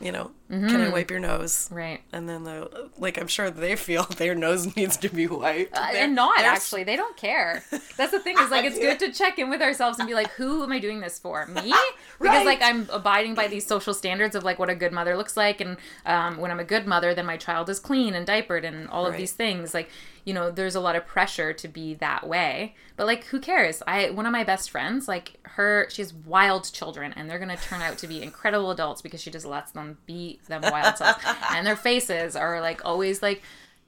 You 0.00 0.12
know, 0.12 0.30
can 0.48 0.62
Mm-hmm. 0.62 0.80
I 0.80 0.88
wipe 0.90 1.10
your 1.10 1.18
nose? 1.20 1.68
Right. 1.72 2.00
And 2.12 2.28
then 2.28 2.44
the 2.44 2.90
like, 2.98 3.18
I'm 3.18 3.26
sure 3.26 3.50
they 3.50 3.74
feel 3.76 4.04
their 4.16 4.34
nose 4.34 4.76
needs 4.76 4.96
to 4.98 5.08
be 5.08 5.26
wiped. 5.26 5.76
Uh, 5.76 5.80
and 5.92 6.14
not 6.14 6.38
they're 6.38 6.46
actually 6.46 6.84
they 6.84 6.96
don't 6.96 7.16
care 7.16 7.64
that's 7.96 8.12
the 8.12 8.20
thing 8.20 8.36
is 8.38 8.50
like 8.50 8.64
it's 8.64 8.78
good 8.78 8.98
to 9.00 9.10
check 9.12 9.38
in 9.38 9.50
with 9.50 9.60
ourselves 9.60 9.98
and 9.98 10.06
be 10.08 10.14
like 10.14 10.30
who 10.32 10.62
am 10.62 10.70
i 10.72 10.78
doing 10.78 11.00
this 11.00 11.18
for 11.18 11.46
me 11.46 11.62
because 11.62 11.80
Right. 12.20 12.46
like 12.46 12.62
i'm 12.62 12.88
abiding 12.92 13.34
by 13.34 13.46
these 13.48 13.66
social 13.66 13.92
standards 13.94 14.34
of 14.34 14.44
like 14.44 14.58
what 14.58 14.70
a 14.70 14.74
good 14.74 14.92
mother 14.92 15.16
looks 15.16 15.36
like 15.36 15.60
and 15.60 15.76
um, 16.04 16.36
when 16.38 16.50
i'm 16.50 16.60
a 16.60 16.64
good 16.64 16.86
mother 16.86 17.14
then 17.14 17.26
my 17.26 17.36
child 17.36 17.68
is 17.68 17.78
clean 17.80 18.14
and 18.14 18.26
diapered 18.26 18.64
and 18.64 18.88
all 18.88 19.06
of 19.06 19.16
these 19.16 19.32
things 19.32 19.74
like 19.74 19.88
you 20.24 20.34
know 20.34 20.50
there's 20.50 20.74
a 20.74 20.80
lot 20.80 20.96
of 20.96 21.06
pressure 21.06 21.52
to 21.52 21.68
be 21.68 21.94
that 21.94 22.26
way 22.26 22.74
but 22.96 23.06
like 23.06 23.24
who 23.26 23.40
cares 23.40 23.82
i 23.86 24.10
one 24.10 24.26
of 24.26 24.32
my 24.32 24.44
best 24.44 24.70
friends 24.70 25.08
like 25.08 25.38
her 25.42 25.86
she 25.90 26.02
has 26.02 26.12
wild 26.12 26.70
children 26.72 27.12
and 27.16 27.28
they're 27.30 27.38
gonna 27.38 27.56
turn 27.56 27.80
out 27.82 27.96
to 27.98 28.06
be 28.06 28.22
incredible 28.22 28.70
adults 28.70 29.02
because 29.02 29.20
she 29.22 29.30
just 29.30 29.46
lets 29.46 29.72
them 29.72 29.98
be 30.06 30.35
them 30.48 30.62
wild 30.62 30.96
selves 30.96 31.24
and 31.50 31.66
their 31.66 31.76
faces 31.76 32.36
are 32.36 32.60
like 32.60 32.84
always 32.84 33.22
like 33.22 33.42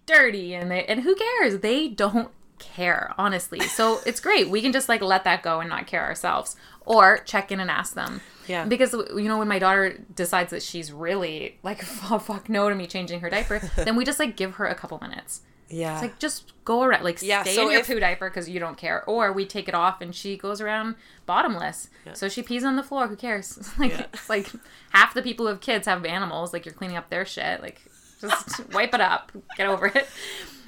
dirty 0.06 0.54
and 0.54 0.70
they 0.70 0.84
and 0.84 1.00
who 1.00 1.14
cares? 1.14 1.60
They 1.60 1.88
don't 1.88 2.30
care 2.58 3.14
honestly. 3.18 3.60
So 3.60 4.00
it's 4.06 4.20
great. 4.20 4.48
We 4.50 4.62
can 4.62 4.72
just 4.72 4.88
like 4.88 5.02
let 5.02 5.24
that 5.24 5.42
go 5.42 5.60
and 5.60 5.68
not 5.68 5.86
care 5.86 6.04
ourselves 6.04 6.56
or 6.84 7.18
check 7.18 7.52
in 7.52 7.60
and 7.60 7.70
ask 7.70 7.94
them. 7.94 8.20
Yeah. 8.46 8.64
because 8.64 8.94
you 8.94 9.24
know 9.24 9.36
when 9.36 9.48
my 9.48 9.58
daughter 9.58 9.98
decides 10.16 10.52
that 10.52 10.62
she's 10.62 10.90
really 10.90 11.58
like 11.62 11.84
oh, 12.10 12.18
fuck 12.18 12.48
no 12.48 12.70
to 12.70 12.74
me 12.74 12.86
changing 12.86 13.20
her 13.20 13.28
diaper 13.28 13.58
then 13.76 13.94
we 13.94 14.06
just 14.06 14.18
like 14.18 14.36
give 14.36 14.54
her 14.54 14.64
a 14.64 14.74
couple 14.74 14.98
minutes 15.02 15.42
yeah. 15.68 15.94
it's 15.94 16.02
like 16.02 16.18
just 16.18 16.52
go 16.64 16.82
around 16.82 17.04
like 17.04 17.20
Yeah, 17.22 17.42
stay 17.42 17.54
so 17.54 17.62
in 17.66 17.70
your 17.72 17.80
if- 17.80 17.86
poo 17.86 18.00
diaper 18.00 18.28
because 18.28 18.48
you 18.48 18.58
don't 18.60 18.76
care. 18.76 19.04
Or 19.04 19.32
we 19.32 19.46
take 19.46 19.68
it 19.68 19.74
off 19.74 20.00
and 20.00 20.14
she 20.14 20.36
goes 20.36 20.60
around 20.60 20.96
bottomless. 21.26 21.88
So 22.14 22.28
she 22.28 22.42
pees 22.42 22.64
on 22.64 22.76
the 22.76 22.82
floor 22.82 23.06
who 23.08 23.16
cares? 23.16 23.58
Like 23.78 23.92
Yeah. 23.92 24.06
like 24.28 24.50
half 24.90 25.14
the 25.14 25.22
people 25.22 25.46
who 25.46 25.50
have 25.50 25.60
kids 25.60 25.86
have 25.86 26.04
animals 26.04 26.52
like 26.52 26.64
you're 26.66 26.74
cleaning 26.74 26.96
up 26.96 27.10
their 27.10 27.24
shit. 27.26 27.60
Like 27.62 27.80
just 28.20 28.68
wipe 28.72 28.94
it 28.94 29.00
up. 29.00 29.32
Get 29.56 29.66
over 29.66 29.86
it. 29.86 30.06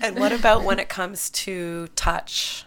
And 0.00 0.18
what 0.18 0.32
about 0.32 0.64
when 0.64 0.78
it 0.78 0.88
comes 0.88 1.28
to 1.30 1.88
touch? 1.96 2.64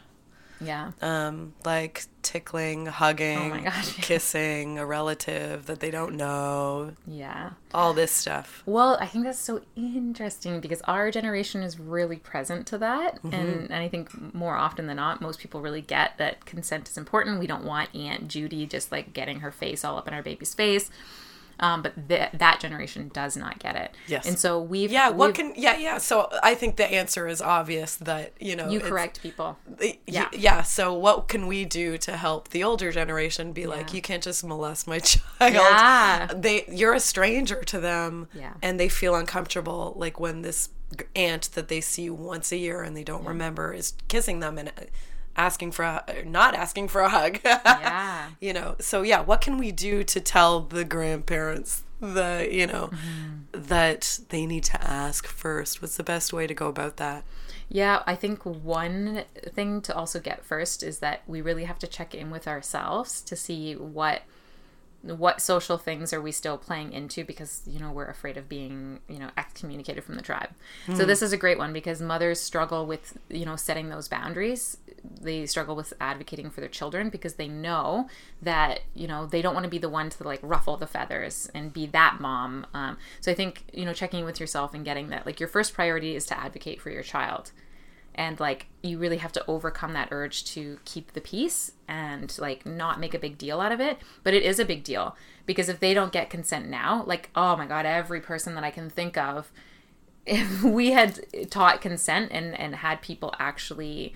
Yeah 0.64 0.92
um, 1.02 1.54
like 1.66 2.04
tickling, 2.22 2.86
hugging, 2.86 3.52
Oh 3.52 3.64
gosh. 3.64 3.96
kissing 3.98 4.80
a 4.80 4.86
relative 4.86 5.66
that 5.66 5.80
they 5.82 5.92
don't 5.92 6.16
know, 6.16 6.94
yeah 7.06 7.52
all 7.74 7.94
this 7.94 8.12
stuff. 8.12 8.62
Well, 8.66 8.98
I 9.02 9.08
think 9.08 9.26
that's 9.26 9.40
so 9.40 9.62
interesting 9.76 10.60
because 10.60 10.82
our 10.84 11.10
generation 11.12 11.64
is 11.64 11.80
really 11.80 12.18
present 12.18 12.68
to 12.68 12.78
that. 12.78 13.16
Mm-hmm. 13.24 13.34
And, 13.34 13.62
and 13.72 13.76
I 13.76 13.90
think 13.90 14.34
more 14.34 14.56
often 14.56 14.86
than 14.88 14.98
not, 14.98 15.22
most 15.22 15.40
people 15.40 15.60
really 15.62 15.82
get 15.82 16.18
that 16.18 16.46
consent 16.46 16.88
is 16.88 16.98
important. 16.98 17.40
We 17.40 17.48
don't 17.48 17.66
want 17.66 17.94
Aunt 17.96 18.28
Judy 18.28 18.66
just 18.66 18.92
like 18.92 19.14
getting 19.14 19.40
her 19.40 19.52
face 19.52 19.84
all 19.84 19.98
up 19.98 20.08
in 20.08 20.14
our 20.14 20.22
baby's 20.24 20.54
face. 20.54 20.90
Um, 21.60 21.82
but 21.84 22.10
th- 22.10 22.30
that 22.34 22.60
generation 22.60 23.10
does 23.14 23.38
not 23.38 23.60
get 23.60 23.76
it. 23.76 23.96
Yes. 24.08 24.28
And 24.28 24.38
so 24.40 24.60
we've. 24.62 24.92
Yeah, 24.92 25.10
what 25.10 25.28
we've- 25.38 25.54
can 25.54 25.62
yeah, 25.62 25.78
yeah. 25.78 25.98
So 26.00 26.30
I 26.42 26.56
think 26.56 26.78
the 26.78 26.86
answer 26.92 27.28
is 27.28 27.42
obvious 27.42 27.96
that, 27.98 28.34
you 28.40 28.56
know, 28.56 28.70
You 28.70 28.80
correct 28.80 29.22
people. 29.22 29.58
Yeah. 30.08 30.30
yeah. 30.34 30.64
So 30.64 30.94
what 30.94 31.28
can 31.28 31.48
we 31.48 31.66
do 31.66 31.98
to 32.00 32.18
help 32.18 32.50
the 32.50 32.64
older 32.64 32.92
generation 32.92 33.54
be 33.54 33.66
like, 33.68 33.90
Yeah. 33.90 33.96
you 33.96 34.02
can't 34.02 34.24
just 34.24 34.44
molest 34.44 34.88
my 34.88 35.00
child. 35.00 35.54
Yeah. 35.54 36.28
They 36.36 36.66
you're 36.70 36.94
a 36.94 37.00
stranger 37.00 37.62
to 37.66 37.80
them. 37.80 38.28
Yeah. 38.34 38.54
And 38.62 38.80
they 38.80 38.90
feel 38.90 39.16
uncomfortable 39.16 39.94
like 39.96 40.20
when 40.20 40.42
this 40.42 40.70
aunt 41.16 41.50
that 41.54 41.70
they 41.70 41.82
see 41.82 42.10
once 42.10 42.52
a 42.52 42.58
year 42.58 42.82
and 42.84 42.96
they 42.96 43.04
don't 43.04 43.26
remember 43.26 43.74
is 43.74 43.94
kissing 44.08 44.40
them 44.42 44.58
and 44.60 44.70
uh, 44.70 44.84
asking 45.36 45.72
for 45.72 45.84
a, 45.84 46.24
not 46.26 46.56
asking 46.56 46.88
for 46.88 47.02
a 47.02 47.10
hug. 47.10 47.40
Yeah. 47.84 48.30
you 48.40 48.54
know 48.54 48.76
so 48.80 49.02
yeah 49.02 49.22
what 49.22 49.42
can 49.42 49.58
we 49.58 49.72
do 49.72 50.04
to 50.04 50.20
tell 50.20 50.62
the 50.62 50.86
grandparents 50.86 51.84
the 52.12 52.48
you 52.52 52.68
know 52.68 52.88
mm-hmm. 52.88 53.68
that 53.68 54.20
they 54.30 54.46
need 54.46 54.64
to 54.66 54.84
ask 54.84 55.26
first? 55.26 55.82
What's 55.82 55.98
the 55.98 56.04
best 56.04 56.34
way 56.34 56.48
to 56.48 56.54
go 56.54 56.68
about 56.68 56.98
that? 56.98 57.24
Yeah, 57.70 58.04
I 58.06 58.16
think 58.16 58.44
one 58.44 59.24
thing 59.54 59.82
to 59.82 59.96
also 59.96 60.20
get 60.20 60.46
first 60.46 60.84
is 60.84 61.00
that 61.00 61.22
we 61.26 61.42
really 61.42 61.64
have 61.64 61.80
to 61.80 61.88
check 61.88 62.14
in 62.14 62.30
with 62.30 62.48
ourselves 62.48 63.22
to 63.22 63.36
see 63.36 63.76
what 63.76 64.24
what 65.02 65.42
social 65.42 65.78
things 65.78 66.14
are 66.14 66.22
we 66.22 66.32
still 66.32 66.58
playing 66.58 66.94
into 66.94 67.26
because 67.26 67.62
you 67.68 67.78
know 67.78 67.92
we're 67.92 68.06
afraid 68.06 68.38
of 68.38 68.48
being 68.48 69.00
you 69.10 69.20
know 69.20 69.30
excommunicated 69.38 70.04
from 70.04 70.16
the 70.16 70.22
tribe. 70.22 70.50
So 70.88 70.94
hmm. 70.94 71.08
this 71.08 71.22
is 71.22 71.34
a 71.34 71.38
great 71.38 71.58
one 71.58 71.74
because 71.74 72.02
mothers 72.02 72.40
struggle 72.40 72.86
with 72.86 73.18
you 73.30 73.46
know 73.46 73.56
setting 73.56 73.90
those 73.90 74.08
boundaries 74.08 74.78
they 75.22 75.46
struggle 75.46 75.76
with 75.76 75.94
advocating 76.00 76.50
for 76.50 76.62
their 76.62 76.70
children 76.70 77.10
because 77.10 77.34
they 77.36 77.48
know 77.48 78.08
that 78.42 78.82
you 78.94 79.08
know 79.08 79.26
they 79.26 79.42
don't 79.42 79.54
want 79.54 79.66
to 79.66 79.70
be 79.70 79.78
the 79.78 79.90
one 79.90 80.10
to 80.10 80.24
like 80.24 80.40
ruffle 80.42 80.78
the 80.78 80.88
feathers 80.88 81.50
and 81.54 81.74
be 81.74 81.86
that 81.86 82.18
mom 82.22 82.66
um, 82.74 82.98
so 83.20 83.32
i 83.32 83.36
think 83.36 83.66
you 83.74 83.84
know 83.84 83.94
checking 83.94 84.24
with 84.24 84.40
yourself 84.40 84.74
and 84.74 84.86
getting 84.86 85.10
that 85.10 85.26
like 85.26 85.40
your 85.40 85.50
first 85.50 85.74
priority 85.74 86.16
is 86.16 86.26
to 86.28 86.40
advocate 86.40 86.82
for 86.82 86.90
your 86.90 87.04
child. 87.04 87.52
And 88.16 88.40
like 88.40 88.68
you 88.84 89.00
really 89.00 89.18
have 89.18 89.32
to 89.32 89.44
overcome 89.48 89.94
that 89.94 90.10
urge 90.12 90.46
to 90.54 90.78
keep 90.86 91.14
the 91.14 91.22
peace 91.22 91.72
and 91.88 92.38
like 92.38 92.64
not 92.64 93.00
make 93.00 93.16
a 93.16 93.20
big 93.20 93.40
deal 93.40 93.60
out 93.60 93.72
of 93.72 93.80
it 93.80 93.98
but 94.24 94.36
it 94.36 94.44
is 94.44 94.60
a 94.60 94.66
big 94.66 94.84
deal 94.84 95.18
because 95.48 95.68
if 95.68 95.80
they 95.80 95.96
don't 95.96 96.12
get 96.12 96.30
consent 96.30 96.70
now 96.70 97.04
like 97.08 97.32
oh 97.36 97.56
my 97.56 97.66
god 97.66 97.88
every 97.88 98.22
person 98.22 98.54
that 98.54 98.64
i 98.64 98.70
can 98.70 98.88
think 98.88 99.18
of 99.18 99.52
if 100.28 100.62
we 100.62 100.92
had 100.92 101.26
taught 101.50 101.82
consent 101.82 102.32
and 102.32 102.54
and 102.60 102.76
had 102.76 103.02
people 103.02 103.34
actually 103.40 104.14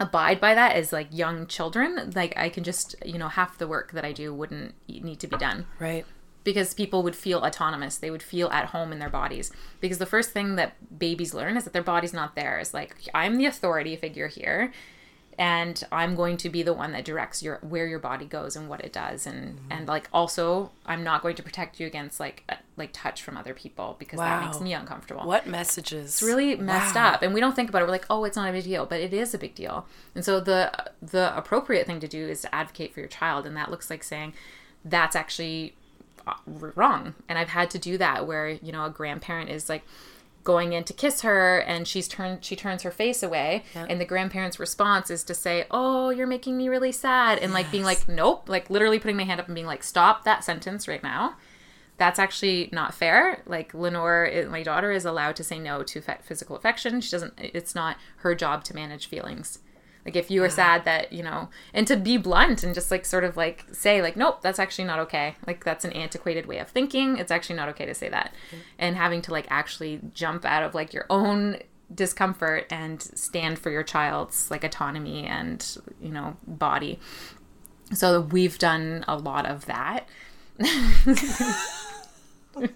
abide 0.00 0.40
by 0.40 0.54
that 0.54 0.74
as 0.74 0.92
like 0.92 1.06
young 1.10 1.46
children 1.46 2.10
like 2.14 2.32
i 2.36 2.48
can 2.48 2.64
just 2.64 2.96
you 3.04 3.18
know 3.18 3.28
half 3.28 3.58
the 3.58 3.68
work 3.68 3.92
that 3.92 4.04
i 4.04 4.12
do 4.12 4.34
wouldn't 4.34 4.74
need 4.88 5.20
to 5.20 5.26
be 5.26 5.36
done. 5.36 5.66
Right. 5.78 6.04
Because 6.42 6.72
people 6.72 7.02
would 7.02 7.14
feel 7.14 7.40
autonomous. 7.40 7.98
They 7.98 8.10
would 8.10 8.22
feel 8.22 8.48
at 8.48 8.66
home 8.66 8.92
in 8.92 8.98
their 8.98 9.10
bodies. 9.10 9.52
Because 9.78 9.98
the 9.98 10.06
first 10.06 10.30
thing 10.30 10.56
that 10.56 10.98
babies 10.98 11.34
learn 11.34 11.56
is 11.56 11.64
that 11.64 11.74
their 11.74 11.82
body's 11.82 12.14
not 12.14 12.34
theirs. 12.34 12.72
Like 12.74 12.96
i'm 13.14 13.36
the 13.36 13.46
authority 13.46 13.96
figure 13.96 14.28
here 14.28 14.72
and 15.40 15.82
i'm 15.90 16.14
going 16.14 16.36
to 16.36 16.50
be 16.50 16.62
the 16.62 16.72
one 16.74 16.92
that 16.92 17.02
directs 17.04 17.42
your 17.42 17.56
where 17.62 17.86
your 17.86 17.98
body 17.98 18.26
goes 18.26 18.54
and 18.56 18.68
what 18.68 18.80
it 18.82 18.92
does. 18.92 19.26
And 19.26 19.58
and 19.70 19.88
like 19.88 20.06
also 20.12 20.70
i'm 20.84 21.02
not 21.02 21.22
going 21.22 21.34
to 21.36 21.42
protect 21.42 21.80
you 21.80 21.86
against 21.86 22.20
like 22.20 22.44
uh, 22.50 22.56
like 22.76 22.90
touch 22.92 23.22
from 23.22 23.36
other 23.38 23.54
people 23.54 23.96
because 23.98 24.18
that 24.18 24.44
makes 24.44 24.60
me 24.60 24.74
uncomfortable. 24.74 25.24
What 25.26 25.46
messages? 25.46 26.06
It's 26.10 26.22
really 26.22 26.56
messed 26.56 26.94
Wow. 26.94 27.12
up. 27.14 27.22
And 27.22 27.32
we 27.34 27.40
don't 27.40 27.56
think 27.56 27.68
about 27.70 27.80
it. 27.82 27.86
We're 27.86 27.90
like 27.90 28.06
oh 28.10 28.24
it's 28.24 28.36
not 28.36 28.50
a 28.50 28.52
big 28.52 28.64
deal 28.64 28.84
but 28.84 29.00
it 29.00 29.14
is 29.14 29.32
a 29.34 29.38
big 29.38 29.54
deal. 29.54 29.86
And 30.14 30.22
so 30.24 30.40
the 30.40 30.70
the 31.00 31.34
appropriate 31.36 31.86
thing 31.86 32.00
to 32.00 32.08
do 32.08 32.28
is 32.28 32.42
to 32.42 32.54
advocate 32.54 32.92
for 32.92 33.00
your 33.00 33.08
child. 33.08 33.46
And 33.46 33.56
that 33.56 33.70
looks 33.70 33.88
like 33.88 34.04
saying 34.04 34.34
that's 34.84 35.16
actually 35.16 35.74
uh, 36.26 36.34
wrong. 36.46 37.14
And 37.30 37.38
i've 37.38 37.48
had 37.48 37.70
to 37.70 37.78
do 37.78 37.96
that 37.96 38.26
where 38.26 38.48
you 38.50 38.72
know 38.72 38.84
a 38.84 38.90
grandparent 38.90 39.48
is 39.48 39.70
like 39.70 39.84
going 40.44 40.72
in 40.72 40.84
to 40.84 40.92
kiss 40.92 41.20
her 41.20 41.58
and 41.58 41.86
she's 41.86 42.08
turned 42.08 42.44
she 42.44 42.56
turns 42.56 42.82
her 42.82 42.90
face 42.90 43.22
away 43.22 43.62
and 43.74 44.00
the 44.00 44.04
grandparent's 44.04 44.58
response 44.58 45.10
is 45.10 45.22
to 45.22 45.34
say 45.34 45.66
oh 45.70 46.10
you're 46.10 46.26
making 46.26 46.56
me 46.56 46.68
really 46.68 46.92
sad 46.92 47.38
and 47.38 47.52
like 47.52 47.70
being 47.70 47.84
like 47.84 48.08
nope 48.08 48.48
like 48.48 48.70
literally 48.70 48.98
putting 48.98 49.16
my 49.16 49.24
hand 49.24 49.38
up 49.38 49.46
and 49.46 49.54
being 49.54 49.66
like 49.66 49.82
stop 49.82 50.24
that 50.24 50.42
sentence 50.42 50.88
right 50.88 51.02
now 51.02 51.36
that's 52.00 52.18
actually 52.18 52.70
not 52.72 52.94
fair. 52.94 53.42
Like 53.44 53.74
Lenore, 53.74 54.46
my 54.48 54.62
daughter, 54.62 54.90
is 54.90 55.04
allowed 55.04 55.36
to 55.36 55.44
say 55.44 55.58
no 55.58 55.82
to 55.82 56.00
physical 56.00 56.56
affection. 56.56 57.02
She 57.02 57.10
doesn't. 57.10 57.34
It's 57.36 57.74
not 57.74 57.98
her 58.20 58.34
job 58.34 58.64
to 58.64 58.74
manage 58.74 59.06
feelings. 59.06 59.58
Like 60.10 60.16
if 60.16 60.28
you 60.28 60.42
are 60.42 60.46
uh-huh. 60.46 60.54
sad 60.56 60.84
that 60.86 61.12
you 61.12 61.22
know, 61.22 61.50
and 61.72 61.86
to 61.86 61.96
be 61.96 62.16
blunt 62.16 62.64
and 62.64 62.74
just 62.74 62.90
like 62.90 63.04
sort 63.04 63.22
of 63.22 63.36
like 63.36 63.64
say 63.70 64.02
like, 64.02 64.16
nope, 64.16 64.42
that's 64.42 64.58
actually 64.58 64.86
not 64.86 64.98
okay. 64.98 65.36
Like 65.46 65.64
that's 65.64 65.84
an 65.84 65.92
antiquated 65.92 66.46
way 66.46 66.58
of 66.58 66.68
thinking. 66.68 67.16
It's 67.16 67.30
actually 67.30 67.54
not 67.54 67.68
okay 67.68 67.86
to 67.86 67.94
say 67.94 68.08
that, 68.08 68.32
mm-hmm. 68.48 68.56
and 68.80 68.96
having 68.96 69.22
to 69.22 69.30
like 69.30 69.46
actually 69.50 70.00
jump 70.12 70.44
out 70.44 70.64
of 70.64 70.74
like 70.74 70.92
your 70.92 71.06
own 71.08 71.58
discomfort 71.94 72.66
and 72.70 73.00
stand 73.00 73.58
for 73.60 73.70
your 73.70 73.84
child's 73.84 74.50
like 74.50 74.64
autonomy 74.64 75.26
and 75.26 75.78
you 76.00 76.10
know 76.10 76.36
body. 76.44 76.98
So 77.92 78.20
we've 78.20 78.58
done 78.58 79.04
a 79.06 79.16
lot 79.16 79.46
of 79.46 79.66
that. 79.66 80.08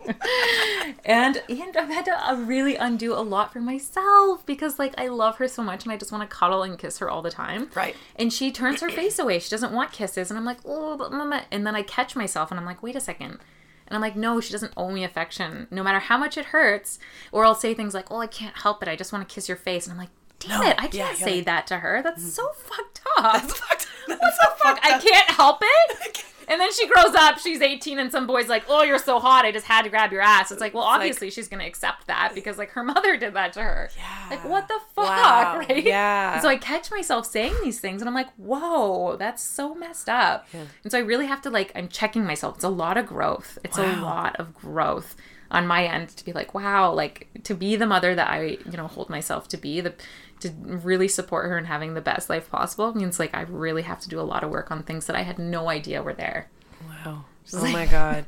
And 1.06 1.42
and 1.50 1.76
I've 1.76 1.90
had 1.90 2.06
to 2.06 2.30
uh, 2.30 2.34
really 2.36 2.76
undo 2.76 3.12
a 3.12 3.20
lot 3.20 3.52
for 3.52 3.60
myself 3.60 4.44
because 4.46 4.78
like 4.78 4.94
I 4.96 5.08
love 5.08 5.36
her 5.36 5.48
so 5.48 5.62
much 5.62 5.84
and 5.84 5.92
I 5.92 5.98
just 5.98 6.10
want 6.10 6.28
to 6.28 6.34
cuddle 6.34 6.62
and 6.62 6.78
kiss 6.78 6.98
her 6.98 7.10
all 7.10 7.20
the 7.20 7.30
time. 7.30 7.70
Right. 7.74 7.94
And 8.16 8.32
she 8.32 8.50
turns 8.50 8.80
her 8.80 8.88
face 8.88 9.18
away. 9.18 9.38
She 9.38 9.50
doesn't 9.50 9.72
want 9.72 9.92
kisses 9.92 10.30
and 10.30 10.38
I'm 10.38 10.46
like, 10.46 10.58
"Oh, 10.64 10.96
but 10.96 11.12
mama." 11.12 11.44
And 11.50 11.66
then 11.66 11.76
I 11.76 11.82
catch 11.82 12.16
myself 12.16 12.50
and 12.50 12.58
I'm 12.58 12.64
like, 12.64 12.82
"Wait 12.82 12.96
a 12.96 13.00
second. 13.00 13.38
And 13.86 13.94
I'm 13.94 14.00
like, 14.00 14.16
no, 14.16 14.40
she 14.40 14.50
doesn't 14.50 14.72
owe 14.76 14.90
me 14.90 15.04
affection, 15.04 15.66
no 15.70 15.82
matter 15.82 15.98
how 15.98 16.16
much 16.16 16.38
it 16.38 16.46
hurts. 16.46 16.98
Or 17.32 17.44
I'll 17.44 17.54
say 17.54 17.74
things 17.74 17.92
like, 17.92 18.10
oh, 18.10 18.18
I 18.18 18.26
can't 18.26 18.56
help 18.56 18.82
it. 18.82 18.88
I 18.88 18.96
just 18.96 19.12
want 19.12 19.28
to 19.28 19.34
kiss 19.34 19.46
your 19.46 19.58
face. 19.58 19.86
And 19.86 19.92
I'm 19.92 19.98
like, 19.98 20.08
damn 20.46 20.60
No, 20.60 20.66
it, 20.68 20.74
I 20.78 20.88
can't 20.88 21.18
yeah. 21.18 21.24
say 21.24 21.40
that 21.42 21.66
to 21.68 21.78
her. 21.78 22.02
That's 22.02 22.34
so 22.34 22.48
fucked 22.52 23.00
up. 23.18 23.32
That's 23.42 23.58
fucked. 23.58 23.88
what 24.06 24.18
the 24.20 24.50
fuck? 24.62 24.78
I 24.82 24.98
can't 24.98 25.30
help 25.30 25.58
it. 25.62 26.24
And 26.46 26.60
then 26.60 26.70
she 26.74 26.86
grows 26.86 27.14
up, 27.14 27.38
she's 27.38 27.62
18, 27.62 27.98
and 27.98 28.12
some 28.12 28.26
boy's 28.26 28.48
like, 28.48 28.64
oh, 28.68 28.82
you're 28.82 28.98
so 28.98 29.18
hot. 29.18 29.46
I 29.46 29.50
just 29.50 29.64
had 29.64 29.80
to 29.84 29.88
grab 29.88 30.12
your 30.12 30.20
ass. 30.20 30.52
It's 30.52 30.60
like, 30.60 30.74
well, 30.74 30.84
like- 30.84 30.96
obviously 30.96 31.30
she's 31.30 31.48
going 31.48 31.60
to 31.60 31.66
accept 31.66 32.06
that 32.08 32.32
because, 32.34 32.58
like, 32.58 32.68
her 32.72 32.84
mother 32.84 33.16
did 33.16 33.32
that 33.32 33.54
to 33.54 33.62
her. 33.62 33.88
Yeah. 33.96 34.26
Like, 34.28 34.44
what 34.44 34.68
the 34.68 34.78
fuck, 34.94 35.06
Wow. 35.06 35.56
right? 35.68 35.82
Yeah. 35.82 36.34
And 36.34 36.42
so 36.42 36.48
I 36.50 36.58
catch 36.58 36.90
myself 36.90 37.24
saying 37.24 37.54
these 37.62 37.80
things, 37.80 38.02
and 38.02 38.08
I'm 38.10 38.14
like, 38.14 38.30
whoa, 38.36 39.16
that's 39.16 39.42
so 39.42 39.74
messed 39.74 40.10
up. 40.10 40.46
Yeah. 40.52 40.64
And 40.82 40.92
so 40.92 40.98
I 40.98 41.00
really 41.00 41.26
have 41.26 41.40
to, 41.42 41.50
like, 41.50 41.72
I'm 41.74 41.88
checking 41.88 42.26
myself. 42.26 42.56
It's 42.56 42.64
a 42.64 42.68
lot 42.68 42.98
of 42.98 43.06
growth. 43.06 43.56
It's 43.64 43.78
a 43.78 43.96
lot 43.96 44.36
of 44.36 44.54
growth 44.54 45.16
on 45.50 45.66
my 45.66 45.86
end 45.86 46.08
to 46.10 46.24
be 46.26 46.32
like, 46.32 46.52
wow, 46.52 46.92
like, 46.92 47.28
to 47.44 47.54
be 47.54 47.74
the 47.76 47.86
mother 47.86 48.14
that 48.14 48.28
I, 48.28 48.58
you 48.70 48.76
know, 48.76 48.86
hold 48.86 49.08
myself 49.08 49.48
to 49.48 49.56
be, 49.56 49.80
the 49.80 49.94
to 50.40 50.50
really 50.60 51.08
support 51.08 51.46
her 51.46 51.56
and 51.56 51.66
having 51.66 51.94
the 51.94 52.00
best 52.00 52.28
life 52.28 52.50
possible 52.50 52.94
means 52.94 53.18
like 53.18 53.34
I 53.34 53.42
really 53.42 53.82
have 53.82 54.00
to 54.00 54.08
do 54.08 54.20
a 54.20 54.22
lot 54.22 54.44
of 54.44 54.50
work 54.50 54.70
on 54.70 54.82
things 54.82 55.06
that 55.06 55.16
I 55.16 55.22
had 55.22 55.38
no 55.38 55.68
idea 55.68 56.02
were 56.02 56.14
there. 56.14 56.50
Wow. 56.88 57.24
Oh 57.52 57.68
my 57.70 57.86
God. 57.86 58.26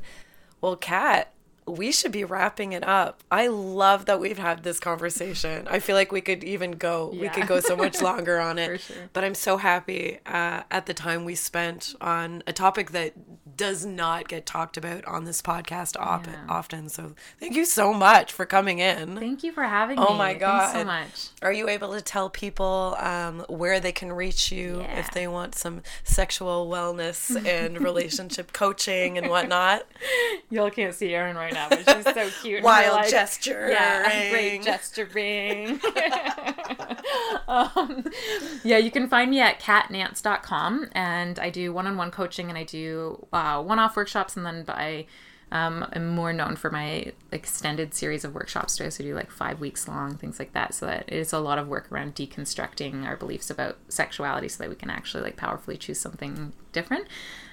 Well, 0.61 0.75
Kat, 0.75 1.33
we 1.67 1.91
should 1.91 2.11
be 2.11 2.23
wrapping 2.23 2.71
it 2.73 2.87
up. 2.87 3.23
I 3.29 3.47
love 3.47 4.05
that 4.05 4.19
we've 4.19 4.37
had 4.37 4.63
this 4.63 4.79
conversation. 4.79 5.67
I 5.69 5.79
feel 5.79 5.95
like 5.95 6.11
we 6.11 6.21
could 6.21 6.43
even 6.43 6.71
go, 6.71 7.09
we 7.13 7.27
could 7.29 7.47
go 7.47 7.59
so 7.59 7.75
much 7.75 8.01
longer 8.09 8.39
on 8.39 8.57
it. 8.57 8.79
Sure. 8.79 8.95
But 9.13 9.23
I'm 9.23 9.35
so 9.35 9.57
happy 9.57 10.19
uh, 10.25 10.63
at 10.71 10.85
the 10.85 10.93
time 10.93 11.25
we 11.25 11.35
spent 11.35 11.93
on 11.99 12.43
a 12.47 12.53
topic 12.53 12.91
that 12.91 13.13
does 13.57 13.85
not 13.85 14.27
get 14.27 14.45
talked 14.45 14.77
about 14.77 15.03
on 15.05 15.25
this 15.25 15.41
podcast 15.41 15.97
op- 15.99 16.27
Yeah. 16.27 16.35
often. 16.47 16.89
So 16.89 17.15
thank 17.39 17.55
you 17.55 17.65
so 17.65 17.91
much 17.91 18.31
for 18.31 18.45
coming 18.45 18.77
in. 18.79 19.17
Thank 19.17 19.43
you 19.43 19.51
for 19.51 19.63
having 19.63 19.97
me. 19.99 20.05
Oh 20.07 20.13
my 20.15 20.35
Thanks 20.37 20.73
so 20.73 20.85
much. 20.85 21.29
Are 21.41 21.51
you 21.51 21.67
able 21.67 21.93
to 21.93 22.01
tell 22.01 22.29
people 22.29 22.95
um, 22.99 23.43
where 23.49 23.79
they 23.79 23.91
can 23.91 24.13
reach 24.13 24.51
you 24.51 24.85
if 24.95 25.09
they 25.11 25.27
want 25.27 25.55
some 25.55 25.81
sexual 26.03 26.67
wellness 26.69 27.35
and 27.47 27.81
relationship 27.81 28.53
coaching 28.53 29.17
and 29.17 29.27
whatnot? 29.27 29.87
Y'all 30.51 30.69
can't 30.69 30.93
see 30.93 31.13
Erin 31.15 31.35
right 31.35 31.53
now, 31.53 31.56
but 31.69 31.79
she's 31.79 32.13
so 32.13 32.29
cute. 32.41 32.63
Wild 32.63 32.95
like, 32.95 33.09
gesture. 33.09 33.69
Yeah, 33.69 34.29
great 34.31 34.61
gesturing. 34.63 35.79
um, 37.47 38.05
yeah, 38.63 38.77
you 38.77 38.91
can 38.91 39.07
find 39.07 39.31
me 39.31 39.39
at 39.39 39.59
katnantz.com 39.59 40.89
and 40.91 41.39
I 41.39 41.49
do 41.49 41.73
one-on-one 41.73 42.11
coaching 42.11 42.49
and 42.49 42.57
I 42.57 42.63
do 42.63 43.25
uh, 43.33 43.61
one-off 43.61 43.95
workshops 43.95 44.37
and 44.37 44.45
then 44.45 44.65
I 44.67 45.05
um, 45.51 45.85
am 45.93 46.09
more 46.09 46.33
known 46.33 46.55
for 46.55 46.69
my 46.69 47.13
extended 47.31 47.93
series 47.93 48.25
of 48.25 48.33
workshops. 48.35 48.73
So 48.73 48.83
I 48.83 48.87
also 48.87 49.03
do 49.03 49.15
like 49.15 49.31
five 49.31 49.59
weeks 49.59 49.87
long, 49.87 50.17
things 50.17 50.39
like 50.39 50.53
that. 50.53 50.73
So 50.73 50.85
that 50.85 51.05
it's 51.07 51.33
a 51.33 51.39
lot 51.39 51.57
of 51.57 51.67
work 51.67 51.91
around 51.91 52.15
deconstructing 52.15 53.05
our 53.05 53.15
beliefs 53.15 53.49
about 53.49 53.77
sexuality 53.87 54.49
so 54.49 54.63
that 54.63 54.69
we 54.69 54.75
can 54.75 54.89
actually 54.89 55.23
like 55.23 55.37
powerfully 55.37 55.77
choose 55.77 55.99
something 55.99 56.51
different. 56.73 57.07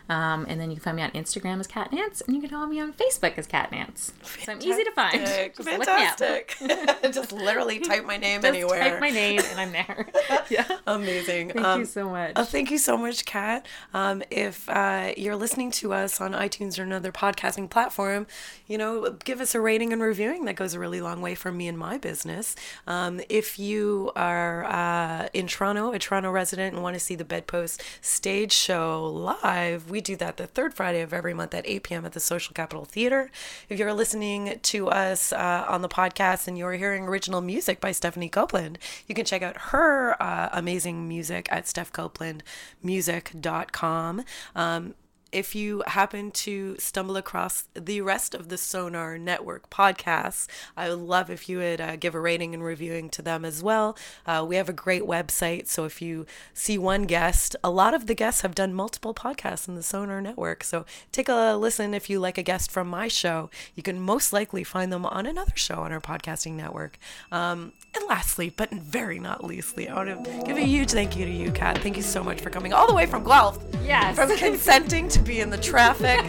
Um, 0.08 0.44
and 0.48 0.60
then 0.60 0.70
you 0.70 0.76
can 0.76 0.82
find 0.82 0.96
me 0.96 1.02
on 1.02 1.10
Instagram 1.12 1.60
as 1.60 1.66
Kat 1.66 1.90
Nantz, 1.90 2.22
and 2.26 2.34
you 2.36 2.40
can 2.42 2.50
follow 2.50 2.66
me 2.66 2.78
on 2.80 2.92
Facebook 2.92 3.38
as 3.38 3.46
Kat 3.46 3.70
Nantz. 3.70 4.12
So 4.44 4.52
I'm 4.52 4.58
easy 4.60 4.84
to 4.84 4.90
find. 4.92 5.12
Fantastic. 5.26 5.56
Just 5.56 5.68
look 5.68 5.78
me 5.78 5.82
up. 5.86 6.18
Fantastic. 6.18 6.56
Just 7.14 7.32
literally 7.32 7.80
type 7.80 8.04
my 8.04 8.16
name 8.18 8.42
Just 8.42 8.54
anywhere. 8.54 8.78
type 8.90 9.00
my 9.00 9.10
name 9.10 9.40
and 9.50 9.60
I'm 9.60 9.72
there. 9.72 10.06
yeah. 10.50 10.66
Amazing. 10.86 11.50
Thank 11.50 11.64
Um, 11.66 11.80
you 11.80 11.86
so 11.86 12.08
much. 12.10 12.32
Oh, 12.36 12.44
thank 12.44 12.70
you 12.70 12.78
so 12.78 12.96
much, 12.98 13.24
Kat. 13.24 13.66
Um, 13.94 14.22
if 14.30 14.68
uh, 14.68 15.12
you're 15.16 15.36
listening 15.36 15.70
to 15.72 15.92
us 15.94 16.20
on 16.20 16.32
iTunes 16.32 16.78
or 16.78 16.82
another 16.82 17.10
podcasting 17.12 17.70
platform, 17.70 18.26
you 18.66 18.76
know, 18.78 19.10
give 19.24 19.40
us 19.40 19.54
a 19.54 19.60
rating 19.60 19.92
and 19.92 20.02
reviewing. 20.02 20.44
That 20.44 20.56
goes 20.56 20.74
a 20.74 20.78
really 20.78 21.00
long 21.00 21.22
way 21.22 21.34
for 21.34 21.50
me 21.50 21.66
and 21.68 21.78
my 21.78 21.96
business. 21.98 22.56
Um, 22.86 23.20
if 23.28 23.58
you 23.58 24.12
are 24.16 24.64
uh, 24.64 25.28
in 25.32 25.46
Toronto, 25.46 25.92
a 25.92 25.98
Toronto 25.98 26.30
resident, 26.30 26.74
and 26.74 26.82
want 26.82 26.94
to 26.94 27.00
see 27.00 27.14
the 27.14 27.24
Bedpost 27.24 27.82
stage 28.02 28.52
show 28.52 29.06
live, 29.42 29.90
we 29.94 30.00
do 30.00 30.16
that 30.16 30.38
the 30.38 30.48
third 30.48 30.74
Friday 30.74 31.02
of 31.02 31.12
every 31.12 31.34
month 31.34 31.54
at 31.54 31.64
8 31.68 31.84
p.m. 31.84 32.04
at 32.04 32.14
the 32.14 32.20
Social 32.20 32.52
Capital 32.52 32.84
Theater. 32.84 33.30
If 33.68 33.78
you're 33.78 33.94
listening 33.94 34.58
to 34.60 34.88
us 34.88 35.32
uh, 35.32 35.66
on 35.68 35.82
the 35.82 35.88
podcast 35.88 36.48
and 36.48 36.58
you're 36.58 36.72
hearing 36.72 37.04
original 37.04 37.40
music 37.40 37.80
by 37.80 37.92
Stephanie 37.92 38.28
Copeland, 38.28 38.80
you 39.06 39.14
can 39.14 39.24
check 39.24 39.40
out 39.40 39.56
her 39.56 40.20
uh, 40.20 40.48
amazing 40.52 41.06
music 41.06 41.46
at 41.52 41.66
stephcopelandmusic.com. 41.66 44.24
Um, 44.56 44.94
if 45.34 45.54
you 45.54 45.82
happen 45.88 46.30
to 46.30 46.76
stumble 46.78 47.16
across 47.16 47.68
the 47.74 48.00
rest 48.00 48.34
of 48.34 48.48
the 48.48 48.56
Sonar 48.56 49.18
Network 49.18 49.68
podcasts, 49.68 50.46
I 50.76 50.88
would 50.88 51.00
love 51.00 51.28
if 51.28 51.48
you 51.48 51.58
would 51.58 51.80
uh, 51.80 51.96
give 51.96 52.14
a 52.14 52.20
rating 52.20 52.54
and 52.54 52.62
reviewing 52.62 53.10
to 53.10 53.22
them 53.22 53.44
as 53.44 53.62
well. 53.62 53.98
Uh, 54.26 54.44
we 54.48 54.54
have 54.56 54.68
a 54.68 54.72
great 54.72 55.02
website, 55.02 55.66
so 55.66 55.84
if 55.84 56.00
you 56.00 56.24
see 56.54 56.78
one 56.78 57.02
guest, 57.02 57.56
a 57.64 57.70
lot 57.70 57.94
of 57.94 58.06
the 58.06 58.14
guests 58.14 58.42
have 58.42 58.54
done 58.54 58.72
multiple 58.72 59.12
podcasts 59.12 59.66
in 59.66 59.74
the 59.74 59.82
Sonar 59.82 60.20
Network. 60.20 60.62
So 60.62 60.86
take 61.10 61.28
a 61.28 61.56
listen 61.56 61.94
if 61.94 62.08
you 62.08 62.20
like 62.20 62.38
a 62.38 62.42
guest 62.42 62.70
from 62.70 62.86
my 62.88 63.08
show. 63.08 63.50
You 63.74 63.82
can 63.82 64.00
most 64.00 64.32
likely 64.32 64.62
find 64.62 64.92
them 64.92 65.04
on 65.04 65.26
another 65.26 65.56
show 65.56 65.80
on 65.80 65.92
our 65.92 66.00
podcasting 66.00 66.52
network. 66.52 66.96
Um, 67.32 67.72
and 67.96 68.04
lastly, 68.08 68.50
but 68.50 68.70
very 68.70 69.18
not 69.18 69.42
leastly, 69.44 69.88
I 69.88 69.94
want 69.96 70.24
to 70.24 70.42
give 70.44 70.56
a 70.56 70.60
huge 70.64 70.90
thank 70.90 71.16
you 71.16 71.24
to 71.24 71.30
you, 71.30 71.50
Kat. 71.50 71.78
Thank 71.78 71.96
you 71.96 72.02
so 72.02 72.22
much 72.22 72.40
for 72.40 72.50
coming 72.50 72.72
all 72.72 72.86
the 72.86 72.94
way 72.94 73.06
from 73.06 73.24
Guelph 73.24 73.58
Yes. 73.84 74.16
from 74.16 74.34
consenting 74.36 75.08
to 75.08 75.23
be 75.24 75.40
in 75.40 75.50
the 75.50 75.58
traffic 75.58 76.20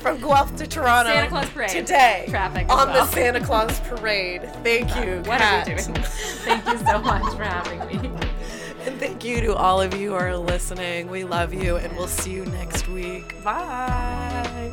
from 0.00 0.20
Guelph 0.20 0.54
to 0.56 0.66
Toronto 0.66 1.10
Santa 1.12 1.28
Claus 1.28 1.48
parade. 1.50 1.70
today 1.70 2.26
Traffic 2.28 2.68
on 2.68 2.88
well. 2.88 3.06
the 3.06 3.12
Santa 3.12 3.40
Claus 3.40 3.80
parade. 3.80 4.42
Thank 4.62 4.94
you, 4.96 5.16
what 5.28 5.38
Kat. 5.38 5.68
are 5.68 5.74
we 5.74 5.82
doing? 5.82 6.02
Thank 6.04 6.66
you 6.66 6.78
so 6.86 7.00
much 7.00 7.34
for 7.34 7.44
having 7.44 8.02
me. 8.02 8.10
And 8.84 8.98
thank 8.98 9.24
you 9.24 9.40
to 9.42 9.54
all 9.54 9.80
of 9.80 9.94
you 9.94 10.10
who 10.10 10.14
are 10.16 10.36
listening. 10.36 11.08
We 11.08 11.22
love 11.22 11.54
you, 11.54 11.76
and 11.76 11.96
we'll 11.96 12.08
see 12.08 12.32
you 12.32 12.44
next 12.46 12.88
week. 12.88 13.40
Bye. 13.44 14.72